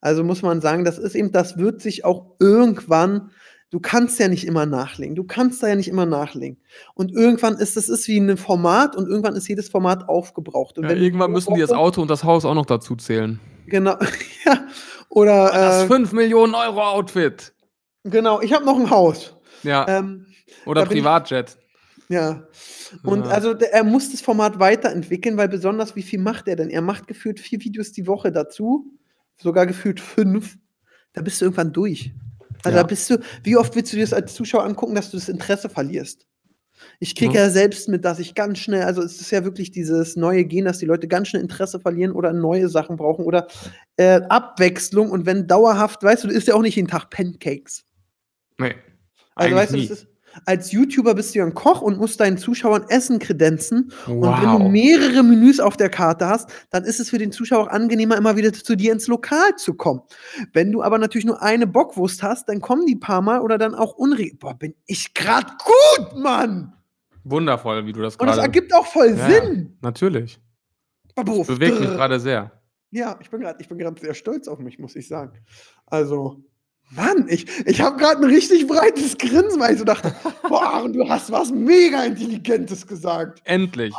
Also 0.01 0.23
muss 0.23 0.43
man 0.43 0.61
sagen, 0.61 0.85
das 0.85 0.99
ist 0.99 1.17
eben, 1.17 1.33
das 1.33 1.59
wird 1.59 1.81
sich 1.81 2.05
auch 2.05 2.37
irgendwann, 2.39 3.31
du 3.71 3.81
kannst 3.81 4.21
ja 4.21 4.29
nicht 4.29 4.47
immer 4.47 4.67
nachlegen. 4.67 5.17
Du 5.17 5.25
kannst 5.25 5.63
da 5.63 5.69
ja 5.69 5.75
nicht 5.75 5.89
immer 5.89 6.07
nachlegen. 6.07 6.59
Und 6.95 7.11
irgendwann 7.11 7.57
ist 7.57 7.77
das 7.77 7.89
ist 7.89 8.07
wie 8.07 8.19
ein 8.19 8.37
Format 8.37 8.95
und 8.95 9.09
irgendwann 9.09 9.35
ist 9.35 9.49
jedes 9.49 9.69
Format 9.69 10.09
aufgebraucht. 10.09 10.79
Und 10.79 10.85
Ja, 10.85 10.93
irgendwann 10.93 11.33
müssen 11.33 11.55
die 11.55 11.61
das 11.61 11.73
Auto 11.73 12.01
und 12.03 12.11
das 12.11 12.23
Haus 12.23 12.45
auch 12.45 12.55
noch 12.55 12.67
dazu 12.67 12.95
zählen. 12.95 13.41
Genau, 13.67 13.97
ja. 14.45 14.67
Oder, 15.09 15.51
Das 15.51 15.85
äh, 15.85 15.87
5 15.87 16.13
Millionen 16.13 16.55
Euro 16.55 16.83
Outfit. 16.83 17.53
Genau, 18.11 18.41
ich 18.41 18.53
habe 18.53 18.65
noch 18.65 18.79
ein 18.79 18.91
Haus. 18.91 19.35
Ja. 19.63 19.87
Ähm, 19.89 20.27
Oder 20.65 20.83
ich- 20.85 20.89
Privatjet. 20.91 21.57
Ja. 22.09 22.47
Und 23.03 23.25
Ja. 23.27 23.31
also 23.33 23.53
er 23.55 23.83
muss 23.83 24.13
das 24.13 24.21
Format 24.21 24.61
weiterentwickeln, 24.61 25.37
weil 25.37 25.49
besonders 25.49 25.97
wie 25.97 26.03
viel 26.03 26.21
macht 26.21 26.47
er 26.47 26.55
denn? 26.57 26.71
Er 26.71 26.83
macht 26.83 27.09
gefühlt 27.09 27.41
vier 27.41 27.61
Videos 27.65 27.91
die 27.93 28.07
Woche 28.07 28.31
dazu, 28.31 28.93
sogar 29.37 29.67
gefühlt 29.67 29.99
fünf. 30.01 30.57
Da 31.13 31.23
bist 31.23 31.41
du 31.41 31.47
irgendwann 31.47 31.73
durch. 31.73 32.13
Also 32.63 32.77
Ja. 32.77 32.83
da 32.83 32.87
bist 32.87 33.11
du, 33.11 33.19
wie 33.43 33.57
oft 33.57 33.75
willst 33.75 33.93
du 33.93 33.97
dir 33.97 34.05
das 34.05 34.13
als 34.13 34.35
Zuschauer 34.35 34.65
angucken, 34.65 34.95
dass 34.95 35.11
du 35.11 35.17
das 35.17 35.29
Interesse 35.29 35.69
verlierst? 35.69 36.27
Ich 37.01 37.17
kriege 37.17 37.35
Ja. 37.35 37.45
ja 37.45 37.51
selbst 37.51 37.89
mit, 37.89 38.05
dass 38.05 38.19
ich 38.19 38.35
ganz 38.35 38.59
schnell, 38.59 38.83
also 38.83 39.03
es 39.03 39.21
ist 39.21 39.31
ja 39.31 39.45
wirklich 39.45 39.71
dieses 39.71 40.15
neue 40.15 40.45
Gen, 40.45 40.67
dass 40.67 40.79
die 40.79 40.85
Leute 40.87 41.09
ganz 41.09 41.29
schnell 41.29 41.43
Interesse 41.43 41.81
verlieren 41.81 42.13
oder 42.13 42.33
neue 42.35 42.69
Sachen 42.69 42.97
brauchen 42.97 43.25
oder 43.25 43.49
äh, 43.97 44.21
Abwechslung 44.29 45.11
und 45.11 45.25
wenn 45.27 45.47
dauerhaft, 45.47 46.03
weißt 46.03 46.25
du, 46.25 46.29
du 46.29 46.35
isst 46.35 46.49
ja 46.49 46.55
auch 46.55 46.63
nicht 46.63 46.77
jeden 46.77 46.89
Tag 46.89 47.09
Pancakes. 47.11 47.83
Nee. 48.59 48.75
Also 49.35 49.55
weißt 49.57 49.73
du, 49.73 49.77
nie. 49.77 49.89
das 49.89 49.99
ist, 50.03 50.09
als 50.45 50.71
YouTuber 50.73 51.15
bist 51.15 51.35
du 51.35 51.39
ja 51.39 51.47
ein 51.47 51.55
Koch 51.55 51.81
und 51.81 51.99
musst 51.99 52.21
deinen 52.21 52.37
Zuschauern 52.37 52.85
Essen 52.89 53.19
kredenzen. 53.19 53.91
Und 54.07 54.23
wenn 54.23 54.51
du 54.51 54.65
Wow. 54.65 54.71
mehrere 54.71 55.23
Menüs 55.23 55.61
auf 55.61 55.77
der 55.79 55.89
Karte 55.89 56.27
hast, 56.27 56.51
dann 56.71 56.85
ist 56.85 57.01
es 57.01 57.09
für 57.11 57.17
den 57.19 57.33
Zuschauer 57.33 57.65
auch 57.65 57.69
angenehmer, 57.69 58.17
immer 58.19 58.37
wieder 58.37 58.53
zu 58.53 58.77
dir 58.77 58.93
ins 58.93 59.07
Lokal 59.07 59.57
zu 59.57 59.75
kommen. 59.75 60.03
Wenn 60.53 60.73
du 60.73 60.83
aber 60.83 60.99
natürlich 60.99 61.25
nur 61.25 61.43
eine 61.43 61.67
Bockwurst 61.67 62.23
hast, 62.23 62.49
dann 62.51 62.61
kommen 62.61 62.85
die 62.87 62.97
paar 62.97 63.23
Mal 63.23 63.41
oder 63.41 63.57
dann 63.59 63.75
auch 63.75 63.95
unregelmäßig. 63.95 64.39
Boah, 64.39 64.55
bin 64.59 64.75
ich 64.87 65.15
grad 65.15 65.53
gut, 65.59 66.19
Mann! 66.19 66.73
Wundervoll, 67.25 67.87
wie 67.87 67.93
du 67.93 68.03
das 68.03 68.17
Und 68.17 68.27
das 68.27 68.37
gerade. 68.37 68.47
ergibt 68.49 68.75
auch 68.75 68.87
voll 68.87 69.17
Ja, 69.17 69.31
Sinn. 69.31 69.77
Natürlich. 69.81 70.39
Babuff. 71.15 71.47
Bewegt 71.47 71.81
mich 71.81 71.89
gerade 71.89 72.21
sehr. 72.21 72.53
Ja, 72.91 73.15
gerade 73.15 73.57
ich 73.61 73.69
bin 73.69 73.79
gerade 73.79 74.01
sehr 74.01 74.15
stolz 74.15 74.47
auf 74.49 74.59
mich, 74.59 74.79
muss 74.79 74.95
ich 74.97 75.09
sagen. 75.09 75.39
Also, 75.87 76.45
Mann, 76.91 77.27
ich, 77.29 77.47
ich 77.67 77.81
habe 77.81 77.97
gerade 77.97 78.23
ein 78.23 78.31
richtig 78.31 78.67
breites 78.67 79.19
Grinsen, 79.19 79.61
weil 79.61 79.73
ich 79.73 79.79
so 79.79 79.85
dachte, 79.85 80.15
boah, 80.49 80.63
Aaron, 80.63 80.93
du 80.93 81.09
hast 81.09 81.33
was 81.33 81.51
mega 81.51 82.05
Intelligentes 82.05 82.87
gesagt. 82.87 83.41
Endlich. 83.45 83.95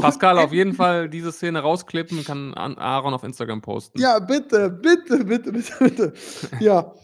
Pascal, 0.00 0.38
auf 0.38 0.52
jeden 0.52 0.74
Fall 0.74 1.08
diese 1.08 1.32
Szene 1.32 1.60
rausklippen, 1.60 2.24
kann 2.24 2.54
an 2.54 2.78
Aaron 2.78 3.12
auf 3.12 3.24
Instagram 3.24 3.60
posten. 3.60 4.00
Ja, 4.00 4.18
bitte, 4.18 4.70
bitte, 4.70 5.24
bitte, 5.24 5.52
bitte, 5.52 5.72
bitte. 5.78 6.12
Ja, 6.60 6.94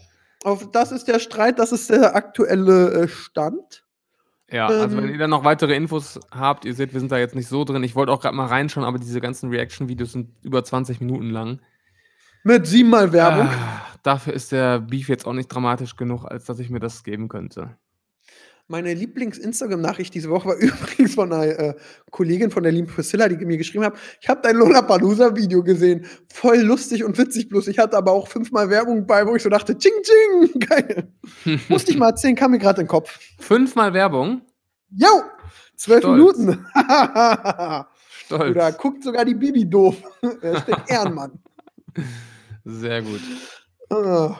auf, 0.43 0.71
das 0.71 0.91
ist 0.91 1.07
der 1.07 1.19
Streit, 1.19 1.59
das 1.59 1.71
ist 1.71 1.89
der 1.89 2.15
aktuelle 2.15 3.03
äh, 3.03 3.07
Stand. 3.07 3.83
Ja, 4.49 4.67
also 4.67 4.97
Ähm, 4.97 5.03
wenn 5.03 5.09
ihr 5.09 5.17
dann 5.17 5.29
noch 5.29 5.43
weitere 5.43 5.75
Infos 5.75 6.19
habt, 6.31 6.65
ihr 6.65 6.73
seht, 6.73 6.93
wir 6.93 6.99
sind 6.99 7.11
da 7.11 7.17
jetzt 7.17 7.35
nicht 7.35 7.47
so 7.47 7.63
drin. 7.63 7.83
Ich 7.83 7.95
wollte 7.95 8.11
auch 8.11 8.21
gerade 8.21 8.35
mal 8.35 8.47
reinschauen, 8.47 8.85
aber 8.85 8.97
diese 8.97 9.19
ganzen 9.19 9.49
Reaction-Videos 9.49 10.13
sind 10.13 10.29
über 10.43 10.63
20 10.63 11.01
Minuten 11.01 11.29
lang. 11.29 11.59
Mit 12.43 12.67
siebenmal 12.67 13.11
Werbung. 13.11 13.47
Ah, 13.47 13.81
dafür 14.03 14.33
ist 14.33 14.51
der 14.51 14.79
Beef 14.79 15.09
jetzt 15.09 15.25
auch 15.25 15.33
nicht 15.33 15.47
dramatisch 15.47 15.95
genug, 15.95 16.25
als 16.25 16.45
dass 16.45 16.59
ich 16.59 16.69
mir 16.69 16.79
das 16.79 17.03
geben 17.03 17.27
könnte. 17.27 17.77
Meine 18.69 18.93
Lieblings-Instagram-Nachricht 18.93 20.13
diese 20.13 20.29
Woche 20.29 20.49
war 20.49 20.55
übrigens 20.57 21.15
von 21.15 21.31
einer 21.31 21.45
äh, 21.57 21.75
Kollegin 22.11 22.51
von 22.51 22.63
der 22.63 22.73
lieben 22.73 22.87
Priscilla, 22.87 23.29
die 23.29 23.37
mir 23.45 23.57
geschrieben 23.57 23.85
hat, 23.85 23.93
ich 24.19 24.27
habe 24.27 24.41
dein 24.43 24.57
Lollapalooza-Video 24.57 25.63
gesehen. 25.63 26.05
Voll 26.33 26.59
lustig 26.59 27.03
und 27.05 27.17
witzig, 27.17 27.47
bloß 27.47 27.69
ich 27.69 27.79
hatte 27.79 27.95
aber 27.95 28.11
auch 28.11 28.27
fünfmal 28.27 28.69
Werbung 28.69 29.07
bei, 29.07 29.25
wo 29.25 29.35
ich 29.35 29.43
so 29.43 29.49
dachte, 29.49 29.77
ching, 29.77 29.93
ching, 30.03 30.59
geil. 30.67 31.13
Musste 31.69 31.91
ich 31.91 31.97
mal 31.97 32.09
erzählen, 32.09 32.35
kam 32.35 32.51
mir 32.51 32.59
gerade 32.59 32.81
in 32.81 32.85
den 32.85 32.91
Kopf. 32.91 33.17
Fünfmal 33.39 33.93
Werbung. 33.93 34.41
Jo, 34.89 35.23
zwölf 35.75 35.99
Stolz. 35.99 36.37
Minuten. 36.37 36.65
Stolz. 38.25 38.51
Oder 38.51 38.71
guckt 38.73 39.03
sogar 39.03 39.23
die 39.23 39.35
Bibi 39.35 39.69
doof. 39.69 39.95
er 40.41 40.57
ist 40.57 40.67
der 40.67 40.83
Ehrenmann. 40.87 41.39
Sehr 42.65 43.01
gut. 43.01 43.21
Ah. 43.89 44.37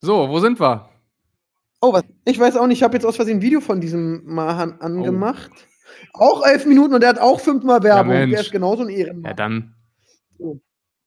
So, 0.00 0.28
wo 0.28 0.38
sind 0.40 0.58
wir? 0.60 0.88
Oh, 1.82 1.92
was? 1.92 2.04
Ich 2.24 2.38
weiß 2.38 2.56
auch 2.56 2.66
nicht, 2.66 2.78
ich 2.78 2.82
habe 2.82 2.94
jetzt 2.94 3.04
aus 3.04 3.16
Versehen 3.16 3.38
ein 3.38 3.42
Video 3.42 3.60
von 3.60 3.80
diesem 3.80 4.22
Mahan 4.24 4.76
Oh. 4.80 4.84
angemacht. 4.84 5.50
Auch 6.12 6.46
elf 6.46 6.66
Minuten 6.66 6.94
und 6.94 7.00
der 7.00 7.10
hat 7.10 7.18
auch 7.18 7.40
fünfmal 7.40 7.82
Werbung. 7.82 8.12
der 8.12 8.26
Mensch. 8.26 8.40
ist 8.40 8.52
genauso 8.52 8.82
ein 8.84 8.90
Ja, 8.90 8.96
Ehrenmann. 8.98 9.36
dann. 9.36 9.74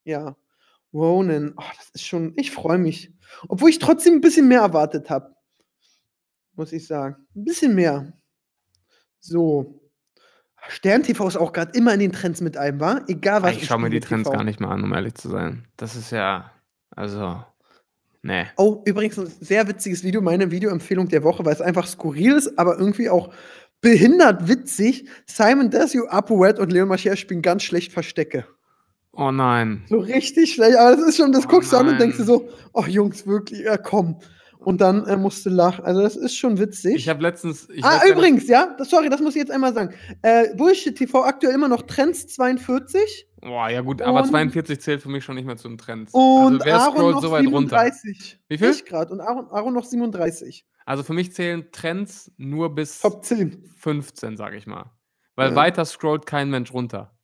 Ja. 0.04 0.36
Ronan. 0.92 1.54
Oh, 1.56 1.62
das 1.76 1.90
ist 1.90 2.06
schon. 2.06 2.34
Ich 2.36 2.50
freue 2.52 2.78
mich. 2.78 3.12
Obwohl 3.48 3.70
ich 3.70 3.78
trotzdem 3.80 4.14
ein 4.14 4.20
bisschen 4.20 4.46
mehr 4.46 4.60
erwartet 4.60 5.10
habe. 5.10 5.34
Muss 6.54 6.72
ich 6.72 6.86
sagen. 6.86 7.16
Ein 7.34 7.44
bisschen 7.44 7.74
mehr. 7.74 8.12
So. 9.20 9.80
Stern 10.74 11.04
TV 11.04 11.28
ist 11.28 11.36
auch 11.36 11.52
gerade 11.52 11.70
immer 11.78 11.94
in 11.94 12.00
den 12.00 12.10
Trends 12.10 12.40
mit 12.40 12.56
einem, 12.56 12.80
war? 12.80 13.08
Egal 13.08 13.44
was. 13.44 13.52
Ich 13.52 13.60
im 13.62 13.66
schaue 13.66 13.78
mir 13.78 13.90
die 13.90 14.00
Trends 14.00 14.28
TV. 14.28 14.36
gar 14.36 14.42
nicht 14.42 14.58
mehr 14.58 14.70
an, 14.70 14.82
um 14.82 14.92
ehrlich 14.92 15.14
zu 15.14 15.28
sein. 15.28 15.68
Das 15.76 15.94
ist 15.94 16.10
ja. 16.10 16.50
Also. 16.90 17.44
Nee. 18.22 18.46
Oh, 18.56 18.82
übrigens 18.84 19.16
ein 19.16 19.30
sehr 19.40 19.68
witziges 19.68 20.02
Video, 20.02 20.20
meine 20.20 20.50
Videoempfehlung 20.50 21.08
der 21.08 21.22
Woche, 21.22 21.44
weil 21.44 21.52
es 21.52 21.60
einfach 21.60 21.86
skurril 21.86 22.32
ist, 22.32 22.58
aber 22.58 22.76
irgendwie 22.76 23.08
auch 23.08 23.32
behindert 23.82 24.48
witzig. 24.48 25.08
Simon 25.26 25.70
Desue, 25.70 26.10
Apoet 26.10 26.58
und 26.58 26.72
Leon 26.72 26.88
Mascher 26.88 27.14
spielen 27.16 27.42
ganz 27.42 27.62
schlecht 27.62 27.92
Verstecke. 27.92 28.44
Oh 29.12 29.30
nein. 29.30 29.84
So 29.88 29.98
richtig 29.98 30.54
schlecht, 30.54 30.76
aber 30.76 30.96
das 30.96 31.06
ist 31.06 31.18
schon, 31.18 31.30
das 31.30 31.44
Oh 31.44 31.50
guckst 31.50 31.72
du 31.72 31.76
an 31.76 31.86
und 31.86 32.00
denkst 32.00 32.16
dir 32.16 32.24
so, 32.24 32.48
oh 32.72 32.84
Jungs, 32.84 33.28
wirklich, 33.28 33.60
ja 33.60 33.76
komm. 33.76 34.18
Und 34.58 34.80
dann 34.80 35.06
äh, 35.06 35.16
musst 35.16 35.44
du 35.44 35.50
lachen. 35.50 35.84
Also 35.84 36.00
das 36.00 36.16
ist 36.16 36.36
schon 36.36 36.58
witzig. 36.58 36.94
Ich 36.96 37.08
habe 37.08 37.22
letztens. 37.22 37.68
Ich 37.68 37.84
ah, 37.84 38.00
übrigens, 38.08 38.48
ja, 38.48 38.74
das, 38.78 38.88
sorry, 38.88 39.10
das 39.10 39.20
muss 39.20 39.34
ich 39.34 39.40
jetzt 39.40 39.50
einmal 39.50 39.74
sagen. 39.74 39.94
Äh, 40.22 40.54
Bullshit 40.56 40.96
TV 40.96 41.22
aktuell 41.24 41.54
immer 41.54 41.68
noch 41.68 41.82
Trends 41.82 42.26
42 42.28 43.26
Boah, 43.44 43.68
ja 43.68 43.82
gut, 43.82 44.00
aber 44.00 44.22
Und- 44.22 44.28
42 44.28 44.80
zählt 44.80 45.02
für 45.02 45.10
mich 45.10 45.22
schon 45.22 45.34
nicht 45.34 45.44
mehr 45.44 45.58
zu 45.58 45.68
den 45.68 45.76
Trends. 45.76 46.14
und 46.14 46.54
also 46.54 46.64
wer 46.64 46.80
Aaron 46.80 46.94
scrollt 46.96 47.14
noch 47.16 47.22
so 47.22 47.30
weit 47.30 47.46
runter? 47.46 47.78
37. 47.80 48.40
Wie 48.48 48.56
viel? 48.56 48.70
Ich 48.70 48.86
grad 48.86 49.10
und 49.10 49.20
Aaron, 49.20 49.48
Aaron 49.50 49.74
noch 49.74 49.84
37. 49.84 50.64
Also 50.86 51.02
für 51.02 51.12
mich 51.12 51.34
zählen 51.34 51.70
Trends 51.70 52.32
nur 52.38 52.74
bis 52.74 53.00
Top 53.00 53.22
10. 53.22 53.70
15, 53.76 54.38
sage 54.38 54.56
ich 54.56 54.66
mal. 54.66 54.92
Weil 55.36 55.50
Ja. 55.50 55.56
weiter 55.56 55.84
scrollt 55.84 56.24
kein 56.24 56.48
Mensch 56.48 56.72
runter. 56.72 57.18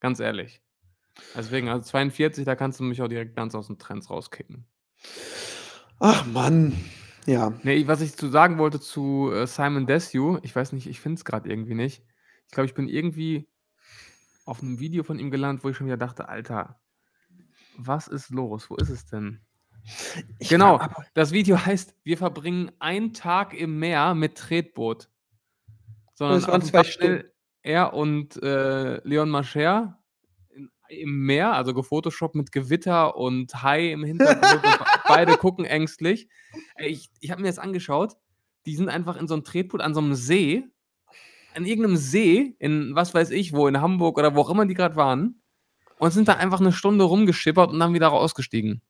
Ganz 0.00 0.20
ehrlich. 0.20 0.62
Deswegen, 1.36 1.68
also 1.68 1.84
42, 1.84 2.46
da 2.46 2.54
kannst 2.56 2.80
du 2.80 2.84
mich 2.84 3.02
auch 3.02 3.08
direkt 3.08 3.36
ganz 3.36 3.54
aus 3.54 3.66
den 3.66 3.78
Trends 3.78 4.08
rauskicken. 4.08 4.64
Ach 6.00 6.26
Mann. 6.26 6.72
Ja. 7.26 7.52
Nee, 7.62 7.86
was 7.86 8.00
ich 8.00 8.16
zu 8.16 8.28
sagen 8.28 8.58
wollte 8.58 8.80
zu 8.80 9.30
äh, 9.32 9.46
Simon 9.46 9.86
Desue, 9.86 10.40
ich 10.42 10.56
weiß 10.56 10.72
nicht, 10.72 10.86
ich 10.86 11.00
finde 11.00 11.16
es 11.18 11.24
gerade 11.24 11.48
irgendwie 11.48 11.74
nicht. 11.74 12.02
Ich 12.46 12.52
glaube, 12.52 12.66
ich 12.66 12.74
bin 12.74 12.88
irgendwie 12.88 13.46
auf 14.46 14.62
einem 14.62 14.80
Video 14.80 15.04
von 15.04 15.18
ihm 15.18 15.30
gelandet, 15.30 15.62
wo 15.62 15.68
ich 15.68 15.76
schon 15.76 15.86
wieder 15.86 15.96
dachte, 15.98 16.28
Alter, 16.28 16.80
was 17.76 18.08
ist 18.08 18.30
los? 18.30 18.68
Wo 18.70 18.76
ist 18.76 18.88
es 18.88 19.06
denn? 19.06 19.40
Ich 20.38 20.48
Genau, 20.48 20.78
aber- 20.78 21.04
das 21.14 21.32
Video 21.32 21.64
heißt, 21.64 21.94
wir 22.02 22.18
verbringen 22.18 22.72
einen 22.80 23.12
Tag 23.12 23.54
im 23.54 23.78
Meer 23.78 24.14
mit 24.14 24.36
Tretboot. 24.36 25.08
Sondern 26.14 26.40
Das 26.40 26.48
waren 26.48 26.62
zwei 26.62 26.82
Thumbnail 26.82 27.32
Er 27.62 27.92
und 27.94 28.42
äh, 28.42 29.00
Leon 29.06 29.30
Mascher 29.30 29.98
im 30.88 31.24
Meer, 31.24 31.52
also 31.52 31.72
gefotoshoppt 31.72 32.34
mit 32.34 32.50
Gewitter 32.50 33.14
und 33.16 33.62
Hai 33.62 33.92
im 33.92 34.02
Hintergrund. 34.04 34.62
beide 35.14 35.36
gucken 35.36 35.64
ängstlich. 35.64 36.28
Ich, 36.78 37.10
ich 37.20 37.30
habe 37.30 37.42
mir 37.42 37.48
das 37.48 37.58
angeschaut. 37.58 38.16
Die 38.66 38.76
sind 38.76 38.88
einfach 38.88 39.16
in 39.16 39.28
so 39.28 39.34
einem 39.34 39.44
Tretboot 39.44 39.80
an 39.80 39.94
so 39.94 40.00
einem 40.00 40.14
See. 40.14 40.64
An 41.54 41.66
irgendeinem 41.66 41.96
See, 41.96 42.54
in 42.58 42.94
was 42.94 43.12
weiß 43.14 43.30
ich 43.30 43.52
wo, 43.52 43.66
in 43.66 43.80
Hamburg 43.80 44.18
oder 44.18 44.34
wo 44.34 44.40
auch 44.40 44.50
immer 44.50 44.66
die 44.66 44.74
gerade 44.74 44.96
waren. 44.96 45.42
Und 45.98 46.12
sind 46.12 46.28
da 46.28 46.34
einfach 46.34 46.60
eine 46.60 46.72
Stunde 46.72 47.04
rumgeschippert 47.04 47.70
und 47.70 47.80
dann 47.80 47.92
wieder 47.92 48.08
rausgestiegen. 48.08 48.82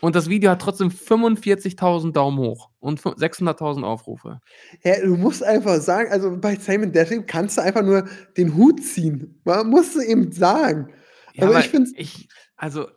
Und 0.00 0.16
das 0.16 0.28
Video 0.28 0.50
hat 0.50 0.62
trotzdem 0.62 0.88
45.000 0.88 2.12
Daumen 2.12 2.38
hoch 2.38 2.70
und 2.78 3.00
600.000 3.00 3.82
Aufrufe. 3.82 4.40
Ja, 4.82 5.00
du 5.00 5.16
musst 5.16 5.42
einfach 5.42 5.78
sagen, 5.80 6.10
also 6.10 6.36
bei 6.36 6.56
Simon 6.56 6.92
Desue 6.92 7.22
kannst 7.22 7.58
du 7.58 7.62
einfach 7.62 7.82
nur 7.82 8.08
den 8.36 8.56
Hut 8.56 8.82
ziehen. 8.82 9.40
Man 9.44 9.68
muss 9.68 9.92
du 9.92 10.00
eben 10.00 10.32
sagen. 10.32 10.88
Ja, 11.34 11.44
Aber 11.44 11.56
aber 11.56 11.64
ich 11.64 11.74
ich, 11.96 12.28
also, 12.56 12.88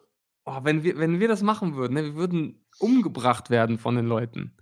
oh, 0.46 0.60
wenn, 0.64 0.84
wir, 0.84 0.98
wenn 0.98 1.20
wir 1.20 1.28
das 1.28 1.42
machen 1.42 1.76
würden, 1.76 1.94
ne, 1.94 2.04
wir 2.04 2.16
würden 2.16 2.66
umgebracht 2.80 3.50
werden 3.50 3.78
von 3.78 3.96
den 3.96 4.06
Leuten. 4.06 4.56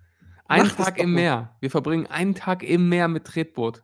Ein 0.47 0.63
Mach 0.63 0.75
Tag 0.75 0.97
im. 0.99 1.13
Meer. 1.13 1.55
Wir 1.61 1.71
verbringen 1.71 2.07
einen 2.07 2.35
Tag 2.35 2.63
im 2.63 2.89
Meer 2.89 3.07
mit 3.07 3.25
Tretboot. 3.25 3.83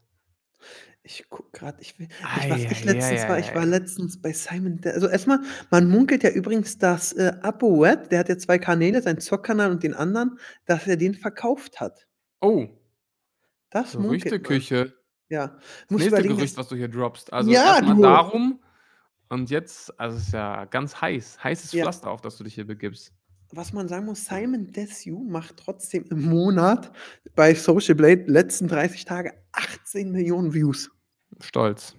Ich 1.01 1.25
guck 1.29 1.53
gerade, 1.53 1.81
ich 1.81 1.97
will. 1.97 2.09
Ich, 2.09 2.49
was 2.49 2.59
ich 2.59 2.83
letztens 2.83 3.29
war, 3.29 3.39
ich 3.39 3.55
war 3.55 3.65
letztens 3.65 4.21
bei 4.21 4.33
Simon. 4.33 4.81
Also 4.83 5.07
erstmal, 5.07 5.39
man 5.71 5.89
munkelt 5.89 6.23
ja 6.23 6.29
übrigens, 6.31 6.77
dass 6.77 7.13
äh, 7.13 7.31
Apoet, 7.41 8.11
der 8.11 8.19
hat 8.19 8.27
ja 8.27 8.37
zwei 8.37 8.57
Kanäle, 8.59 9.01
seinen 9.01 9.21
Zockkanal 9.21 9.71
und 9.71 9.83
den 9.83 9.93
anderen, 9.93 10.37
dass 10.65 10.85
er 10.85 10.97
den 10.97 11.13
verkauft 11.13 11.79
hat. 11.79 12.07
Oh, 12.41 12.67
Das 13.69 13.93
munkelt. 13.93 14.23
Gerüchteküche. 14.23 14.93
Ja. 15.29 15.47
Das 15.47 15.57
Muss 15.89 16.01
nächste 16.01 16.07
überlegen, 16.07 16.35
Gerücht, 16.35 16.57
was 16.57 16.67
du 16.67 16.75
hier 16.75 16.89
droppst. 16.89 17.31
Also 17.31 17.49
Ja, 17.49 17.77
erstmal 17.77 18.01
darum. 18.01 18.59
Und 19.29 19.49
jetzt, 19.49 19.97
also 19.99 20.17
es 20.17 20.27
ist 20.27 20.33
ja 20.33 20.65
ganz 20.65 20.99
heiß. 21.01 21.43
Heißes 21.43 21.71
Ja. 21.73 21.83
Pflaster, 21.83 22.09
auf 22.11 22.21
das 22.21 22.37
du 22.37 22.43
dich 22.43 22.55
hier 22.55 22.65
begibst. 22.67 23.11
was 23.51 23.73
man 23.73 23.87
sagen 23.87 24.05
muss, 24.05 24.25
Simon 24.25 24.71
Desue 24.71 25.23
macht 25.25 25.57
trotzdem 25.57 26.05
im 26.09 26.23
Monat 26.29 26.91
bei 27.35 27.53
Social 27.55 27.95
Blade 27.95 28.23
letzten 28.27 28.67
30 28.67 29.05
Tage 29.05 29.33
18 29.53 30.11
Millionen 30.11 30.53
Views. 30.53 30.89
Stolz. 31.41 31.95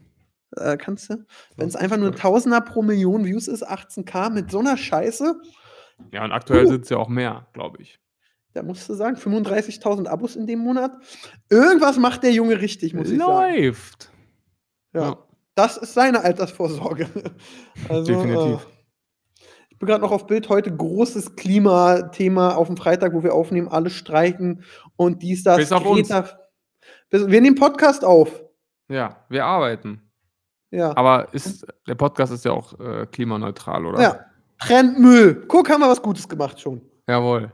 Äh, 0.57 0.77
kannst 0.79 1.11
du? 1.11 1.25
Wenn 1.57 1.69
es 1.69 1.77
einfach 1.77 1.97
nur 1.99 2.09
ein. 2.09 2.17
Tausender 2.17 2.61
pro 2.63 2.81
Million 2.83 3.25
Views 3.27 3.49
ist, 3.49 3.67
18k 3.69 4.31
mit 4.31 4.51
so 4.51 4.59
einer 4.61 4.77
Scheiße, 4.79 5.41
Ja, 6.13 6.25
und 6.25 6.33
aktuell 6.33 6.65
Uh. 6.65 6.69
sind 6.71 6.85
es 6.85 6.89
ja 6.91 6.97
auch 6.97 7.09
mehr, 7.09 7.47
glaube 7.53 7.83
ich. 7.83 7.99
da 8.55 8.63
musst 8.63 8.89
du 8.89 8.95
sagen, 8.95 9.17
35.000 9.17 10.07
Abos 10.09 10.35
in 10.37 10.47
dem 10.47 10.61
Monat. 10.61 10.93
Irgendwas 11.51 11.97
macht 11.99 12.23
der 12.25 12.33
Junge 12.33 12.61
richtig, 12.61 12.93
muss 12.95 13.11
ich 13.11 13.19
sagen. 13.19 13.55
Läuft. 13.63 14.11
Ja. 14.95 15.01
Ja. 15.11 15.28
Das 15.59 15.77
ist 15.77 15.93
seine 15.93 16.23
Altersvorsorge. 16.23 17.09
Also, 17.89 18.13
Definitiv. 18.13 18.61
Äh, 18.61 19.45
ich 19.71 19.79
bin 19.79 19.89
gerade 19.89 20.03
noch 20.03 20.13
auf 20.13 20.27
Bild 20.27 20.49
heute, 20.49 20.75
großes 20.75 21.35
Klimathema 21.35 22.55
auf 22.55 22.69
dem 22.69 22.77
Freitag, 22.77 23.13
wo 23.13 23.25
wir 23.25 23.35
aufnehmen, 23.35 23.67
alle 23.67 23.91
streiken 23.91 24.63
und 24.97 25.23
dies, 25.23 25.43
das. 25.43 25.57
Bis 25.57 25.73
auf 25.73 25.85
uns. 25.85 26.11
Wir 27.11 27.41
nehmen 27.41 27.57
Podcast 27.57 28.05
auf. 28.05 28.45
Ja, 28.89 29.25
wir 29.29 29.45
arbeiten. 29.45 30.03
Ja. 30.71 30.97
Aber 30.97 31.33
ist, 31.33 31.67
der 31.89 31.95
Podcast 31.97 32.33
ist 32.33 32.45
ja 32.45 32.53
auch 32.53 32.79
äh, 32.79 33.07
klimaneutral, 33.07 33.85
oder? 33.87 34.01
ja. 34.01 34.21
Trennt 34.61 34.99
Müll. 34.99 35.45
Guck, 35.49 35.71
haben 35.71 35.81
wir 35.81 35.89
was 35.89 36.03
Gutes 36.03 36.29
gemacht 36.29 36.61
schon. 36.61 36.83
Jawohl. 37.09 37.53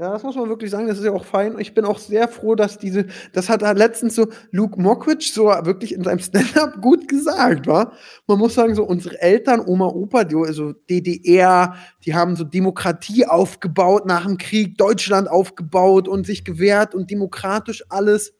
Ja, 0.00 0.12
das 0.12 0.22
muss 0.22 0.36
man 0.36 0.48
wirklich 0.48 0.70
sagen, 0.70 0.86
das 0.86 0.98
ist 0.98 1.04
ja 1.04 1.10
auch 1.10 1.24
fein. 1.24 1.58
Ich 1.58 1.74
bin 1.74 1.84
auch 1.84 1.98
sehr 1.98 2.28
froh, 2.28 2.54
dass 2.54 2.78
diese, 2.78 3.06
das 3.32 3.48
hat 3.48 3.62
letztens 3.76 4.14
so 4.14 4.28
Luke 4.52 4.80
Mockridge 4.80 5.28
so 5.34 5.46
wirklich 5.46 5.92
in 5.92 6.04
seinem 6.04 6.20
Stand-up 6.20 6.74
gut 6.80 7.08
gesagt, 7.08 7.66
war. 7.66 7.92
Man 8.28 8.38
muss 8.38 8.54
sagen, 8.54 8.76
so 8.76 8.84
unsere 8.84 9.20
Eltern, 9.20 9.60
Oma, 9.60 9.86
Opa, 9.86 10.22
die, 10.22 10.36
also 10.36 10.72
DDR, 10.72 11.74
die 12.06 12.14
haben 12.14 12.36
so 12.36 12.44
Demokratie 12.44 13.26
aufgebaut 13.26 14.06
nach 14.06 14.24
dem 14.24 14.38
Krieg, 14.38 14.78
Deutschland 14.78 15.28
aufgebaut 15.28 16.06
und 16.06 16.26
sich 16.26 16.44
gewehrt 16.44 16.94
und 16.94 17.10
demokratisch 17.10 17.82
alles. 17.88 18.34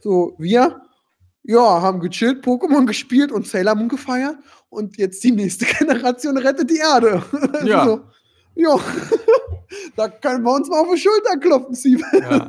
So, 0.00 0.34
wir, 0.38 0.82
ja, 1.42 1.80
haben 1.80 2.00
gechillt, 2.00 2.44
Pokémon 2.44 2.84
gespielt 2.84 3.32
und 3.32 3.46
Sailor 3.46 3.76
Moon 3.76 3.88
gefeiert 3.88 4.36
und 4.68 4.98
jetzt 4.98 5.24
die 5.24 5.32
nächste 5.32 5.64
Generation 5.78 6.36
rettet 6.36 6.68
die 6.68 6.76
Erde. 6.76 7.22
Also 7.54 7.66
Ja. 7.66 7.84
so, 7.86 8.00
ja. 8.58 8.76
da 9.96 10.08
können 10.08 10.42
wir 10.42 10.54
uns 10.54 10.68
mal 10.68 10.80
auf 10.80 10.88
die 10.92 11.00
Schulter 11.00 11.38
klopfen, 11.38 11.74
Steve. 11.74 12.02
Ja. 12.20 12.48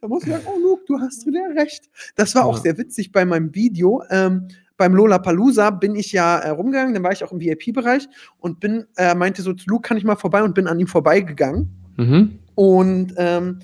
da 0.00 0.08
muss 0.08 0.24
ich 0.24 0.30
sagen, 0.30 0.44
oh 0.46 0.58
Luke, 0.58 0.82
du 0.86 0.98
hast 1.00 1.26
wieder 1.26 1.48
recht. 1.56 1.88
Das 2.16 2.34
war 2.34 2.44
auch 2.44 2.58
sehr 2.58 2.76
witzig 2.76 3.12
bei 3.12 3.24
meinem 3.24 3.54
Video. 3.54 4.02
Ähm, 4.10 4.48
beim 4.76 4.94
Lollapalooza 4.94 5.70
bin 5.70 5.94
ich 5.94 6.12
ja 6.12 6.38
äh, 6.38 6.50
rumgegangen, 6.50 6.92
dann 6.92 7.02
war 7.02 7.12
ich 7.12 7.24
auch 7.24 7.32
im 7.32 7.40
VIP-Bereich 7.40 8.08
und 8.38 8.60
bin, 8.60 8.86
äh, 8.96 9.14
meinte 9.14 9.42
so, 9.42 9.54
zu 9.54 9.70
Luke 9.70 9.88
kann 9.88 9.96
ich 9.96 10.04
mal 10.04 10.16
vorbei 10.16 10.42
und 10.42 10.54
bin 10.54 10.66
an 10.66 10.78
ihm 10.78 10.86
vorbeigegangen. 10.86 11.70
mhm. 11.96 12.38
Und 12.54 13.14
ähm, 13.18 13.60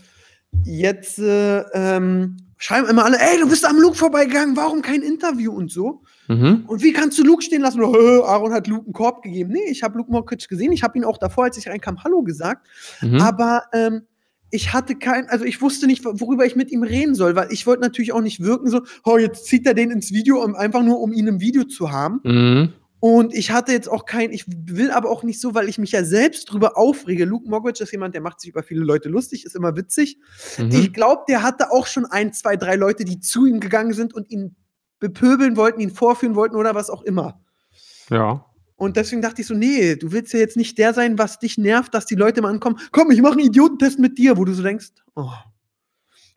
jetzt 0.65 1.19
äh, 1.19 1.61
ähm, 1.73 2.37
schreiben 2.59 2.89
immer 2.89 3.05
alle, 3.05 3.19
ey, 3.19 3.41
du 3.41 3.49
bist 3.49 3.65
am 3.65 3.81
Luke 3.81 3.97
vorbeigegangen, 3.97 4.57
warum 4.57 4.83
kein 4.83 5.03
Interview 5.03 5.53
und 5.53 5.71
so? 5.71 6.03
Mhm. 6.37 6.65
Und 6.67 6.83
wie 6.83 6.93
kannst 6.93 7.19
du 7.19 7.25
Luke 7.25 7.43
stehen 7.43 7.63
lassen? 7.63 7.83
Und, 7.83 7.95
"Hä, 7.95 8.23
Aaron 8.23 8.53
hat 8.53 8.67
Luke 8.67 8.85
einen 8.85 8.93
Korb 8.93 9.23
gegeben. 9.23 9.53
Nee, 9.53 9.71
ich 9.71 9.83
habe 9.83 9.99
Luke 9.99 10.11
Mockridge 10.11 10.47
gesehen. 10.49 10.73
Ich 10.73 10.83
habe 10.83 10.99
ihn 10.99 11.05
auch 11.05 11.19
davor, 11.19 11.45
als 11.45 11.57
ich 11.59 11.69
reinkam, 11.69 12.03
Hallo 12.05 12.23
gesagt. 12.23 12.67
Mhm. 13.01 13.21
Aber 13.21 13.65
ähm, 13.73 14.03
ich 14.51 14.73
hatte 14.73 14.95
kein, 14.97 15.29
also 15.29 15.45
ich 15.45 15.63
wusste 15.63 15.87
nicht, 15.87 16.05
worüber 16.05 16.45
ich 16.45 16.57
mit 16.57 16.71
ihm 16.71 16.83
reden 16.83 17.15
soll, 17.15 17.35
weil 17.35 17.49
ich 17.51 17.67
wollte 17.67 17.81
natürlich 17.81 18.13
auch 18.13 18.21
nicht 18.21 18.41
wirken 18.41 18.69
so, 18.69 18.83
oh, 19.05 19.17
jetzt 19.17 19.47
zieht 19.47 19.67
er 19.67 19.75
den 19.75 19.91
ins 19.91 20.13
Video, 20.13 20.45
um, 20.45 20.55
einfach 20.55 20.83
nur, 20.83 21.01
um 21.01 21.13
ihn 21.13 21.27
im 21.27 21.41
Video 21.41 21.65
zu 21.65 21.91
haben. 21.91 22.21
Mhm. 22.23 22.73
Und 23.01 23.35
ich 23.35 23.51
hatte 23.51 23.73
jetzt 23.73 23.91
auch 23.91 24.05
kein, 24.05 24.31
ich 24.31 24.45
will 24.47 24.93
aber 24.93 25.11
auch 25.11 25.25
nicht 25.25 25.41
so, 25.41 25.57
weil 25.57 25.69
ich 25.69 25.79
mich 25.79 25.91
ja 25.91 26.05
selbst 26.05 26.45
drüber 26.45 26.77
aufrege. 26.79 27.25
Luke 27.25 27.49
Mockridge 27.49 27.83
ist 27.83 27.91
jemand, 27.91 28.15
der 28.15 28.21
macht 28.21 28.41
sich 28.41 28.51
über 28.51 28.63
viele 28.63 28.85
Leute 28.85 29.09
lustig, 29.09 29.45
ist 29.45 29.57
immer 29.57 29.75
witzig. 29.75 30.19
Mhm. 30.57 30.71
Ich 30.71 30.93
glaube, 30.93 31.23
der 31.29 31.43
hatte 31.43 31.73
auch 31.73 31.89
schon 31.89 32.05
ein, 32.05 32.33
zwei, 32.33 32.55
drei 32.55 32.77
Leute, 32.77 33.05
die 33.05 33.19
zu 33.19 33.47
ihm 33.47 33.59
gegangen 33.59 33.93
sind 33.93 34.15
und 34.15 34.31
ihn 34.31 34.55
bepöbeln, 35.03 35.57
wollten 35.57 35.81
ihn 35.81 35.91
vorführen, 35.91 36.37
wollten 36.37 36.55
oder 36.57 36.75
was 36.75 36.89
auch 36.89 37.03
immer. 37.03 37.41
Ja. 38.09 38.47
Und 38.77 38.97
deswegen 38.97 39.21
dachte 39.21 39.43
ich 39.43 39.49
so, 39.49 39.55
nee, 39.55 39.97
du 39.97 40.13
willst 40.13 40.33
ja 40.33 40.39
jetzt 40.39 40.57
nicht 40.57 40.79
der 40.79 40.95
sein, 40.95 41.19
was 41.19 41.39
dich 41.39 41.59
nervt, 41.59 41.93
dass 41.93 42.07
die 42.07 42.15
Leute 42.15 42.41
mal 42.41 42.51
ankommen, 42.51 42.79
komm, 42.93 43.11
ich 43.11 43.21
mache 43.21 43.33
einen 43.33 43.47
Idiotentest 43.47 43.99
mit 43.99 44.17
dir, 44.17 44.37
wo 44.37 44.45
du 44.45 44.53
so 44.55 44.63
denkst, 44.63 44.91
oh. 45.17 45.29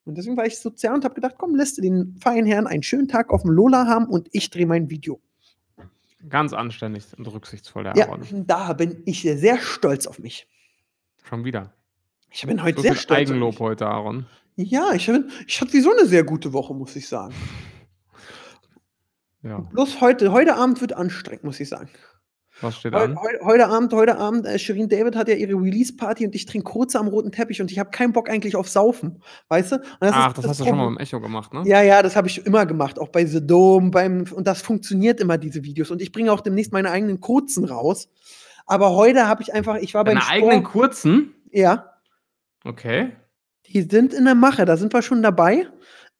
Und 0.03 0.15
deswegen 0.17 0.37
war 0.37 0.45
ich 0.45 0.59
sozial 0.59 0.93
und 0.93 1.03
habe 1.03 1.15
gedacht, 1.15 1.35
komm, 1.37 1.55
lässt 1.55 1.77
du 1.77 1.81
den 1.81 2.15
feinen 2.21 2.45
Herrn 2.45 2.67
einen 2.67 2.83
schönen 2.83 3.07
Tag 3.07 3.31
auf 3.31 3.41
dem 3.41 3.51
Lola 3.51 3.87
haben 3.87 4.05
und 4.05 4.27
ich 4.31 4.49
drehe 4.49 4.67
mein 4.67 4.89
Video. 4.89 5.19
Ganz 6.29 6.53
anständig 6.53 7.05
und 7.17 7.27
rücksichtsvoll, 7.27 7.83
der 7.83 7.95
Ja, 7.95 8.07
Aaron. 8.09 8.45
da 8.47 8.73
bin 8.73 9.01
ich 9.05 9.21
sehr 9.21 9.57
stolz 9.59 10.05
auf 10.07 10.19
mich. 10.19 10.47
Schon 11.23 11.43
wieder. 11.45 11.73
Ich 12.31 12.45
bin 12.45 12.61
heute 12.61 12.77
So 12.77 12.81
sehr 12.83 12.93
viel 12.93 13.01
stolz. 13.01 13.19
Eigenlob 13.29 13.59
heute, 13.59 13.87
Aaron. 13.87 14.25
Ja, 14.55 14.93
ich, 14.93 15.05
bin, 15.07 15.29
ich 15.47 15.59
hatte 15.59 15.71
sowieso 15.71 15.91
eine 15.91 16.05
sehr 16.05 16.23
gute 16.23 16.53
Woche, 16.53 16.73
muss 16.73 16.95
ich 16.95 17.07
sagen. 17.07 17.33
Ja. 19.45 19.59
Bloß 19.59 20.01
heute, 20.01 20.31
heute 20.31 20.55
Abend 20.55 20.81
wird 20.81 20.93
anstrengend, 20.93 21.43
muss 21.43 21.59
ich 21.59 21.69
sagen. 21.69 21.89
Was 22.61 22.77
steht 22.77 22.93
an? 22.95 23.17
heu, 23.19 23.27
heute 23.43 23.67
Abend, 23.67 23.91
heute 23.93 24.17
Abend, 24.17 24.45
äh, 24.45 24.57
Shirin 24.57 24.87
David 24.87 25.15
hat 25.17 25.27
ja 25.27 25.35
ihre 25.35 25.53
Release-Party 25.61 26.25
und 26.25 26.33
ich 26.35 26.45
trinke 26.45 26.63
kurz 26.71 26.95
am 26.95 27.07
roten 27.09 27.31
Teppich 27.31 27.61
und 27.61 27.69
ich 27.69 27.79
habe 27.79 27.89
keinen 27.91 28.13
Bock 28.13 28.29
eigentlich 28.29 28.55
auf 28.55 28.69
Saufen, 28.69 29.21
weißt 29.49 29.73
du? 29.73 29.77
Das 29.99 30.11
Ach, 30.13 30.29
ist 30.29 30.37
das 30.37 30.47
hast 30.47 30.59
du 30.61 30.65
schon 30.65 30.77
mal 30.77 30.85
beim 30.85 30.97
Echo 30.97 31.19
gemacht, 31.19 31.53
ne? 31.53 31.63
Ja, 31.65 31.81
ja, 31.81 32.01
das 32.01 32.15
habe 32.15 32.27
ich 32.29 32.45
immer 32.45 32.65
gemacht, 32.65 32.97
auch 32.97 33.09
bei 33.09 33.25
The 33.25 33.45
Dome, 33.45 33.91
beim, 33.91 34.23
und 34.33 34.47
das 34.47 34.61
funktioniert 34.61 35.19
immer, 35.19 35.37
diese 35.37 35.63
Videos. 35.65 35.91
Und 35.91 36.01
ich 36.01 36.13
bringe 36.13 36.31
auch 36.31 36.39
demnächst 36.39 36.71
meine 36.71 36.89
eigenen 36.91 37.19
kurzen 37.19 37.65
raus. 37.65 38.09
Aber 38.65 38.95
heute 38.95 39.27
habe 39.27 39.41
ich 39.43 39.53
einfach, 39.53 39.75
ich 39.75 39.93
war 39.93 40.05
beim 40.05 40.15
Deine 40.15 40.21
Sport. 40.25 40.33
eigenen 40.53 40.63
kurzen? 40.63 41.35
Ja, 41.51 41.91
Okay. 42.63 43.11
die 43.67 43.81
sind 43.81 44.13
in 44.13 44.23
der 44.25 44.33
Mache, 44.35 44.63
da 44.65 44.77
sind 44.77 44.93
wir 44.93 45.01
schon 45.01 45.21
dabei. 45.21 45.67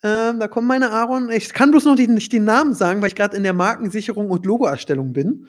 Ähm, 0.06 0.40
da 0.40 0.48
kommen 0.48 0.68
meine 0.68 0.92
Aaron. 0.92 1.32
Ich 1.32 1.52
kann 1.52 1.72
bloß 1.72 1.86
noch 1.86 1.96
die, 1.96 2.08
nicht 2.08 2.32
den 2.32 2.44
Namen 2.44 2.76
sagen, 2.76 3.02
weil 3.02 3.08
ich 3.08 3.16
gerade 3.16 3.36
in 3.36 3.42
der 3.42 3.54
Markensicherung 3.54 4.30
und 4.30 4.46
Logoerstellung 4.46 5.14
bin. 5.14 5.48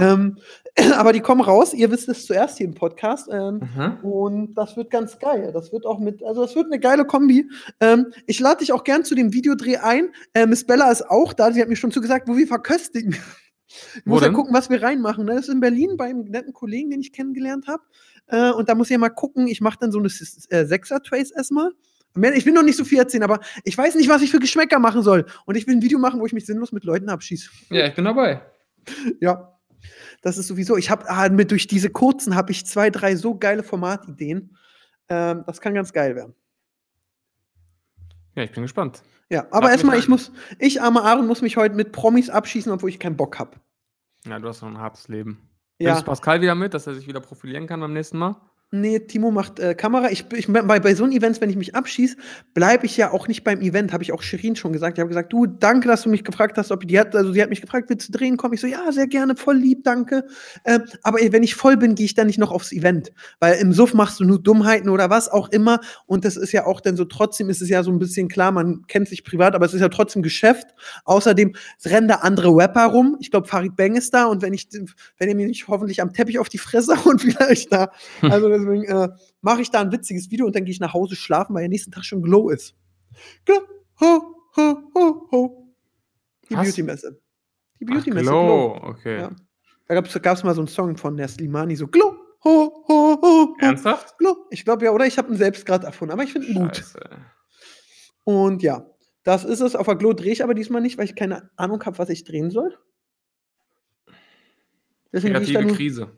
Ähm, 0.00 0.38
aber 0.96 1.12
die 1.12 1.18
kommen 1.18 1.40
raus. 1.40 1.74
Ihr 1.74 1.90
wisst 1.90 2.08
es 2.08 2.24
zuerst 2.24 2.58
hier 2.58 2.66
im 2.68 2.74
Podcast. 2.74 3.28
Ähm, 3.32 3.62
und 4.04 4.54
das 4.54 4.76
wird 4.76 4.90
ganz 4.90 5.18
geil. 5.18 5.50
Das 5.52 5.72
wird 5.72 5.86
auch 5.86 5.98
mit, 5.98 6.22
also 6.22 6.42
das 6.42 6.54
wird 6.54 6.66
eine 6.66 6.78
geile 6.78 7.04
Kombi. 7.04 7.50
Ähm, 7.80 8.12
ich 8.28 8.38
lade 8.38 8.58
dich 8.58 8.72
auch 8.72 8.84
gern 8.84 9.04
zu 9.04 9.16
dem 9.16 9.32
Videodreh 9.32 9.78
ein. 9.78 10.10
Äh, 10.34 10.46
Miss 10.46 10.64
Bella 10.64 10.88
ist 10.92 11.10
auch 11.10 11.32
da. 11.32 11.50
Sie 11.50 11.60
hat 11.60 11.68
mir 11.68 11.74
schon 11.74 11.90
zugesagt, 11.90 12.28
wo 12.28 12.36
wir 12.36 12.46
verköstigen. 12.46 13.16
Ich 13.96 14.06
muss 14.06 14.22
ja 14.22 14.28
gucken, 14.28 14.54
was 14.54 14.70
wir 14.70 14.80
reinmachen. 14.80 15.24
ne? 15.24 15.34
Das 15.34 15.48
ist 15.48 15.52
in 15.52 15.58
Berlin 15.58 15.96
bei 15.96 16.04
einem 16.04 16.26
netten 16.26 16.52
Kollegen, 16.52 16.90
den 16.90 17.00
ich 17.00 17.12
kennengelernt 17.12 17.66
habe. 17.66 17.82
Äh, 18.28 18.52
und 18.52 18.68
da 18.68 18.76
muss 18.76 18.86
ich 18.86 18.92
ja 18.92 18.98
mal 18.98 19.08
gucken. 19.08 19.48
Ich 19.48 19.60
mache 19.60 19.78
dann 19.80 19.90
so 19.90 19.98
eine 19.98 20.06
äh, 20.06 20.64
Sechser-Trace 20.64 21.32
erstmal. 21.32 21.72
Ich 22.34 22.46
will 22.46 22.52
noch 22.52 22.62
nicht 22.62 22.76
so 22.76 22.84
viel 22.84 22.98
erzählen, 22.98 23.22
aber 23.22 23.40
ich 23.64 23.76
weiß 23.76 23.94
nicht, 23.94 24.08
was 24.08 24.22
ich 24.22 24.30
für 24.30 24.38
Geschmäcker 24.38 24.78
machen 24.78 25.02
soll. 25.02 25.26
Und 25.44 25.56
ich 25.56 25.66
will 25.66 25.76
ein 25.76 25.82
Video 25.82 25.98
machen, 25.98 26.20
wo 26.20 26.26
ich 26.26 26.32
mich 26.32 26.46
sinnlos 26.46 26.72
mit 26.72 26.84
Leuten 26.84 27.08
abschieße. 27.08 27.50
Ja, 27.70 27.86
ich 27.86 27.94
bin 27.94 28.04
dabei. 28.04 28.42
Ja, 29.20 29.56
das 30.22 30.38
ist 30.38 30.48
sowieso. 30.48 30.76
Ich 30.76 30.90
habe 30.90 31.08
ah, 31.08 31.28
mit 31.28 31.50
durch 31.50 31.66
diese 31.66 31.90
kurzen 31.90 32.34
habe 32.34 32.52
ich 32.52 32.66
zwei, 32.66 32.90
drei 32.90 33.16
so 33.16 33.36
geile 33.38 33.62
Formatideen. 33.62 34.56
Ähm, 35.08 35.44
das 35.46 35.60
kann 35.60 35.74
ganz 35.74 35.92
geil 35.92 36.16
werden. 36.16 36.34
Ja, 38.34 38.42
ich 38.42 38.52
bin 38.52 38.62
gespannt. 38.62 39.02
Ja, 39.28 39.46
aber 39.50 39.70
erstmal, 39.70 39.98
ich 39.98 40.08
muss, 40.08 40.30
ich, 40.58 40.80
armer 40.80 41.04
Aaron, 41.04 41.26
muss 41.26 41.42
mich 41.42 41.56
heute 41.56 41.74
mit 41.74 41.90
Promis 41.90 42.30
abschießen, 42.30 42.70
obwohl 42.70 42.90
ich 42.90 43.00
keinen 43.00 43.16
Bock 43.16 43.38
habe. 43.38 43.56
Ja, 44.24 44.38
du 44.38 44.48
hast 44.48 44.62
noch 44.62 44.68
ein 44.68 44.78
hartes 44.78 45.08
Leben. 45.08 45.48
Ja, 45.78 45.90
Nimmst 45.90 46.06
Pascal 46.06 46.40
wieder 46.40 46.54
mit, 46.54 46.74
dass 46.74 46.86
er 46.86 46.94
sich 46.94 47.06
wieder 47.08 47.20
profilieren 47.20 47.66
kann 47.66 47.80
beim 47.80 47.92
nächsten 47.92 48.18
Mal? 48.18 48.36
Nee, 48.70 48.98
Timo 48.98 49.30
macht 49.30 49.60
äh, 49.60 49.74
Kamera. 49.74 50.10
Ich, 50.10 50.24
ich, 50.32 50.46
bei, 50.48 50.62
bei 50.62 50.94
so 50.94 51.04
einem 51.04 51.12
Events, 51.12 51.40
wenn 51.40 51.50
ich 51.50 51.56
mich 51.56 51.74
abschieße, 51.74 52.16
bleibe 52.54 52.86
ich 52.86 52.96
ja 52.96 53.12
auch 53.12 53.28
nicht 53.28 53.44
beim 53.44 53.60
Event, 53.60 53.92
habe 53.92 54.02
ich 54.02 54.12
auch 54.12 54.22
Shirin 54.22 54.56
schon 54.56 54.72
gesagt. 54.72 54.98
Ich 54.98 55.00
habe 55.00 55.08
gesagt, 55.08 55.32
du, 55.32 55.46
danke, 55.46 55.88
dass 55.88 56.02
du 56.02 56.10
mich 56.10 56.24
gefragt 56.24 56.58
hast, 56.58 56.72
ob 56.72 56.86
die 56.86 56.98
hat, 56.98 57.14
also 57.14 57.32
sie 57.32 57.42
hat 57.42 57.50
mich 57.50 57.60
gefragt, 57.60 57.88
willst 57.88 58.08
du 58.08 58.18
drehen? 58.18 58.36
Komm, 58.36 58.52
ich 58.52 58.60
so, 58.60 58.66
ja, 58.66 58.90
sehr 58.90 59.06
gerne, 59.06 59.36
voll 59.36 59.56
lieb, 59.56 59.84
danke. 59.84 60.24
Ähm, 60.64 60.82
aber 61.02 61.18
wenn 61.30 61.42
ich 61.42 61.54
voll 61.54 61.76
bin, 61.76 61.94
gehe 61.94 62.06
ich 62.06 62.14
dann 62.14 62.26
nicht 62.26 62.38
noch 62.38 62.50
aufs 62.50 62.72
Event. 62.72 63.12
Weil 63.40 63.54
im 63.56 63.72
Suff 63.72 63.94
machst 63.94 64.20
du 64.20 64.24
nur 64.24 64.42
Dummheiten 64.42 64.88
oder 64.88 65.10
was 65.10 65.28
auch 65.28 65.48
immer. 65.50 65.80
Und 66.06 66.24
das 66.24 66.36
ist 66.36 66.52
ja 66.52 66.66
auch 66.66 66.80
dann 66.80 66.96
so, 66.96 67.04
trotzdem 67.04 67.48
ist 67.48 67.62
es 67.62 67.68
ja 67.68 67.82
so 67.82 67.90
ein 67.90 67.98
bisschen 67.98 68.28
klar, 68.28 68.52
man 68.52 68.86
kennt 68.88 69.08
sich 69.08 69.24
privat, 69.24 69.54
aber 69.54 69.66
es 69.66 69.74
ist 69.74 69.80
ja 69.80 69.88
trotzdem 69.88 70.22
Geschäft. 70.22 70.66
Außerdem 71.04 71.54
rennen 71.84 72.08
da 72.08 72.16
andere 72.16 72.54
Rapper 72.54 72.86
rum. 72.86 73.16
Ich 73.20 73.30
glaube, 73.30 73.46
Farid 73.46 73.76
Bang 73.76 73.94
ist 73.96 74.12
da 74.12 74.26
und 74.26 74.42
wenn 74.42 74.52
ich, 74.52 74.68
wenn 75.18 75.28
er 75.28 75.34
mir 75.34 75.46
nicht 75.46 75.68
hoffentlich 75.68 76.02
am 76.02 76.12
Teppich 76.12 76.38
auf 76.38 76.48
die 76.48 76.58
Fresse 76.58 76.94
und 77.04 77.20
vielleicht 77.20 77.72
da. 77.72 77.90
Also 78.22 78.48
deswegen 78.66 78.84
äh, 78.84 79.08
mache 79.40 79.62
ich 79.62 79.70
da 79.70 79.80
ein 79.80 79.92
witziges 79.92 80.30
Video 80.30 80.46
und 80.46 80.54
dann 80.54 80.64
gehe 80.64 80.72
ich 80.72 80.80
nach 80.80 80.94
Hause 80.94 81.16
schlafen, 81.16 81.54
weil 81.54 81.62
der 81.62 81.68
nächsten 81.68 81.92
Tag 81.92 82.04
schon 82.04 82.22
Glow 82.22 82.50
ist. 82.50 82.74
Glow, 83.44 83.60
ho, 84.00 84.34
ho, 84.56 84.82
ho, 84.94 85.28
ho. 85.30 85.74
Die? 86.48 86.54
Beauty-Messe. 86.54 87.20
Die 87.80 87.84
Beauty-Messe. 87.84 88.24
Glow, 88.24 88.80
okay. 88.82 89.20
Ja. 89.20 89.36
Da 89.88 89.94
gab 89.94 90.06
es 90.06 90.44
mal 90.44 90.54
so 90.54 90.60
einen 90.60 90.68
Song 90.68 90.96
von 90.96 91.16
der 91.16 91.28
Slimani, 91.28 91.76
so 91.76 91.86
Glow, 91.86 92.16
ho, 92.44 92.84
ho, 92.88 92.88
ho, 92.88 93.22
ho. 93.22 93.56
Ernsthaft? 93.60 94.18
Glow. 94.18 94.46
Ich 94.50 94.64
glaube 94.64 94.84
ja, 94.84 94.92
oder 94.92 95.06
ich 95.06 95.18
habe 95.18 95.32
ihn 95.32 95.36
selbst 95.36 95.64
gerade 95.64 95.86
erfunden, 95.86 96.12
aber 96.12 96.24
ich 96.24 96.32
finde 96.32 96.48
ihn 96.48 96.58
gut. 96.58 96.84
Und 98.24 98.62
ja, 98.62 98.86
das 99.22 99.44
ist 99.44 99.60
es. 99.60 99.76
Auf 99.76 99.86
der 99.86 99.96
Glow 99.96 100.12
drehe 100.12 100.32
ich 100.32 100.42
aber 100.42 100.54
diesmal 100.54 100.80
nicht, 100.80 100.98
weil 100.98 101.04
ich 101.04 101.14
keine 101.14 101.50
Ahnung 101.56 101.84
habe, 101.84 101.98
was 101.98 102.08
ich 102.08 102.24
drehen 102.24 102.50
soll. 102.50 102.76
Deswegen 105.12 105.34
Kreative 105.34 105.66
Krise. 105.68 106.10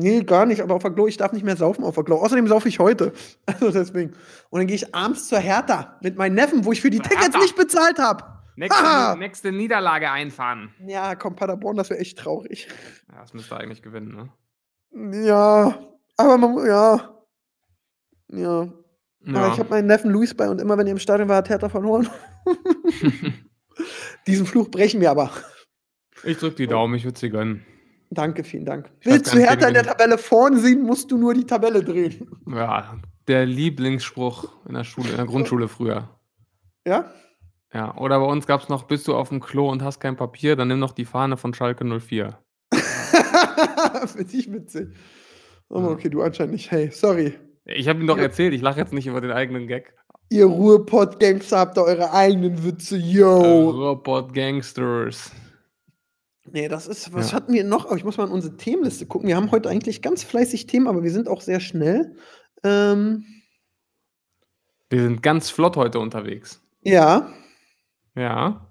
Nee, 0.00 0.22
gar 0.24 0.46
nicht, 0.46 0.60
aber 0.62 0.74
auf 0.74 0.82
der 0.82 0.90
Glow, 0.92 1.06
ich 1.06 1.16
darf 1.16 1.32
nicht 1.32 1.44
mehr 1.44 1.56
saufen 1.56 1.84
auf 1.84 1.94
der 1.94 2.04
Glow. 2.04 2.16
Außerdem 2.16 2.46
saufe 2.48 2.68
ich 2.68 2.78
heute. 2.78 3.12
Also 3.46 3.70
deswegen. 3.70 4.12
Und 4.50 4.60
dann 4.60 4.66
gehe 4.66 4.76
ich 4.76 4.94
abends 4.94 5.28
zur 5.28 5.38
Hertha 5.38 5.98
mit 6.02 6.16
meinen 6.16 6.34
Neffen, 6.34 6.64
wo 6.64 6.72
ich 6.72 6.80
für 6.80 6.90
die 6.90 6.98
Zur 6.98 7.04
Tickets 7.08 7.24
Hertha? 7.26 7.38
nicht 7.40 7.56
bezahlt 7.56 7.98
habe. 7.98 8.24
Nächste, 8.56 9.16
nächste 9.18 9.52
Niederlage 9.52 10.10
einfahren. 10.10 10.74
Ja, 10.86 11.14
komm, 11.14 11.34
Paderborn, 11.36 11.76
das 11.76 11.88
wäre 11.90 12.00
echt 12.00 12.18
traurig. 12.18 12.68
Ja, 13.10 13.20
das 13.20 13.32
müsste 13.32 13.56
eigentlich 13.56 13.80
gewinnen, 13.82 14.30
ne? 14.92 15.26
Ja, 15.26 15.78
aber 16.16 16.36
man, 16.38 16.50
mu- 16.52 16.64
ja. 16.66 17.16
Ja. 18.28 18.60
Aber 18.60 18.72
Ja. 19.26 19.52
ich 19.52 19.58
habe 19.58 19.70
meinen 19.70 19.86
Neffen 19.86 20.10
Luis 20.10 20.34
bei 20.34 20.48
und 20.48 20.60
immer, 20.60 20.76
wenn 20.78 20.86
er 20.86 20.92
im 20.92 20.98
Stadion 20.98 21.28
war, 21.28 21.36
hat 21.36 21.48
Hertha 21.48 21.68
verloren. 21.68 22.08
Diesen 24.26 24.46
Fluch 24.46 24.70
brechen 24.70 25.00
wir 25.00 25.10
aber. 25.10 25.30
ich 26.24 26.38
drück 26.38 26.56
die 26.56 26.66
Daumen, 26.66 26.94
ich 26.94 27.04
würde 27.04 27.18
sie 27.18 27.30
gönnen. 27.30 27.64
Danke, 28.10 28.42
vielen 28.42 28.64
Dank. 28.64 28.90
Willst 29.02 29.32
du 29.32 29.38
Hertha 29.38 29.60
wer 29.60 29.68
in 29.68 29.74
der. 29.74 29.84
Tabelle 29.84 30.18
vorn 30.18 30.58
sehen, 30.58 30.82
musst 30.82 31.10
du 31.10 31.16
nur 31.16 31.32
die 31.32 31.46
Tabelle 31.46 31.82
drehen. 31.84 32.28
Ja, 32.46 32.96
der 33.28 33.46
Lieblingsspruch 33.46 34.52
in 34.66 34.74
der 34.74 34.82
Schule, 34.84 35.10
in 35.10 35.16
der 35.16 35.26
Grundschule 35.26 35.68
früher. 35.68 36.08
Ja? 36.86 37.04
Ja, 37.72 37.96
oder 37.96 38.18
bei 38.18 38.26
uns 38.26 38.46
gab 38.48 38.62
es 38.62 38.68
noch, 38.68 38.84
bist 38.84 39.06
du 39.06 39.14
auf 39.14 39.28
dem 39.28 39.38
Klo 39.38 39.70
und 39.70 39.82
hast 39.84 40.00
kein 40.00 40.16
Papier, 40.16 40.56
dann 40.56 40.66
nimm 40.68 40.80
noch 40.80 40.90
die 40.92 41.04
Fahne 41.04 41.36
von 41.36 41.54
Schalke 41.54 41.84
04. 41.84 42.36
Finde 44.06 44.32
ich 44.36 44.52
witzig. 44.52 44.88
Oh, 45.68 45.84
okay, 45.84 46.08
du 46.10 46.22
anscheinend 46.22 46.54
nicht. 46.54 46.70
Hey, 46.72 46.90
sorry. 46.90 47.34
Ich 47.64 47.88
habe 47.88 48.00
ihm 48.00 48.08
doch 48.08 48.16
Ja. 48.16 48.24
erzählt, 48.24 48.52
ich 48.54 48.62
lache 48.62 48.80
jetzt 48.80 48.92
nicht 48.92 49.06
über 49.06 49.20
den 49.20 49.30
eigenen 49.30 49.68
Gag. 49.68 49.94
Ihr 50.30 50.46
Ruhrpott-Gangster 50.46 51.58
habt 51.58 51.76
da 51.76 51.82
eure 51.82 52.12
eigenen 52.12 52.64
Witze, 52.64 52.96
yo. 52.96 53.70
Robot 53.70 54.34
Gangsters. 54.34 55.30
Nee, 56.52 56.68
das 56.68 56.86
ist, 56.86 57.12
was 57.12 57.30
Ja. 57.30 57.36
hatten 57.36 57.52
wir 57.52 57.64
noch? 57.64 57.86
Aber 57.86 57.96
ich 57.96 58.04
muss 58.04 58.16
mal 58.16 58.26
in 58.26 58.32
unsere 58.32 58.56
Themenliste 58.56 59.06
gucken. 59.06 59.28
Wir 59.28 59.36
haben 59.36 59.50
heute 59.50 59.68
eigentlich 59.68 60.02
ganz 60.02 60.24
fleißig 60.24 60.66
Themen, 60.66 60.86
aber 60.88 61.02
wir 61.02 61.10
sind 61.10 61.28
auch 61.28 61.40
sehr 61.40 61.60
schnell. 61.60 62.16
Ähm, 62.64 63.24
Wir 64.90 65.02
sind 65.02 65.22
ganz 65.22 65.50
flott 65.50 65.76
heute 65.76 65.98
unterwegs. 66.00 66.60
ja, 66.82 67.28
Ja. 68.16 68.66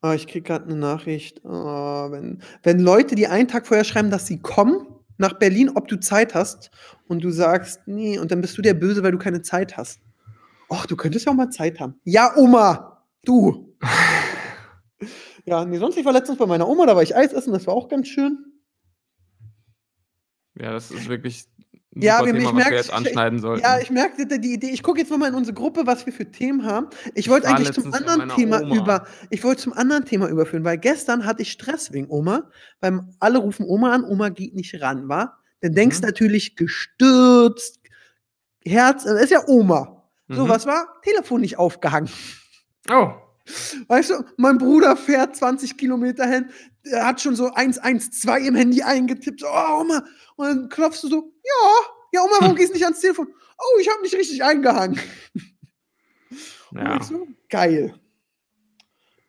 Ah, 0.00 0.14
ich 0.14 0.28
krieg 0.28 0.44
gerade 0.44 0.66
eine 0.66 0.76
Nachricht. 0.76 1.44
Ah, 1.44 2.08
wenn, 2.12 2.40
wenn 2.62 2.78
Leute, 2.78 3.16
die 3.16 3.26
einen 3.26 3.48
Tag 3.48 3.66
vorher 3.66 3.82
schreiben, 3.84 4.10
dass 4.10 4.26
sie 4.26 4.38
kommen 4.38 4.86
nach 5.16 5.32
Berlin, 5.40 5.70
ob 5.74 5.88
du 5.88 5.98
Zeit 5.98 6.34
hast 6.36 6.70
und 7.08 7.24
du 7.24 7.30
sagst, 7.32 7.80
nee, 7.86 8.16
und 8.18 8.30
dann 8.30 8.40
bist 8.40 8.56
du 8.56 8.62
der 8.62 8.74
Böse, 8.74 9.02
weil 9.02 9.10
du 9.10 9.18
keine 9.18 9.42
Zeit 9.42 9.76
hast. 9.76 10.00
Och, 10.70 10.86
du 10.86 10.94
könntest 10.96 11.26
ja 11.26 11.32
auch 11.32 11.36
mal 11.36 11.50
Zeit 11.50 11.80
haben. 11.80 11.98
Ja, 12.04 12.36
Oma, 12.36 13.02
du. 13.24 13.74
ja, 15.48 15.64
nee, 15.64 15.78
sonst, 15.78 15.96
ich 15.96 16.04
war 16.04 16.12
letztens 16.12 16.38
bei 16.38 16.46
meiner 16.46 16.68
Oma, 16.68 16.86
da 16.86 16.94
war 16.94 17.02
ich 17.02 17.16
Eis 17.16 17.32
essen, 17.32 17.52
das 17.52 17.66
war 17.66 17.74
auch 17.74 17.88
ganz 17.88 18.08
schön. 18.08 18.38
Ja, 20.60 20.72
das 20.72 20.90
ist 20.90 21.08
wirklich 21.08 21.46
Ja, 21.94 22.18
wir- 22.24 22.26
Thema, 22.26 22.38
ich 22.38 22.44
was 22.46 22.52
merk- 22.54 22.70
wir 22.70 22.76
jetzt 22.76 22.92
anschneiden 22.92 23.38
sollten. 23.40 23.62
Ja, 23.62 23.78
ich 23.80 23.90
merkte 23.90 24.26
die 24.38 24.52
Idee. 24.52 24.70
Ich 24.70 24.82
gucke 24.82 25.00
jetzt 25.00 25.10
nochmal 25.10 25.30
in 25.30 25.34
unsere 25.34 25.54
Gruppe, 25.54 25.86
was 25.86 26.04
wir 26.06 26.12
für 26.12 26.30
Themen 26.30 26.64
haben. 26.64 26.88
Ich 27.14 27.28
wollte 27.28 27.48
eigentlich 27.48 27.72
zum 27.72 27.92
anderen 27.92 28.28
Thema 28.30 28.60
Oma. 28.62 28.76
über. 28.76 29.06
Ich 29.30 29.42
wollte 29.42 29.62
zum 29.62 29.72
anderen 29.72 30.04
Thema 30.04 30.28
überführen, 30.28 30.64
weil 30.64 30.78
gestern 30.78 31.24
hatte 31.24 31.42
ich 31.42 31.50
Stress 31.50 31.92
wegen 31.92 32.08
Oma. 32.10 32.50
Weil 32.80 33.00
alle 33.20 33.38
rufen 33.38 33.64
Oma 33.66 33.92
an, 33.92 34.04
Oma 34.04 34.28
geht 34.28 34.54
nicht 34.54 34.80
ran, 34.80 35.08
war. 35.08 35.38
Dann 35.60 35.72
denkst 35.74 35.98
Mhm. 35.98 36.02
du 36.02 36.06
natürlich 36.08 36.56
gestürzt, 36.56 37.80
Herz, 38.64 39.04
das 39.04 39.20
ist 39.22 39.30
ja 39.30 39.42
Oma. 39.48 40.04
So, 40.28 40.44
Mhm. 40.44 40.48
was 40.50 40.66
war? 40.66 41.00
Telefon 41.02 41.40
nicht 41.40 41.58
aufgehangen. 41.58 42.10
Oh, 42.90 43.12
Weißt 43.86 44.10
du, 44.10 44.24
mein 44.36 44.58
Bruder 44.58 44.96
fährt 44.96 45.36
20 45.36 45.76
Kilometer 45.76 46.26
hin, 46.26 46.50
der 46.84 47.06
hat 47.06 47.20
schon 47.20 47.36
so 47.36 47.52
112 47.52 48.46
im 48.46 48.54
Handy 48.54 48.82
eingetippt, 48.82 49.42
oh 49.44 49.80
Oma, 49.80 50.04
und 50.36 50.46
dann 50.46 50.68
klopfst 50.68 51.02
du 51.02 51.08
so, 51.08 51.32
ja, 51.44 51.80
ja 52.12 52.22
Oma, 52.22 52.36
warum 52.40 52.56
gehst 52.56 52.70
du 52.70 52.74
nicht 52.74 52.84
ans 52.84 53.00
Telefon? 53.00 53.28
Oh, 53.58 53.80
ich 53.80 53.88
habe 53.88 54.02
nicht 54.02 54.14
richtig 54.14 54.42
eingehangen. 54.42 55.00
Ja. 56.72 57.02
so, 57.02 57.26
geil. 57.48 57.94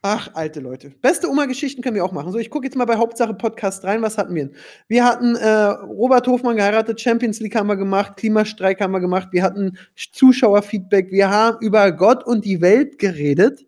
Ach, 0.01 0.30
alte 0.34 0.61
Leute. 0.61 0.91
Beste 1.01 1.30
Oma-Geschichten 1.30 1.82
können 1.82 1.95
wir 1.95 2.05
auch 2.05 2.13
machen. 2.13 2.32
So, 2.32 2.38
ich 2.38 2.49
gucke 2.49 2.65
jetzt 2.65 2.78
mal 2.78 2.86
bei 2.86 2.95
Hauptsache 2.95 3.34
Podcast 3.34 3.84
rein. 3.84 4.01
Was 4.01 4.17
hatten 4.17 4.34
wir 4.34 4.45
denn? 4.45 4.55
Wir 4.88 5.03
hatten 5.03 5.36
äh, 5.36 5.49
Robert 5.49 6.26
Hofmann 6.26 6.55
geheiratet, 6.55 7.01
Champions 7.01 7.41
League 7.41 7.55
haben 7.55 7.67
wir 7.67 7.76
gemacht, 7.76 8.15
Klimastreik 8.15 8.80
haben 8.80 8.93
wir 8.93 9.01
gemacht, 9.01 9.30
wir 9.32 9.43
hatten 9.43 9.78
Zuschauerfeedback, 10.13 11.11
wir 11.11 11.30
haben 11.30 11.57
über 11.59 11.91
Gott 11.91 12.26
und 12.26 12.45
die 12.45 12.61
Welt 12.61 12.97
geredet. 12.97 13.65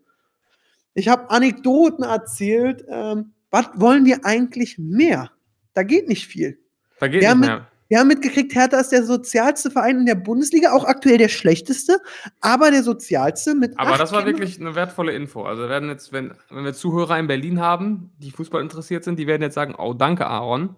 Ich 0.94 1.08
habe 1.08 1.30
Anekdoten 1.30 2.04
erzählt. 2.04 2.84
Ähm, 2.88 3.32
was 3.50 3.66
wollen 3.74 4.04
wir 4.06 4.24
eigentlich 4.24 4.78
mehr? 4.78 5.30
Da 5.74 5.82
geht 5.82 6.08
nicht 6.08 6.26
viel. 6.26 6.58
Da 7.00 7.08
geht 7.08 7.20
Wir 7.22 7.30
haben 7.30 7.40
nicht 7.40 7.50
mit- 7.50 7.58
mehr. 7.58 7.68
Wir 7.88 7.98
haben 7.98 8.08
mitgekriegt, 8.08 8.54
Hertha 8.54 8.78
ist 8.80 8.90
der 8.90 9.02
sozialste 9.04 9.70
Verein 9.70 9.98
in 9.98 10.06
der 10.06 10.14
Bundesliga, 10.14 10.72
auch 10.72 10.84
aktuell 10.86 11.18
der 11.18 11.28
schlechteste, 11.28 11.98
aber 12.40 12.70
der 12.70 12.82
sozialste 12.82 13.54
mit. 13.54 13.78
Aber 13.78 13.98
das 13.98 14.12
war 14.12 14.22
Kindern. 14.22 14.40
wirklich 14.40 14.58
eine 14.58 14.74
wertvolle 14.74 15.12
Info. 15.12 15.42
Also 15.42 15.68
werden 15.68 15.90
jetzt, 15.90 16.10
wenn, 16.10 16.32
wenn 16.48 16.64
wir 16.64 16.72
Zuhörer 16.72 17.18
in 17.18 17.26
Berlin 17.26 17.60
haben, 17.60 18.10
die 18.16 18.30
Fußball 18.30 18.62
interessiert 18.62 19.04
sind, 19.04 19.18
die 19.18 19.26
werden 19.26 19.42
jetzt 19.42 19.54
sagen, 19.56 19.74
oh, 19.76 19.92
danke, 19.92 20.26
Aaron. 20.26 20.74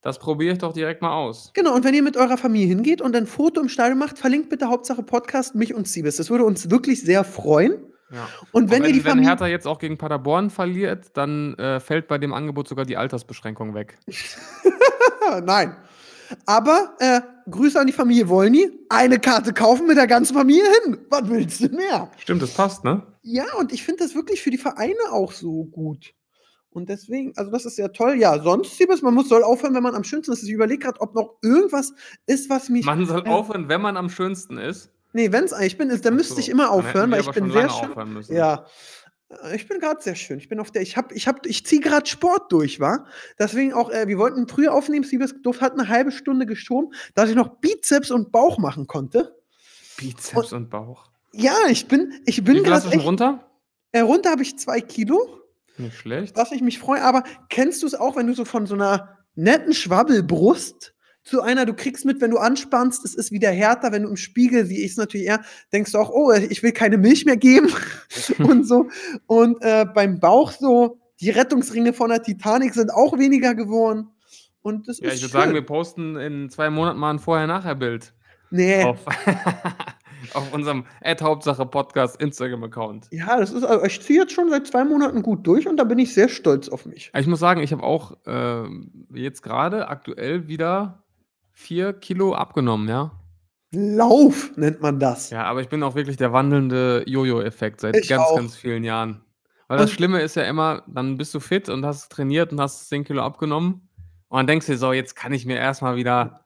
Das 0.00 0.18
probiere 0.18 0.54
ich 0.54 0.58
doch 0.58 0.72
direkt 0.72 1.02
mal 1.02 1.12
aus. 1.12 1.50
Genau, 1.52 1.74
und 1.74 1.84
wenn 1.84 1.92
ihr 1.92 2.02
mit 2.02 2.16
eurer 2.16 2.38
Familie 2.38 2.68
hingeht 2.68 3.02
und 3.02 3.14
ein 3.14 3.26
Foto 3.26 3.60
im 3.60 3.68
Stadion 3.68 3.98
macht, 3.98 4.16
verlinkt 4.18 4.48
bitte 4.48 4.68
Hauptsache 4.68 5.02
Podcast 5.02 5.54
mich 5.54 5.74
und 5.74 5.86
Siebes. 5.86 6.16
Das 6.16 6.30
würde 6.30 6.44
uns 6.44 6.70
wirklich 6.70 7.02
sehr 7.02 7.24
freuen. 7.24 7.76
Ja. 8.10 8.28
Und 8.52 8.70
wenn, 8.70 8.82
Auch 8.82 8.86
ihr 8.86 8.92
die 8.92 9.04
wenn. 9.04 9.18
Hertha 9.20 9.46
jetzt 9.46 9.66
auch 9.66 9.78
gegen 9.78 9.98
Paderborn 9.98 10.50
verliert, 10.50 11.16
dann 11.16 11.54
äh, 11.54 11.80
fällt 11.80 12.06
bei 12.08 12.18
dem 12.18 12.32
Angebot 12.32 12.68
sogar 12.68 12.84
die 12.84 12.96
Altersbeschränkung 12.96 13.74
weg. 13.74 13.98
Nein. 15.44 15.76
Aber 16.46 16.94
äh, 16.98 17.20
Grüße 17.50 17.78
an 17.78 17.86
die 17.86 17.92
Familie 17.92 18.28
Wolny. 18.28 18.70
Eine 18.88 19.18
Karte 19.18 19.52
kaufen 19.52 19.86
mit 19.86 19.96
der 19.96 20.06
ganzen 20.06 20.34
Familie 20.34 20.64
hin. 20.84 20.98
Was 21.10 21.28
willst 21.28 21.60
du 21.60 21.68
mehr? 21.68 22.10
Stimmt, 22.18 22.42
das 22.42 22.54
passt, 22.54 22.84
ne? 22.84 23.02
Ja, 23.22 23.44
und 23.58 23.72
ich 23.72 23.84
finde 23.84 24.04
das 24.04 24.14
wirklich 24.14 24.42
für 24.42 24.50
die 24.50 24.58
Vereine 24.58 24.94
auch 25.10 25.32
so 25.32 25.64
gut. 25.64 26.14
Und 26.70 26.88
deswegen, 26.88 27.32
also 27.36 27.52
das 27.52 27.66
ist 27.66 27.78
ja 27.78 27.88
toll. 27.88 28.16
Ja, 28.16 28.40
sonst, 28.42 28.76
Siebes, 28.76 29.00
man 29.00 29.14
muss, 29.14 29.28
soll 29.28 29.44
aufhören, 29.44 29.74
wenn 29.74 29.82
man 29.82 29.94
am 29.94 30.02
schönsten 30.02 30.32
ist. 30.32 30.42
Ich 30.42 30.50
überlege 30.50 30.80
gerade, 30.80 31.00
ob 31.00 31.14
noch 31.14 31.36
irgendwas 31.40 31.94
ist, 32.26 32.50
was 32.50 32.68
mich. 32.68 32.84
Man 32.84 33.06
soll 33.06 33.24
äh, 33.26 33.30
aufhören, 33.30 33.68
wenn 33.68 33.80
man 33.80 33.96
am 33.96 34.10
schönsten 34.10 34.58
ist. 34.58 34.90
Nee, 35.14 35.30
wenn 35.32 35.44
es 35.44 35.52
eigentlich 35.52 35.78
bin, 35.78 35.90
ist, 35.90 36.04
dann 36.04 36.14
Ach 36.14 36.18
müsste 36.18 36.34
so, 36.34 36.40
ich 36.40 36.48
immer 36.48 36.70
aufhören, 36.70 37.10
weil 37.12 37.20
ich 37.20 37.30
bin 37.30 37.50
sehr 37.50 37.70
schön. 37.70 38.22
Ja. 38.28 38.66
Äh, 39.44 39.54
Ich 39.56 39.68
bin 39.68 39.78
gerade 39.78 40.02
sehr 40.02 40.16
schön. 40.16 40.38
Ich 40.38 40.48
bin 40.48 40.58
auf 40.58 40.72
der, 40.72 40.82
ich 40.82 40.96
hab, 40.96 41.12
ich 41.12 41.28
hab, 41.28 41.46
ich 41.46 41.64
ziehe 41.64 41.80
gerade 41.80 42.04
Sport 42.06 42.50
durch, 42.52 42.80
war. 42.80 43.06
Deswegen 43.38 43.72
auch, 43.72 43.90
äh, 43.90 44.08
wir 44.08 44.18
wollten 44.18 44.48
früher 44.48 44.74
aufnehmen, 44.74 45.04
Siebes 45.04 45.34
Duft 45.42 45.60
hat 45.62 45.72
eine 45.74 45.88
halbe 45.88 46.10
Stunde 46.10 46.46
geschoben, 46.46 46.92
dass 47.14 47.30
ich 47.30 47.36
noch 47.36 47.60
Bizeps 47.60 48.10
und 48.10 48.32
Bauch 48.32 48.58
machen 48.58 48.86
konnte. 48.88 49.36
Bizeps 49.96 50.52
und 50.52 50.68
Bauch. 50.68 51.10
Ja, 51.32 51.56
ich 51.68 51.86
bin, 51.86 52.12
ich 52.26 52.42
bin 52.44 52.56
Wie 52.56 52.62
gerade 52.62 52.90
echt, 52.90 53.04
runter? 53.04 53.48
äh, 53.92 54.00
runter 54.00 54.30
habe 54.32 54.42
ich 54.42 54.58
zwei 54.58 54.80
Kilo. 54.80 55.40
Nicht 55.76 55.96
schlecht. 55.96 56.36
was 56.36 56.50
ich 56.52 56.60
mich 56.60 56.78
freue. 56.80 57.02
Aber 57.02 57.22
kennst 57.48 57.82
du 57.82 57.86
es 57.86 57.94
auch, 57.94 58.16
wenn 58.16 58.26
du 58.26 58.34
so 58.34 58.44
von 58.44 58.66
so 58.66 58.74
einer 58.74 59.16
netten 59.36 59.72
Schwabbelbrust 59.74 60.94
zu 61.24 61.40
einer, 61.40 61.64
du 61.64 61.74
kriegst 61.74 62.04
mit, 62.04 62.20
wenn 62.20 62.30
du 62.30 62.38
anspannst, 62.38 63.04
es 63.04 63.14
ist 63.14 63.32
wieder 63.32 63.50
härter, 63.50 63.92
wenn 63.92 64.02
du 64.02 64.10
im 64.10 64.16
Spiegel, 64.16 64.68
wie 64.68 64.82
ich 64.82 64.92
es 64.92 64.96
natürlich 64.96 65.26
eher, 65.26 65.40
denkst 65.72 65.92
du 65.92 65.98
auch, 65.98 66.10
oh, 66.10 66.32
ich 66.32 66.62
will 66.62 66.72
keine 66.72 66.98
Milch 66.98 67.24
mehr 67.24 67.36
geben 67.38 67.72
und 68.38 68.66
so. 68.66 68.88
Und 69.26 69.56
äh, 69.62 69.86
beim 69.86 70.20
Bauch 70.20 70.52
so, 70.52 71.00
die 71.20 71.30
Rettungsringe 71.30 71.92
von 71.92 72.10
der 72.10 72.22
Titanic 72.22 72.74
sind 72.74 72.92
auch 72.92 73.18
weniger 73.18 73.54
geworden. 73.54 74.08
Und 74.60 74.88
das 74.88 74.98
Ja, 74.98 75.08
ist 75.08 75.16
ich 75.16 75.22
würde 75.22 75.30
schön. 75.32 75.40
sagen, 75.40 75.54
wir 75.54 75.64
posten 75.64 76.16
in 76.16 76.50
zwei 76.50 76.70
Monaten 76.70 76.98
mal 76.98 77.10
ein 77.10 77.18
Vorher-Nachher-Bild 77.18 78.14
nee. 78.50 78.82
auf, 78.82 78.98
auf 80.34 80.52
unserem 80.52 80.84
Ad-Hauptsache 81.02 81.66
Podcast 81.66 82.20
Instagram-Account. 82.20 83.08
Ja, 83.10 83.38
das 83.38 83.52
ist, 83.52 83.64
also 83.64 83.84
ich 83.84 84.00
ziehe 84.02 84.20
jetzt 84.20 84.32
schon 84.32 84.50
seit 84.50 84.66
zwei 84.66 84.84
Monaten 84.84 85.22
gut 85.22 85.46
durch 85.46 85.66
und 85.68 85.76
da 85.76 85.84
bin 85.84 85.98
ich 85.98 86.12
sehr 86.14 86.28
stolz 86.28 86.68
auf 86.68 86.86
mich. 86.86 87.10
Ich 87.16 87.26
muss 87.26 87.40
sagen, 87.40 87.62
ich 87.62 87.72
habe 87.72 87.82
auch 87.82 88.16
ähm, 88.26 89.06
jetzt 89.14 89.42
gerade 89.42 89.88
aktuell 89.88 90.48
wieder 90.48 91.03
vier 91.54 91.92
Kilo 91.94 92.34
abgenommen, 92.34 92.88
ja. 92.88 93.12
Lauf 93.72 94.52
nennt 94.56 94.80
man 94.82 95.00
das. 95.00 95.30
Ja, 95.30 95.44
aber 95.44 95.60
ich 95.60 95.68
bin 95.68 95.82
auch 95.82 95.94
wirklich 95.94 96.16
der 96.16 96.32
wandelnde 96.32 97.02
Jojo-Effekt 97.06 97.80
seit 97.80 97.96
Ich 97.96 98.08
ganz, 98.08 98.22
auch. 98.22 98.36
ganz 98.36 98.54
vielen 98.56 98.84
Jahren. 98.84 99.24
Weil 99.66 99.78
das 99.78 99.90
Und- 99.90 99.96
Schlimme 99.96 100.20
ist 100.20 100.36
ja 100.36 100.42
immer, 100.44 100.82
dann 100.86 101.16
bist 101.16 101.34
du 101.34 101.40
fit 101.40 101.68
und 101.68 101.84
hast 101.84 102.10
trainiert 102.12 102.52
und 102.52 102.60
hast 102.60 102.88
10 102.88 103.02
Kilo 103.04 103.22
abgenommen. 103.22 103.88
Und 104.28 104.38
dann 104.38 104.46
denkst 104.46 104.66
du 104.66 104.72
dir 104.72 104.78
so, 104.78 104.92
jetzt 104.92 105.16
kann 105.16 105.32
ich 105.32 105.46
mir 105.46 105.56
erstmal 105.56 105.96
wieder 105.96 106.44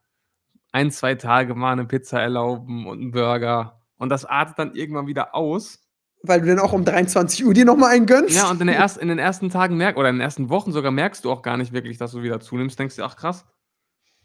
ein, 0.72 0.90
zwei 0.90 1.14
Tage 1.16 1.54
mal 1.54 1.72
eine 1.72 1.84
Pizza 1.84 2.20
erlauben 2.20 2.86
und 2.86 3.00
einen 3.00 3.11
Burger. 3.11 3.80
Und 3.98 4.11
das 4.11 4.24
artet 4.24 4.59
dann 4.59 4.74
irgendwann 4.74 5.06
wieder 5.06 5.34
aus. 5.34 5.80
Weil 6.22 6.40
du 6.40 6.46
dann 6.48 6.59
auch 6.61 6.72
um 6.72 6.84
23 6.84 7.44
Uhr 7.44 7.54
dir 7.54 7.64
nochmal 7.64 7.90
einen 7.90 8.06
gönnst. 8.06 8.36
Ja, 8.36 8.50
und 8.50 8.61
in, 8.61 8.68
erst, 8.68 8.96
in 8.98 9.09
den 9.09 9.18
ersten 9.18 9.50
Tagen 9.50 9.76
merk 9.76 9.96
oder 9.96 10.09
in 10.09 10.16
den 10.16 10.20
ersten 10.22 10.48
Wochen 10.50 10.72
sogar 10.72 10.90
merkst 10.92 11.24
du 11.24 11.30
auch 11.30 11.42
gar 11.42 11.56
nicht 11.56 11.72
wirklich, 11.72 11.98
dass 11.98 12.12
du 12.12 12.22
wieder 12.22 12.40
zunimmst. 12.40 12.78
Denkst 12.78 12.96
du, 12.96 13.02
ach 13.04 13.16
krass, 13.16 13.44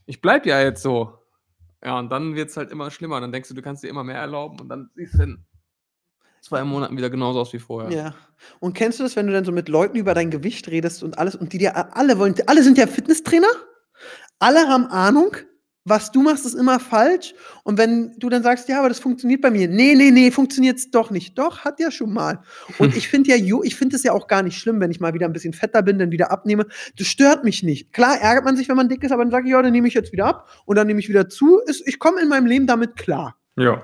ich 0.06 0.22
bleib 0.22 0.46
ja 0.46 0.62
jetzt 0.62 0.82
so. 0.82 1.18
Ja, 1.84 2.00
und 2.00 2.10
dann 2.10 2.36
wird 2.36 2.50
es 2.50 2.58
halt 2.58 2.72
immer 2.72 2.92
schlimmer. 2.92 3.20
Dann 3.20 3.32
denkst 3.32 3.50
du, 3.50 3.56
du 3.56 3.62
kannst 3.62 3.84
dir 3.84 3.90
immer 3.90 4.04
mehr 4.04 4.18
erlauben 4.18 4.60
und 4.60 4.70
dann 4.70 4.90
siehst 4.96 5.16
du 5.16 5.24
in 5.24 5.46
zwei 6.42 6.64
Monaten 6.64 6.98
wieder 6.98 7.10
genauso 7.10 7.40
aus 7.40 7.54
wie 7.54 7.60
vorher. 7.60 7.92
Ja. 7.92 8.16
Und 8.60 8.74
kennst 8.74 9.00
du 9.00 9.04
das, 9.04 9.16
wenn 9.16 9.28
du 9.28 9.34
dann 9.34 9.46
so 9.46 9.52
mit 9.52 9.70
Leuten 9.70 9.98
über 9.98 10.14
dein 10.14 10.30
Gewicht 10.30 10.68
redest 10.68 11.04
und 11.04 11.18
alles 11.18 11.36
und 11.36 11.54
die 11.54 11.58
dir 11.58 11.96
alle 11.96 12.20
wollen, 12.20 12.36
alle 12.48 12.64
sind 12.64 12.78
ja 12.78 12.88
Fitnesstrainer, 12.88 13.48
alle 14.40 14.68
haben 14.68 14.88
Ahnung, 14.88 15.36
was 15.86 16.12
du 16.12 16.22
machst, 16.22 16.46
ist 16.46 16.54
immer 16.54 16.80
falsch. 16.80 17.34
Und 17.64 17.78
wenn 17.78 18.14
du 18.18 18.30
dann 18.30 18.42
sagst, 18.42 18.70
ja, 18.70 18.80
aber 18.80 18.90
das 18.90 19.00
funktioniert 19.00 19.42
bei 19.42 19.52
mir, 19.52 19.68
nee, 19.68 19.96
nee, 19.96 20.12
nee, 20.12 20.32
funktioniert's 20.32 20.92
doch 20.92 21.12
nicht. 21.12 21.38
Doch, 21.38 21.60
hat 21.66 21.80
ja 21.80 21.92
schon 21.92 22.14
mal. 22.14 22.40
Und 22.80 22.96
ich 22.98 23.10
finde 23.10 23.36
ja, 23.36 23.62
ich 23.64 23.76
finde 23.76 23.96
es 23.98 24.04
ja 24.04 24.14
auch 24.14 24.28
gar 24.28 24.44
nicht 24.44 24.58
schlimm, 24.58 24.80
wenn 24.80 24.92
ich 24.92 25.02
mal 25.02 25.14
wieder 25.14 25.26
ein 25.26 25.34
bisschen 25.34 25.54
fetter 25.54 25.82
bin, 25.82 26.00
dann 26.00 26.12
wieder 26.12 26.32
abnehme. 26.32 26.68
Das 26.98 27.08
stört 27.08 27.44
mich 27.44 27.64
nicht. 27.64 27.92
Klar 27.92 28.18
ärgert 28.22 28.46
man 28.46 28.56
sich, 28.56 28.70
wenn 28.70 28.78
man 28.78 28.88
dick 28.88 29.04
ist, 29.04 29.12
aber 29.12 29.24
dann 29.24 29.32
sage 29.32 29.48
ich, 29.48 29.52
ja, 29.52 29.62
dann 29.62 29.74
nehme 29.74 29.88
ich 29.88 29.94
jetzt 29.94 30.14
wieder 30.14 30.26
ab 30.26 30.50
und 30.66 30.78
dann 30.78 30.88
nehme 30.88 31.00
ich 31.00 31.10
wieder 31.10 31.28
zu. 31.28 31.62
Ich 31.86 32.00
komme 32.00 32.22
in 32.22 32.30
meinem 32.30 32.46
Leben 32.46 32.66
damit 32.66 32.96
klar. 32.96 33.36
Ja. 33.58 33.84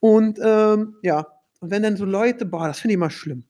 Und 0.00 0.38
ähm, 0.42 0.94
ja, 1.02 1.26
und 1.60 1.70
wenn 1.70 1.82
dann 1.82 1.96
so 1.96 2.06
Leute, 2.06 2.46
boah, 2.46 2.68
das 2.68 2.80
finde 2.80 2.92
ich 2.92 2.96
immer 2.96 3.10
schlimm. 3.10 3.44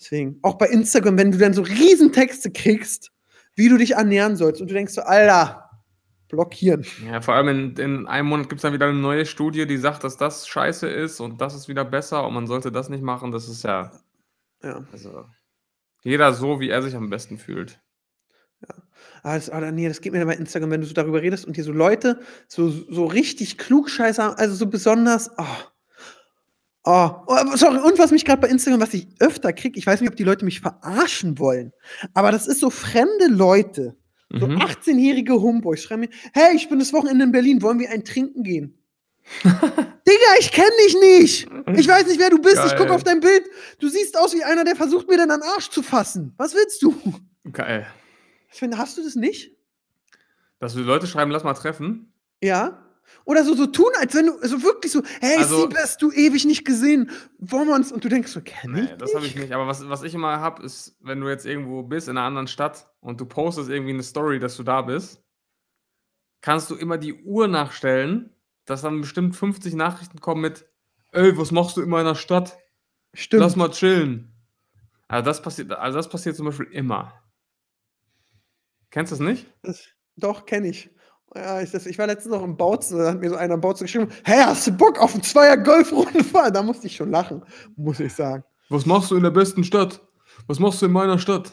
Deswegen, 0.00 0.38
auch 0.42 0.54
bei 0.54 0.66
Instagram, 0.66 1.18
wenn 1.18 1.30
du 1.30 1.38
dann 1.38 1.54
so 1.54 1.62
Riesentexte 1.62 2.50
kriegst, 2.50 3.12
wie 3.54 3.68
du 3.68 3.76
dich 3.76 3.92
ernähren 3.92 4.34
sollst 4.34 4.60
und 4.60 4.68
du 4.68 4.74
denkst 4.74 4.94
so, 4.94 5.02
Alter, 5.02 5.69
blockieren. 6.30 6.86
Ja, 7.06 7.20
vor 7.20 7.34
allem 7.34 7.48
in, 7.48 7.76
in 7.76 8.06
einem 8.06 8.28
Monat 8.28 8.48
gibt 8.48 8.60
es 8.60 8.62
dann 8.62 8.72
wieder 8.72 8.86
eine 8.86 8.98
neue 8.98 9.26
Studie, 9.26 9.66
die 9.66 9.76
sagt, 9.76 10.04
dass 10.04 10.16
das 10.16 10.48
scheiße 10.48 10.88
ist 10.88 11.20
und 11.20 11.40
das 11.40 11.54
ist 11.54 11.68
wieder 11.68 11.84
besser 11.84 12.26
und 12.26 12.34
man 12.34 12.46
sollte 12.46 12.72
das 12.72 12.88
nicht 12.88 13.02
machen. 13.02 13.32
Das 13.32 13.48
ist 13.48 13.62
ja, 13.64 13.92
Ja. 14.62 14.84
also 14.92 15.24
jeder 16.02 16.32
so, 16.32 16.60
wie 16.60 16.70
er 16.70 16.82
sich 16.82 16.96
am 16.96 17.10
besten 17.10 17.38
fühlt. 17.38 17.80
Aber 19.22 19.34
das, 19.34 19.48
aber 19.50 19.72
nee, 19.72 19.88
das 19.88 20.00
geht 20.00 20.12
mir 20.12 20.18
dann 20.18 20.28
bei 20.28 20.34
Instagram, 20.36 20.70
wenn 20.70 20.80
du 20.82 20.86
so 20.86 20.94
darüber 20.94 21.22
redest 21.22 21.46
und 21.46 21.54
hier 21.54 21.64
so 21.64 21.72
Leute 21.72 22.20
so, 22.48 22.68
so 22.70 23.06
richtig 23.06 23.56
klugscheißer, 23.58 24.38
also 24.38 24.54
so 24.54 24.66
besonders, 24.66 25.30
oh. 25.38 25.44
Oh, 26.84 27.10
oh, 27.26 27.56
sorry, 27.56 27.78
und 27.78 27.98
was 27.98 28.10
mich 28.10 28.24
gerade 28.24 28.40
bei 28.40 28.48
Instagram, 28.48 28.80
was 28.80 28.94
ich 28.94 29.06
öfter 29.20 29.52
kriege, 29.52 29.78
ich 29.78 29.86
weiß 29.86 30.00
nicht, 30.00 30.08
ob 30.10 30.16
die 30.16 30.24
Leute 30.24 30.46
mich 30.46 30.60
verarschen 30.62 31.38
wollen, 31.38 31.72
aber 32.14 32.32
das 32.32 32.46
ist 32.46 32.60
so 32.60 32.70
fremde 32.70 33.26
Leute, 33.28 33.96
so 34.32 34.46
Mhm. 34.46 34.58
18-jährige 34.58 35.40
Homeboys 35.40 35.82
schreiben 35.82 36.02
mir, 36.02 36.08
hey, 36.32 36.54
ich 36.54 36.68
bin 36.68 36.78
das 36.78 36.92
Wochenende 36.92 37.24
in 37.24 37.32
Berlin, 37.32 37.62
wollen 37.62 37.78
wir 37.78 37.90
ein 37.90 38.04
Trinken 38.04 38.42
gehen? 38.44 38.76
Digga, 39.44 40.32
ich 40.40 40.50
kenne 40.50 40.70
dich 40.86 40.96
nicht. 40.98 41.48
Ich 41.78 41.86
weiß 41.86 42.06
nicht, 42.06 42.18
wer 42.18 42.30
du 42.30 42.38
bist. 42.40 42.56
Ich 42.64 42.72
gucke 42.72 42.86
Geil. 42.86 42.90
auf 42.92 43.04
dein 43.04 43.20
Bild. 43.20 43.44
Du 43.78 43.88
siehst 43.88 44.18
aus 44.18 44.34
wie 44.34 44.42
einer, 44.42 44.64
der 44.64 44.74
versucht, 44.76 45.08
mir 45.08 45.16
dann 45.16 45.30
an 45.30 45.42
Arsch 45.42 45.68
zu 45.70 45.82
fassen. 45.82 46.32
Was 46.36 46.54
willst 46.54 46.82
du? 46.82 46.94
Geil. 47.52 47.86
Ich 48.52 48.58
finde, 48.58 48.78
hast 48.78 48.98
du 48.98 49.02
das 49.04 49.14
nicht? 49.14 49.52
Dass 50.58 50.72
du 50.72 50.80
die 50.80 50.84
Leute 50.84 51.06
schreiben, 51.06 51.30
lass 51.30 51.44
mal 51.44 51.54
treffen. 51.54 52.12
Ja? 52.42 52.82
Oder 53.24 53.44
so, 53.44 53.54
so 53.54 53.66
tun, 53.66 53.90
als 54.00 54.14
wenn 54.14 54.26
du, 54.26 54.46
so 54.46 54.62
wirklich 54.62 54.92
so, 54.92 55.02
hey, 55.20 55.36
Also- 55.38 55.62
Siebes, 55.62 55.96
du 55.98 56.10
ewig 56.10 56.44
nicht 56.44 56.64
gesehen. 56.64 57.10
Wollen 57.38 57.68
wir 57.68 57.74
uns, 57.74 57.92
und 57.92 58.04
du 58.04 58.08
denkst 58.08 58.32
so, 58.32 58.40
kenn 58.40 58.74
ich 58.76 58.90
Nee, 58.90 58.96
das 58.98 59.14
habe 59.14 59.26
ich 59.26 59.36
nicht. 59.36 59.52
Aber 59.52 59.66
was, 59.66 59.88
was 59.88 60.02
ich 60.02 60.14
immer 60.14 60.40
habe, 60.40 60.62
ist, 60.62 60.96
wenn 61.00 61.20
du 61.20 61.28
jetzt 61.28 61.46
irgendwo 61.46 61.82
bist 61.82 62.08
in 62.08 62.16
einer 62.16 62.26
anderen 62.26 62.48
Stadt 62.48 62.88
und 63.00 63.20
du 63.20 63.26
postest 63.26 63.68
irgendwie 63.70 63.92
eine 63.92 64.02
Story, 64.02 64.38
dass 64.38 64.56
du 64.56 64.62
da 64.62 64.82
bist, 64.82 65.22
kannst 66.40 66.70
du 66.70 66.76
immer 66.76 66.98
die 66.98 67.14
Uhr 67.22 67.46
nachstellen, 67.48 68.34
dass 68.64 68.82
dann 68.82 69.00
bestimmt 69.00 69.36
50 69.36 69.74
Nachrichten 69.74 70.20
kommen 70.20 70.40
mit, 70.42 70.66
ey, 71.12 71.36
was 71.36 71.50
machst 71.50 71.76
du 71.76 71.82
in 71.82 71.88
meiner 71.90 72.14
Stadt? 72.14 72.58
Stimmt. 73.14 73.42
Lass 73.42 73.56
mal 73.56 73.70
chillen. 73.70 74.32
Also 75.08 75.24
das 75.24 75.42
passiert, 75.42 75.72
also 75.72 75.98
das 75.98 76.08
passiert 76.08 76.36
zum 76.36 76.46
Beispiel 76.46 76.66
immer. 76.70 77.20
Kennst 78.90 79.12
du 79.12 79.16
das 79.16 79.20
nicht? 79.20 79.46
Das, 79.62 79.84
doch, 80.16 80.46
kenne 80.46 80.68
ich. 80.68 80.90
Ja, 81.34 81.60
ich, 81.60 81.70
das, 81.70 81.86
ich 81.86 81.98
war 81.98 82.06
letztens 82.06 82.34
noch 82.34 82.42
im 82.42 82.56
Bautzen, 82.56 82.98
da 82.98 83.10
hat 83.10 83.20
mir 83.20 83.30
so 83.30 83.36
einer 83.36 83.54
im 83.54 83.60
Bautzen 83.60 83.84
geschrieben, 83.84 84.08
hey, 84.24 84.42
hast 84.44 84.66
du 84.66 84.72
Bock 84.72 84.98
auf 84.98 85.14
einen 85.14 85.22
Zweier 85.22 85.56
Golfrunden 85.56 86.24
fahren? 86.24 86.52
Da 86.52 86.62
musste 86.62 86.86
ich 86.86 86.96
schon 86.96 87.10
lachen, 87.10 87.42
muss 87.76 88.00
ich 88.00 88.12
sagen. 88.12 88.42
Was 88.68 88.86
machst 88.86 89.10
du 89.10 89.16
in 89.16 89.22
der 89.22 89.30
besten 89.30 89.64
Stadt? 89.64 90.00
Was 90.46 90.58
machst 90.58 90.82
du 90.82 90.86
in 90.86 90.92
meiner 90.92 91.18
Stadt? 91.18 91.52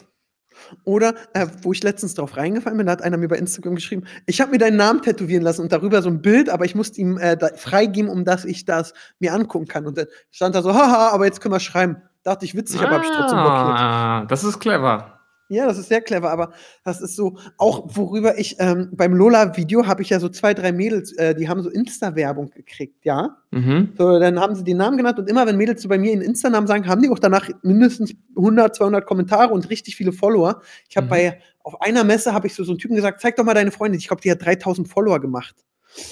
Oder, 0.82 1.14
äh, 1.34 1.46
wo 1.62 1.72
ich 1.72 1.84
letztens 1.84 2.14
drauf 2.14 2.36
reingefallen 2.36 2.76
bin, 2.76 2.86
da 2.86 2.92
hat 2.92 3.02
einer 3.02 3.16
mir 3.16 3.28
bei 3.28 3.36
Instagram 3.36 3.76
geschrieben, 3.76 4.04
ich 4.26 4.40
habe 4.40 4.50
mir 4.50 4.58
deinen 4.58 4.76
Namen 4.76 5.02
tätowieren 5.02 5.44
lassen 5.44 5.62
und 5.62 5.70
darüber 5.70 6.02
so 6.02 6.08
ein 6.08 6.20
Bild, 6.20 6.48
aber 6.48 6.64
ich 6.64 6.74
musste 6.74 7.00
ihm 7.00 7.16
äh, 7.16 7.36
freigeben, 7.56 8.10
um 8.10 8.24
dass 8.24 8.44
ich 8.44 8.64
das 8.64 8.92
mir 9.20 9.32
angucken 9.32 9.68
kann. 9.68 9.86
Und 9.86 9.96
dann 9.96 10.06
stand 10.32 10.56
da 10.56 10.62
so, 10.62 10.74
haha, 10.74 11.10
aber 11.10 11.26
jetzt 11.26 11.40
können 11.40 11.54
wir 11.54 11.60
schreiben, 11.60 12.02
Dachte 12.28 12.44
ich 12.44 12.54
witzig, 12.54 12.80
aber 12.82 12.96
habe 12.96 13.04
ich 13.04 13.10
trotzdem 13.10 13.38
blockiert. 13.38 13.78
Ah, 13.78 14.26
das 14.28 14.44
ist 14.44 14.58
clever. 14.58 15.17
Ja, 15.50 15.66
das 15.66 15.78
ist 15.78 15.88
sehr 15.88 16.02
clever, 16.02 16.30
aber 16.30 16.52
das 16.84 17.00
ist 17.00 17.16
so, 17.16 17.38
auch 17.56 17.86
worüber 17.96 18.38
ich, 18.38 18.56
ähm, 18.58 18.90
beim 18.92 19.14
Lola-Video 19.14 19.86
habe 19.86 20.02
ich 20.02 20.10
ja 20.10 20.20
so 20.20 20.28
zwei, 20.28 20.52
drei 20.52 20.72
Mädels, 20.72 21.12
äh, 21.12 21.34
die 21.34 21.48
haben 21.48 21.62
so 21.62 21.70
Insta-Werbung 21.70 22.50
gekriegt, 22.50 23.04
ja. 23.04 23.36
Mhm. 23.50 23.94
So, 23.96 24.18
dann 24.18 24.38
haben 24.38 24.54
sie 24.54 24.62
den 24.64 24.76
Namen 24.76 24.98
genannt 24.98 25.18
und 25.18 25.28
immer, 25.30 25.46
wenn 25.46 25.56
Mädels 25.56 25.80
so 25.80 25.88
bei 25.88 25.96
mir 25.98 26.12
ihren 26.12 26.20
Insta-Namen 26.20 26.66
sagen, 26.66 26.86
haben 26.86 27.00
die 27.00 27.08
auch 27.08 27.18
danach 27.18 27.48
mindestens 27.62 28.12
100, 28.36 28.76
200 28.76 29.06
Kommentare 29.06 29.54
und 29.54 29.70
richtig 29.70 29.96
viele 29.96 30.12
Follower. 30.12 30.60
Ich 30.88 30.96
habe 30.98 31.06
Mhm. 31.06 31.10
bei, 31.10 31.40
auf 31.62 31.80
einer 31.80 32.04
Messe 32.04 32.34
habe 32.34 32.46
ich 32.46 32.54
so, 32.54 32.62
so 32.64 32.72
einen 32.72 32.78
Typen 32.78 32.96
gesagt, 32.96 33.20
zeig 33.22 33.36
doch 33.36 33.44
mal 33.44 33.54
deine 33.54 33.70
Freundin. 33.70 33.98
Ich 33.98 34.08
glaube, 34.08 34.20
die 34.20 34.30
hat 34.30 34.44
3000 34.44 34.86
Follower 34.88 35.18
gemacht. 35.18 35.54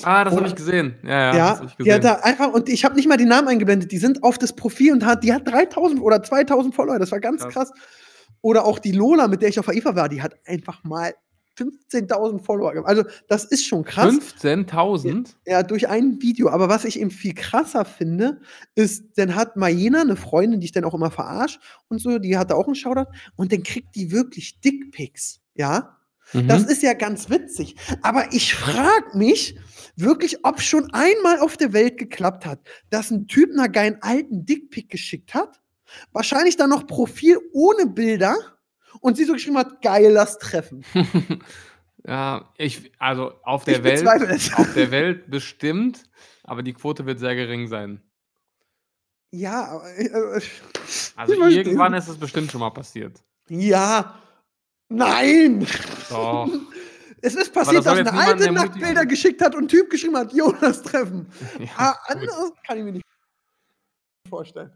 Ah, 0.03 0.24
das 0.24 0.34
habe 0.34 0.47
ich 0.47 0.55
gesehen. 0.55 0.97
Ja, 1.05 1.11
ja, 1.11 1.37
Ja, 1.37 1.51
das 1.51 1.59
hab 1.61 1.66
ich 1.68 1.76
die 1.84 1.93
hat 1.93 2.01
gesehen. 2.01 2.16
da 2.16 2.26
einfach, 2.26 2.53
und 2.55 2.68
ich 2.70 2.84
habe 2.87 2.95
nicht 2.97 3.07
mal 3.07 3.18
den 3.18 3.28
Namen 3.28 3.49
eingeblendet, 3.49 3.93
die 3.93 3.99
sind 3.99 4.22
auf 4.22 4.39
das 4.39 4.55
Profil 4.57 4.95
und 4.95 5.05
hat, 5.05 5.22
die 5.22 5.32
hat 5.34 5.47
3000 5.47 6.01
oder 6.01 6.22
2000 6.22 6.74
Follower, 6.74 6.99
das 6.99 7.12
war 7.12 7.20
ganz 7.20 7.43
Krass. 7.43 7.53
krass. 7.55 7.72
Oder 8.43 8.64
auch 8.64 8.78
die 8.78 8.93
Lola, 8.93 9.28
mit 9.28 9.43
der 9.43 9.49
ich 9.49 9.59
auf 9.59 9.68
AIFA 9.68 9.97
war, 9.97 10.09
die 10.09 10.22
hat 10.22 10.34
einfach 10.47 10.84
mal 10.84 11.14
15.000 11.59 12.43
Follower 12.45 12.72
gemacht. 12.74 12.89
Also, 12.89 13.05
das 13.28 13.45
ist 13.45 13.64
schon 13.64 13.82
krass. 13.84 14.14
15.000? 14.14 15.37
Ja, 15.47 15.62
durch 15.62 15.89
ein 15.89 16.20
Video. 16.20 16.51
Aber 16.51 16.68
was 16.68 16.84
ich 16.84 17.01
eben 17.01 17.11
viel 17.11 17.34
krasser 17.34 17.84
finde, 17.84 18.41
ist, 18.74 19.05
dann 19.16 19.34
hat 19.34 19.57
Mayena 19.57 20.03
eine 20.03 20.16
Freundin, 20.16 20.61
die 20.61 20.66
ich 20.66 20.72
dann 20.72 20.84
auch 20.84 20.95
immer 20.95 21.11
verarsche 21.11 21.59
und 21.89 21.99
so, 22.01 22.18
die 22.18 22.37
hatte 22.37 22.57
auch 22.57 22.66
einen 22.66 22.74
Shoutout 22.74 23.11
und 23.37 23.53
dann 23.53 23.62
kriegt 23.62 23.95
die 23.95 24.11
wirklich 24.11 24.61
Dickpics. 24.61 25.41
Ja, 25.55 25.97
Mhm. 26.32 26.49
das 26.49 26.64
ist 26.64 26.82
ja 26.82 26.93
ganz 26.95 27.30
witzig. 27.30 27.76
Aber 28.03 28.32
ich 28.32 28.55
frage 28.55 29.16
mich 29.16 29.57
wirklich, 29.95 30.45
ob 30.45 30.61
schon 30.61 30.93
einmal 30.93 31.39
auf 31.39 31.57
der 31.57 31.72
Welt 31.72 31.99
geklappt 31.99 32.45
hat, 32.47 32.59
dass 32.91 33.11
ein 33.11 33.28
Typ 33.28 33.53
einer 33.53 33.68
geilen 33.68 33.99
alten 34.01 34.45
Dickpic 34.45 34.89
geschickt 34.89 35.34
hat. 35.34 35.61
Wahrscheinlich 36.12 36.57
dann 36.57 36.70
noch 36.70 36.87
Profil 36.87 37.39
ohne 37.53 37.87
Bilder 37.87 38.37
und 39.01 39.16
sie 39.16 39.24
so 39.24 39.32
geschrieben 39.34 39.59
hat, 39.59 39.82
geil, 39.82 40.11
lass 40.12 40.39
treffen. 40.39 40.84
ja, 42.07 42.53
ich, 42.57 42.93
also 42.99 43.32
auf 43.43 43.64
der 43.64 43.78
Ich 43.78 43.84
Welt, 43.84 44.09
auf 44.57 44.74
der 44.74 44.91
Welt 44.91 45.30
bestimmt, 45.30 46.05
aber 46.45 46.62
die 46.62 46.72
Quote 46.72 47.07
wird 47.07 47.18
sehr 47.18 47.34
gering 47.34 47.68
sein. 47.68 48.03
Ja, 49.32 49.64
aber, 49.66 49.89
äh, 49.99 50.41
Also 51.16 51.34
irgendwann 51.34 51.95
ist 51.95 52.09
es 52.09 52.16
bestimmt 52.16 52.51
schon 52.51 52.61
mal 52.61 52.70
passiert. 52.70 53.22
ja, 53.49 54.18
nein. 54.89 55.66
Doch. 56.09 56.49
Es 57.22 57.34
ist 57.34 57.53
passiert, 57.53 57.78
das 57.78 57.84
dass 57.87 57.99
eine 57.99 58.12
alte. 58.12 58.53
Nacktbilder 58.53 59.05
geschickt 59.07 59.43
hat 59.43 59.55
und 59.57 59.64
ein 59.64 59.68
Typ 59.68 59.91
geschrieben 59.91 60.16
hat, 60.18 60.32
Jonas 60.34 60.82
treffen. 60.82 61.26
Ja, 61.59 61.68
Ah, 61.76 61.97
gut. 62.12 62.22
anderes 62.22 62.53
kann 62.64 62.78
ich 62.78 62.84
mir 62.84 62.93
nicht 62.93 63.05
vorstellen. 64.28 64.70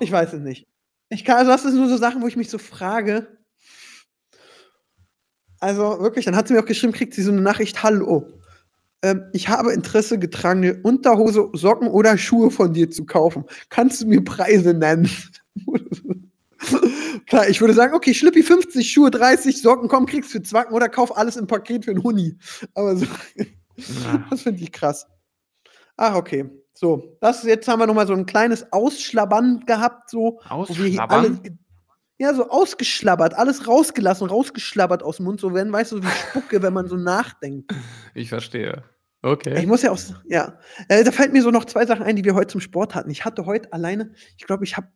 Ich 0.00 0.12
weiß 0.12 0.32
es 0.34 0.40
nicht. 0.40 0.66
Ich 1.08 1.24
kann, 1.24 1.38
also 1.38 1.50
das 1.50 1.62
sind 1.62 1.76
nur 1.76 1.88
so 1.88 1.96
Sachen, 1.96 2.22
wo 2.22 2.26
ich 2.28 2.36
mich 2.36 2.50
so 2.50 2.58
frage. 2.58 3.38
Also 5.58 6.00
wirklich, 6.00 6.24
dann 6.24 6.36
hat 6.36 6.48
sie 6.48 6.54
mir 6.54 6.60
auch 6.60 6.66
geschrieben, 6.66 6.92
kriegt 6.92 7.14
sie 7.14 7.22
so 7.22 7.32
eine 7.32 7.40
Nachricht, 7.40 7.82
hallo. 7.82 8.32
Ähm, 9.02 9.24
ich 9.32 9.48
habe 9.48 9.72
Interesse, 9.72 10.18
getragene 10.18 10.80
Unterhose, 10.82 11.48
Socken 11.52 11.88
oder 11.88 12.16
Schuhe 12.18 12.50
von 12.50 12.72
dir 12.72 12.90
zu 12.90 13.04
kaufen. 13.04 13.44
Kannst 13.68 14.02
du 14.02 14.06
mir 14.06 14.24
Preise 14.24 14.74
nennen? 14.74 15.10
Klar, 17.26 17.48
ich 17.48 17.60
würde 17.60 17.74
sagen, 17.74 17.94
okay, 17.94 18.12
Schlippi 18.14 18.42
50, 18.42 18.90
Schuhe 18.90 19.10
30, 19.10 19.60
Socken, 19.60 19.88
komm, 19.88 20.06
kriegst 20.06 20.30
für 20.30 20.42
Zwacken 20.42 20.74
oder 20.74 20.88
kauf 20.88 21.16
alles 21.16 21.36
im 21.36 21.46
Paket 21.46 21.84
für 21.84 21.90
einen 21.92 22.02
Huni. 22.02 22.36
Aber 22.74 22.96
so, 22.96 23.06
Ja. 23.36 24.26
das 24.30 24.42
finde 24.42 24.62
ich 24.62 24.72
krass. 24.72 25.06
Ach, 25.96 26.14
okay. 26.14 26.48
So, 26.80 27.18
das 27.20 27.42
jetzt 27.42 27.68
haben 27.68 27.78
wir 27.78 27.86
noch 27.86 27.92
mal 27.92 28.06
so 28.06 28.14
ein 28.14 28.24
kleines 28.24 28.72
Ausschlabbern 28.72 29.66
gehabt, 29.66 30.08
so 30.08 30.40
Ausschlabbern? 30.48 31.38
ja, 32.16 32.32
so 32.32 32.48
ausgeschlabbert, 32.48 33.34
alles 33.34 33.68
rausgelassen, 33.68 34.26
rausgeschlabbert 34.26 35.02
aus 35.02 35.18
dem 35.18 35.26
Mund, 35.26 35.40
so 35.40 35.52
wenn, 35.52 35.70
weißt 35.70 35.92
du, 35.92 36.02
wie 36.02 36.06
Spucke, 36.06 36.62
wenn 36.62 36.72
man 36.72 36.88
so 36.88 36.96
nachdenkt. 36.96 37.70
Ich 38.14 38.30
verstehe. 38.30 38.82
Ich 39.22 39.28
Okay. 39.28 39.66
muss 39.66 39.82
ja 39.82 39.90
auch, 39.90 39.98
ja, 40.24 40.58
äh, 40.88 41.04
da 41.04 41.12
fällt 41.12 41.34
mir 41.34 41.42
so 41.42 41.50
noch 41.50 41.66
zwei 41.66 41.84
Sachen 41.84 42.02
ein, 42.02 42.16
die 42.16 42.24
wir 42.24 42.34
heute 42.34 42.46
zum 42.46 42.62
Sport 42.62 42.94
hatten. 42.94 43.10
Ich 43.10 43.26
hatte 43.26 43.44
heute 43.44 43.70
alleine, 43.74 44.14
ich 44.38 44.46
glaube, 44.46 44.64
ich 44.64 44.78
habe 44.78 44.88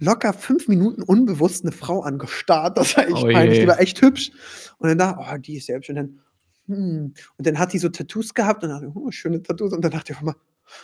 locker 0.00 0.32
fünf 0.32 0.66
Minuten 0.66 1.04
unbewusst 1.04 1.62
eine 1.62 1.70
Frau 1.70 2.02
angestarrt. 2.02 2.78
Das 2.78 2.96
war 2.96 3.06
echt 3.06 3.22
Oh 3.22 3.30
peinlich, 3.30 3.60
die 3.60 3.68
war 3.68 3.78
echt 3.78 4.02
hübsch. 4.02 4.32
Und 4.78 4.88
dann 4.88 4.98
dachte 4.98 5.20
ich, 5.22 5.32
oh, 5.32 5.38
die 5.38 5.56
ist 5.56 5.68
ja 5.68 5.76
hübsch. 5.76 5.90
Und 5.90 5.94
dann, 5.94 6.18
hm. 6.66 7.14
und 7.36 7.46
dann 7.46 7.60
hat 7.60 7.72
die 7.72 7.78
so 7.78 7.90
Tattoos 7.90 8.34
gehabt 8.34 8.64
und 8.64 8.70
dann 8.70 8.80
dachte 8.80 8.90
ich, 8.90 8.96
oh, 8.96 9.12
schöne 9.12 9.40
Tattoos. 9.40 9.72
Und 9.72 9.84
dann 9.84 9.92
dachte 9.92 10.10
ich 10.10 10.16
auf 10.16 10.22
einmal, 10.22 10.34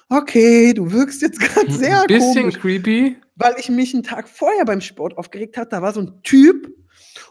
okay, 0.08 0.72
du 0.74 0.90
wirkst 0.92 1.22
jetzt 1.22 1.40
gerade 1.40 1.72
sehr 1.72 2.02
Ein 2.02 2.06
bisschen 2.06 2.42
komisch 2.42 2.58
creepy. 2.60 3.16
weil 3.36 3.54
ich 3.58 3.68
mich 3.68 3.94
einen 3.94 4.02
Tag 4.02 4.28
vorher 4.28 4.64
beim 4.64 4.80
Sport 4.80 5.16
aufgeregt 5.18 5.56
hatte. 5.56 5.70
Da 5.70 5.82
war 5.82 5.92
so 5.92 6.00
ein 6.00 6.22
Typ 6.22 6.68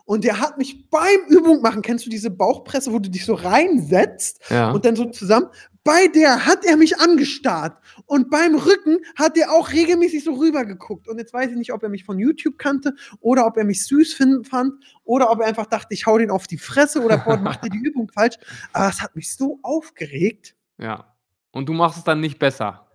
und 0.05 0.23
der 0.23 0.39
hat 0.39 0.57
mich 0.57 0.89
beim 0.89 1.19
Übung 1.29 1.61
machen, 1.61 1.81
kennst 1.81 2.05
du 2.05 2.09
diese 2.09 2.29
Bauchpresse, 2.29 2.91
wo 2.91 2.99
du 2.99 3.09
dich 3.09 3.25
so 3.25 3.33
reinsetzt 3.33 4.41
Ja. 4.49 4.71
und 4.71 4.85
dann 4.85 4.95
so 4.95 5.05
zusammen? 5.05 5.47
Bei 5.83 6.07
der 6.07 6.45
hat 6.45 6.63
er 6.63 6.77
mich 6.77 6.99
angestarrt 6.99 7.75
und 8.05 8.29
beim 8.29 8.53
Rücken 8.53 8.99
hat 9.15 9.35
er 9.35 9.51
auch 9.51 9.71
regelmäßig 9.71 10.23
so 10.23 10.33
rüber 10.33 10.63
geguckt. 10.63 11.07
Und 11.07 11.17
jetzt 11.17 11.33
weiß 11.33 11.49
ich 11.49 11.57
nicht, 11.57 11.73
ob 11.73 11.81
er 11.81 11.89
mich 11.89 12.03
von 12.03 12.19
YouTube 12.19 12.59
kannte 12.59 12.93
oder 13.19 13.47
ob 13.47 13.57
er 13.57 13.63
mich 13.63 13.83
süß 13.87 14.13
finden 14.13 14.43
fand 14.45 14.73
oder 15.05 15.31
ob 15.31 15.39
er 15.39 15.47
einfach 15.47 15.65
dachte, 15.65 15.95
ich 15.95 16.05
hau 16.05 16.19
den 16.19 16.29
auf 16.29 16.45
die 16.45 16.59
Fresse 16.59 17.01
oder 17.01 17.17
boah, 17.25 17.37
macht 17.37 17.63
er 17.63 17.69
die 17.69 17.79
Übung 17.79 18.11
falsch. 18.13 18.35
Aber 18.73 18.89
es 18.89 19.01
hat 19.01 19.15
mich 19.15 19.35
so 19.35 19.57
aufgeregt. 19.63 20.55
ja. 20.77 21.10
Und 21.51 21.67
du 21.67 21.73
machst 21.73 21.97
es 21.97 22.03
dann 22.03 22.19
nicht 22.19 22.39
besser. 22.39 22.87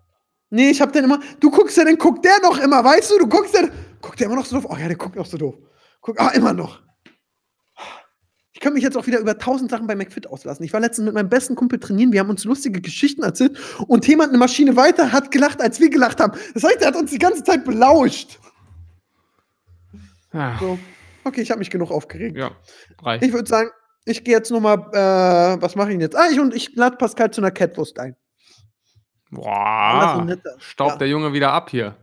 Nee, 0.50 0.70
ich 0.70 0.80
hab 0.80 0.92
dann 0.92 1.04
immer, 1.04 1.20
du 1.40 1.50
guckst 1.50 1.76
ja, 1.76 1.84
dann 1.84 1.98
guckt 1.98 2.24
der 2.24 2.40
noch 2.42 2.58
immer, 2.58 2.82
weißt 2.82 3.10
du, 3.10 3.18
du 3.18 3.28
guckst 3.28 3.54
ja, 3.54 3.68
guckt 4.00 4.20
der 4.20 4.26
immer 4.26 4.36
noch 4.36 4.46
so 4.46 4.56
doof. 4.56 4.66
Oh 4.70 4.76
ja, 4.76 4.86
der 4.86 4.96
guckt 4.96 5.16
noch 5.16 5.26
so 5.26 5.36
doof. 5.36 5.56
Guck, 6.00 6.20
ah, 6.20 6.30
immer 6.30 6.52
noch. 6.52 6.82
Ich 8.52 8.60
kann 8.60 8.72
mich 8.72 8.82
jetzt 8.82 8.96
auch 8.96 9.06
wieder 9.06 9.18
über 9.18 9.36
tausend 9.36 9.70
Sachen 9.70 9.86
bei 9.86 9.94
McFit 9.94 10.26
auslassen. 10.28 10.64
Ich 10.64 10.72
war 10.72 10.80
letztens 10.80 11.04
mit 11.04 11.14
meinem 11.14 11.28
besten 11.28 11.56
Kumpel 11.56 11.78
trainieren, 11.78 12.12
wir 12.12 12.20
haben 12.20 12.30
uns 12.30 12.44
lustige 12.44 12.80
Geschichten 12.80 13.22
erzählt 13.22 13.58
und 13.86 14.06
jemand 14.06 14.30
eine 14.30 14.38
Maschine 14.38 14.76
weiter 14.76 15.12
hat 15.12 15.30
gelacht, 15.30 15.60
als 15.60 15.78
wir 15.78 15.90
gelacht 15.90 16.20
haben. 16.20 16.38
Das 16.54 16.64
heißt, 16.64 16.80
er 16.80 16.88
hat 16.88 16.96
uns 16.96 17.10
die 17.10 17.18
ganze 17.18 17.44
Zeit 17.44 17.64
belauscht. 17.64 18.38
Ja. 20.32 20.56
So, 20.58 20.78
okay, 21.24 21.42
ich 21.42 21.50
habe 21.50 21.58
mich 21.58 21.70
genug 21.70 21.90
aufgeregt. 21.90 22.36
ja. 22.36 22.52
Reicht. 23.02 23.24
Ich 23.24 23.32
würde 23.32 23.48
sagen, 23.48 23.70
ich 24.06 24.24
gehe 24.24 24.34
jetzt 24.34 24.50
nochmal, 24.50 24.78
äh, 24.92 25.60
was 25.60 25.74
mache 25.74 25.88
ich 25.88 25.94
denn 25.94 26.00
jetzt? 26.00 26.16
Ah, 26.16 26.28
ich, 26.30 26.40
und 26.40 26.54
ich 26.54 26.74
lade 26.76 26.96
Pascal 26.96 27.30
zu 27.30 27.40
einer 27.40 27.50
Catwurst 27.50 27.98
ein. 27.98 28.16
Boah. 29.30 30.26
Staubt 30.58 30.92
Ja. 30.92 30.98
der 30.98 31.08
Junge 31.08 31.32
wieder 31.32 31.52
ab 31.52 31.70
hier. 31.70 31.96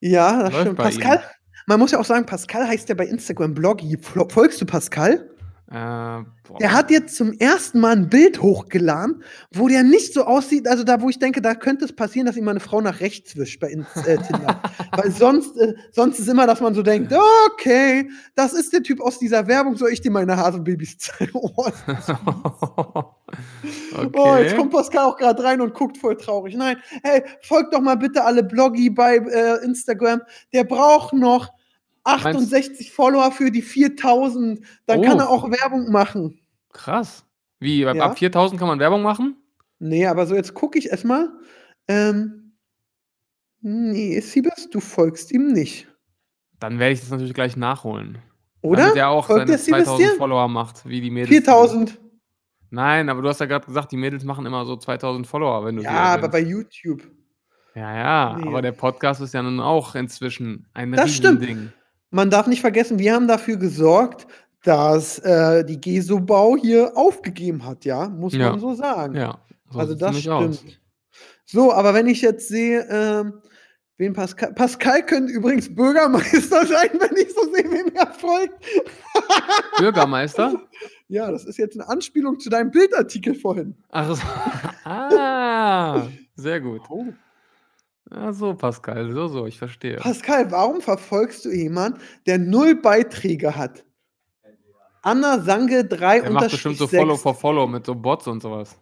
Ja, 0.00 0.42
das 0.42 0.52
Läuft 0.52 0.60
stimmt. 0.62 0.78
Pascal, 0.78 1.22
man 1.66 1.78
muss 1.80 1.90
ja 1.92 1.98
auch 1.98 2.04
sagen, 2.04 2.26
Pascal 2.26 2.66
heißt 2.66 2.88
ja 2.88 2.94
bei 2.94 3.06
Instagram 3.06 3.54
Bloggy. 3.54 3.98
Folgst 4.28 4.60
du 4.60 4.66
Pascal? 4.66 5.30
Äh. 5.70 6.24
Der 6.60 6.72
hat 6.72 6.90
jetzt 6.90 7.14
zum 7.14 7.32
ersten 7.34 7.80
Mal 7.80 7.94
ein 7.94 8.08
Bild 8.08 8.40
hochgeladen, 8.40 9.22
wo 9.52 9.68
der 9.68 9.82
nicht 9.82 10.14
so 10.14 10.24
aussieht, 10.24 10.66
also 10.66 10.82
da, 10.82 11.02
wo 11.02 11.10
ich 11.10 11.18
denke, 11.18 11.42
da 11.42 11.54
könnte 11.54 11.84
es 11.84 11.94
passieren, 11.94 12.26
dass 12.26 12.38
ihm 12.38 12.44
mal 12.44 12.52
eine 12.52 12.60
Frau 12.60 12.80
nach 12.80 13.00
rechts 13.00 13.36
wischt 13.36 13.60
bei 13.60 13.68
äh, 13.68 14.16
Tinder. 14.16 14.62
Weil 14.92 15.10
sonst, 15.10 15.58
äh, 15.58 15.74
sonst 15.92 16.20
ist 16.20 16.28
immer, 16.28 16.46
dass 16.46 16.62
man 16.62 16.74
so 16.74 16.82
denkt, 16.82 17.12
okay, 17.52 18.08
das 18.34 18.54
ist 18.54 18.72
der 18.72 18.82
Typ 18.82 19.02
aus 19.02 19.18
dieser 19.18 19.46
Werbung, 19.46 19.76
soll 19.76 19.90
ich 19.90 20.00
dir 20.00 20.10
meine 20.10 20.38
Hasenbabys 20.38 20.98
zeigen? 20.98 21.32
Oh, 21.40 21.66
das 21.86 22.08
okay. 23.94 24.10
Oh, 24.14 24.36
jetzt 24.36 24.56
kommt 24.56 24.72
Pascal 24.72 25.04
auch 25.04 25.16
gerade 25.16 25.42
rein 25.42 25.60
und 25.60 25.74
guckt 25.74 25.98
voll 25.98 26.16
traurig. 26.16 26.56
Nein, 26.56 26.78
hey, 27.02 27.22
folgt 27.42 27.74
doch 27.74 27.80
mal 27.80 27.96
bitte 27.96 28.24
alle 28.24 28.42
Bloggy 28.42 28.90
bei 28.90 29.16
äh, 29.16 29.64
Instagram. 29.64 30.22
Der 30.52 30.64
braucht 30.64 31.12
noch 31.12 31.50
68 32.08 32.92
Follower 32.92 33.30
für 33.32 33.50
die 33.50 33.62
4000. 33.62 34.60
Dann 34.86 35.00
Oh. 35.00 35.02
kann 35.02 35.18
er 35.18 35.28
auch 35.28 35.50
Werbung 35.50 35.90
machen. 35.90 36.40
Krass. 36.72 37.24
Wie, 37.60 37.84
ab- 37.86 37.96
Ja. 37.96 38.04
ab 38.04 38.18
4000 38.18 38.58
kann 38.58 38.68
man 38.68 38.78
Werbung 38.78 39.02
machen? 39.02 39.36
Nee, 39.78 40.06
aber 40.06 40.26
so 40.26 40.34
jetzt 40.34 40.54
gucke 40.54 40.78
ich 40.78 40.90
erstmal. 40.90 41.30
Ähm, 41.88 42.52
nee, 43.60 44.18
Siebes, 44.20 44.68
du 44.70 44.80
folgst 44.80 45.32
ihm 45.32 45.52
nicht. 45.52 45.86
Dann 46.60 46.78
werde 46.78 46.92
ich 46.94 47.00
das 47.00 47.10
natürlich 47.10 47.34
gleich 47.34 47.56
nachholen. 47.56 48.18
Oder? 48.60 48.82
Damit 48.82 48.96
er 48.96 49.08
auch 49.10 49.26
Folgt 49.26 49.40
seine 49.40 49.50
der 49.52 49.58
Siebes 49.58 49.84
2000 49.84 50.10
dir? 50.10 50.16
Follower 50.16 50.48
macht, 50.48 50.88
wie 50.88 51.00
die 51.00 51.10
Mädels. 51.10 51.28
4000. 51.30 51.98
Nein, 52.70 53.08
aber 53.08 53.22
du 53.22 53.28
hast 53.28 53.40
ja 53.40 53.46
gerade 53.46 53.64
gesagt, 53.66 53.92
die 53.92 53.96
Mädels 53.96 54.24
machen 54.24 54.44
immer 54.44 54.64
so 54.66 54.76
2000 54.76 55.26
Follower, 55.26 55.64
wenn 55.64 55.76
du 55.76 55.82
Ja, 55.82 56.14
aber 56.14 56.28
bei 56.28 56.40
YouTube. 56.40 57.02
Ja, 57.74 57.96
ja, 57.96 58.36
Nee. 58.38 58.48
aber 58.48 58.60
der 58.60 58.72
Podcast 58.72 59.20
ist 59.20 59.32
ja 59.34 59.42
nun 59.42 59.60
auch 59.60 59.94
inzwischen 59.94 60.66
ein 60.74 60.90
Das 60.92 61.14
stimmt. 61.14 61.46
Man 62.10 62.30
darf 62.30 62.46
nicht 62.46 62.60
vergessen, 62.60 62.98
wir 62.98 63.14
haben 63.14 63.28
dafür 63.28 63.56
gesorgt, 63.56 64.26
dass 64.64 65.18
äh, 65.20 65.64
die 65.64 65.80
Gesobau 65.80 66.56
hier 66.56 66.96
aufgegeben 66.96 67.64
hat, 67.64 67.84
ja, 67.84 68.08
muss 68.08 68.34
Ja. 68.34 68.50
man 68.50 68.60
so 68.60 68.74
sagen. 68.74 69.14
Ja, 69.14 69.38
so 69.70 69.78
also 69.78 69.94
das 69.94 70.10
nämlich 70.10 70.30
aus. 70.30 70.56
stimmt. 70.58 70.80
So, 71.44 71.72
aber 71.72 71.94
wenn 71.94 72.06
ich 72.06 72.20
jetzt 72.22 72.48
sehe, 72.48 72.86
ähm, 72.90 73.34
wen 73.98 74.12
Pascal, 74.12 74.52
Pascal 74.54 75.04
könnte 75.04 75.32
übrigens 75.32 75.74
Bürgermeister 75.74 76.66
sein, 76.66 76.90
wenn 76.98 77.16
ich 77.16 77.32
so 77.34 77.42
sehe, 77.52 77.70
wem 77.70 77.94
er 77.94 78.06
folgt. 78.12 78.54
Bürgermeister? 79.78 80.60
Ja, 81.08 81.30
das 81.30 81.44
ist 81.44 81.56
jetzt 81.56 81.78
eine 81.78 81.88
Anspielung 81.88 82.38
zu 82.38 82.50
deinem 82.50 82.70
Bildartikel 82.70 83.34
vorhin. 83.34 83.74
Ach 83.90 84.14
so. 84.14 84.22
Ah, 84.90 86.06
sehr 86.34 86.60
gut. 86.62 86.80
Oh. 86.88 87.04
Ja, 88.10 88.32
so, 88.32 88.54
Pascal, 88.54 89.12
so, 89.12 89.28
so, 89.28 89.46
ich 89.46 89.58
verstehe. 89.58 89.96
Pascal, 89.96 90.50
warum 90.50 90.80
verfolgst 90.80 91.44
du 91.44 91.50
jemanden, 91.50 92.00
der 92.26 92.38
null 92.38 92.74
Beiträge 92.76 93.54
hat? 93.54 93.84
Anna 95.02 95.38
Sange 95.40 95.84
3 95.84 96.18
Er 96.20 96.30
macht 96.30 96.50
bestimmt 96.50 96.76
so 96.76 96.86
Follow 96.86 97.16
for 97.16 97.34
Follow 97.34 97.66
mit 97.66 97.86
so 97.86 97.94
Bots 97.94 98.26
und 98.26 98.42
sowas. 98.42 98.76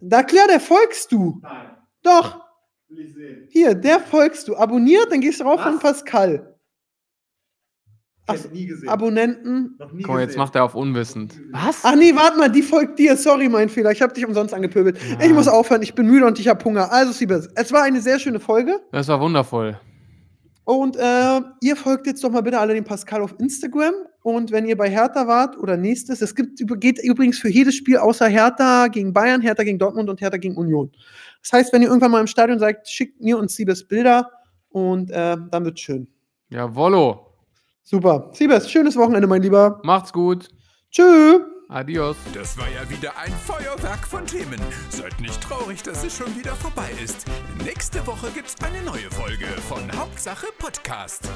Da 0.00 0.22
klar, 0.22 0.46
der 0.48 0.60
folgst 0.60 1.10
du. 1.12 1.40
Nein, 1.42 1.76
Doch, 2.02 2.40
will 2.88 3.00
ich 3.06 3.14
sehen. 3.14 3.48
hier, 3.50 3.74
der 3.74 4.00
folgst 4.00 4.48
du. 4.48 4.56
Abonniert, 4.56 5.10
dann 5.10 5.20
gehst 5.20 5.40
du 5.40 5.44
rauf 5.44 5.60
Was? 5.60 5.64
von 5.66 5.78
Pascal. 5.78 6.49
Ich 8.34 8.42
Ach, 8.46 8.50
nie 8.52 8.66
gesehen. 8.66 8.88
Abonnenten. 8.88 9.74
Noch 9.78 9.92
nie 9.92 10.02
Guck 10.02 10.14
mal, 10.14 10.20
jetzt 10.20 10.28
gesehen. 10.28 10.40
macht 10.40 10.54
er 10.54 10.64
auf 10.64 10.74
unwissend. 10.74 11.34
Was? 11.52 11.80
Ach 11.82 11.94
nee, 11.96 12.14
warte 12.14 12.38
mal, 12.38 12.50
die 12.50 12.62
folgt 12.62 12.98
dir. 12.98 13.16
Sorry, 13.16 13.48
mein 13.48 13.68
Fehler. 13.68 13.92
Ich 13.92 14.02
habe 14.02 14.12
dich 14.12 14.26
umsonst 14.26 14.54
angepöbelt. 14.54 14.98
Ja. 15.18 15.26
Ich 15.26 15.32
muss 15.32 15.48
aufhören, 15.48 15.82
ich 15.82 15.94
bin 15.94 16.06
müde 16.06 16.26
und 16.26 16.38
ich 16.38 16.48
habe 16.48 16.64
Hunger. 16.64 16.92
Also, 16.92 17.12
Siebes, 17.12 17.48
es 17.54 17.72
war 17.72 17.82
eine 17.82 18.00
sehr 18.00 18.18
schöne 18.18 18.40
Folge. 18.40 18.80
Das 18.92 19.08
war 19.08 19.20
wundervoll. 19.20 19.78
Und 20.64 20.96
äh, 20.96 21.40
ihr 21.62 21.74
folgt 21.74 22.06
jetzt 22.06 22.22
doch 22.22 22.30
mal 22.30 22.42
bitte 22.42 22.58
alle 22.60 22.74
dem 22.74 22.84
Pascal 22.84 23.22
auf 23.22 23.34
Instagram. 23.38 23.92
Und 24.22 24.52
wenn 24.52 24.66
ihr 24.66 24.76
bei 24.76 24.88
Hertha 24.88 25.26
wart 25.26 25.58
oder 25.58 25.76
nächstes, 25.76 26.20
es 26.22 26.34
gibt, 26.34 26.60
geht 26.80 27.02
übrigens 27.02 27.38
für 27.38 27.48
jedes 27.48 27.74
Spiel 27.74 27.96
außer 27.96 28.28
Hertha 28.28 28.86
gegen 28.88 29.12
Bayern, 29.12 29.40
Hertha 29.40 29.64
gegen 29.64 29.78
Dortmund 29.78 30.10
und 30.10 30.20
Hertha 30.20 30.36
gegen 30.36 30.56
Union. 30.56 30.92
Das 31.42 31.52
heißt, 31.54 31.72
wenn 31.72 31.82
ihr 31.82 31.88
irgendwann 31.88 32.10
mal 32.10 32.20
im 32.20 32.26
Stadion 32.26 32.58
seid, 32.58 32.86
schickt 32.86 33.20
mir 33.20 33.38
und 33.38 33.50
Siebes 33.50 33.82
Bilder 33.88 34.30
und 34.68 35.10
äh, 35.10 35.36
dann 35.50 35.64
wird's 35.64 35.80
schön. 35.80 36.06
Jawollo. 36.50 37.29
Super. 37.82 38.30
Siebes, 38.32 38.70
schönes 38.70 38.96
Wochenende, 38.96 39.26
mein 39.26 39.42
Lieber. 39.42 39.80
Macht's 39.82 40.12
gut. 40.12 40.48
Tschö. 40.90 41.40
Adios. 41.68 42.16
Das 42.34 42.58
war 42.58 42.68
ja 42.68 42.88
wieder 42.90 43.16
ein 43.16 43.32
Feuerwerk 43.32 44.06
von 44.06 44.26
Themen. 44.26 44.60
Seid 44.88 45.20
nicht 45.20 45.40
traurig, 45.40 45.82
dass 45.84 46.02
es 46.02 46.16
schon 46.16 46.36
wieder 46.36 46.54
vorbei 46.56 46.90
ist. 47.02 47.26
Nächste 47.64 48.04
Woche 48.06 48.28
gibt's 48.34 48.56
eine 48.64 48.82
neue 48.82 49.08
Folge 49.10 49.46
von 49.68 49.80
Hauptsache 49.96 50.46
Podcast. 50.58 51.28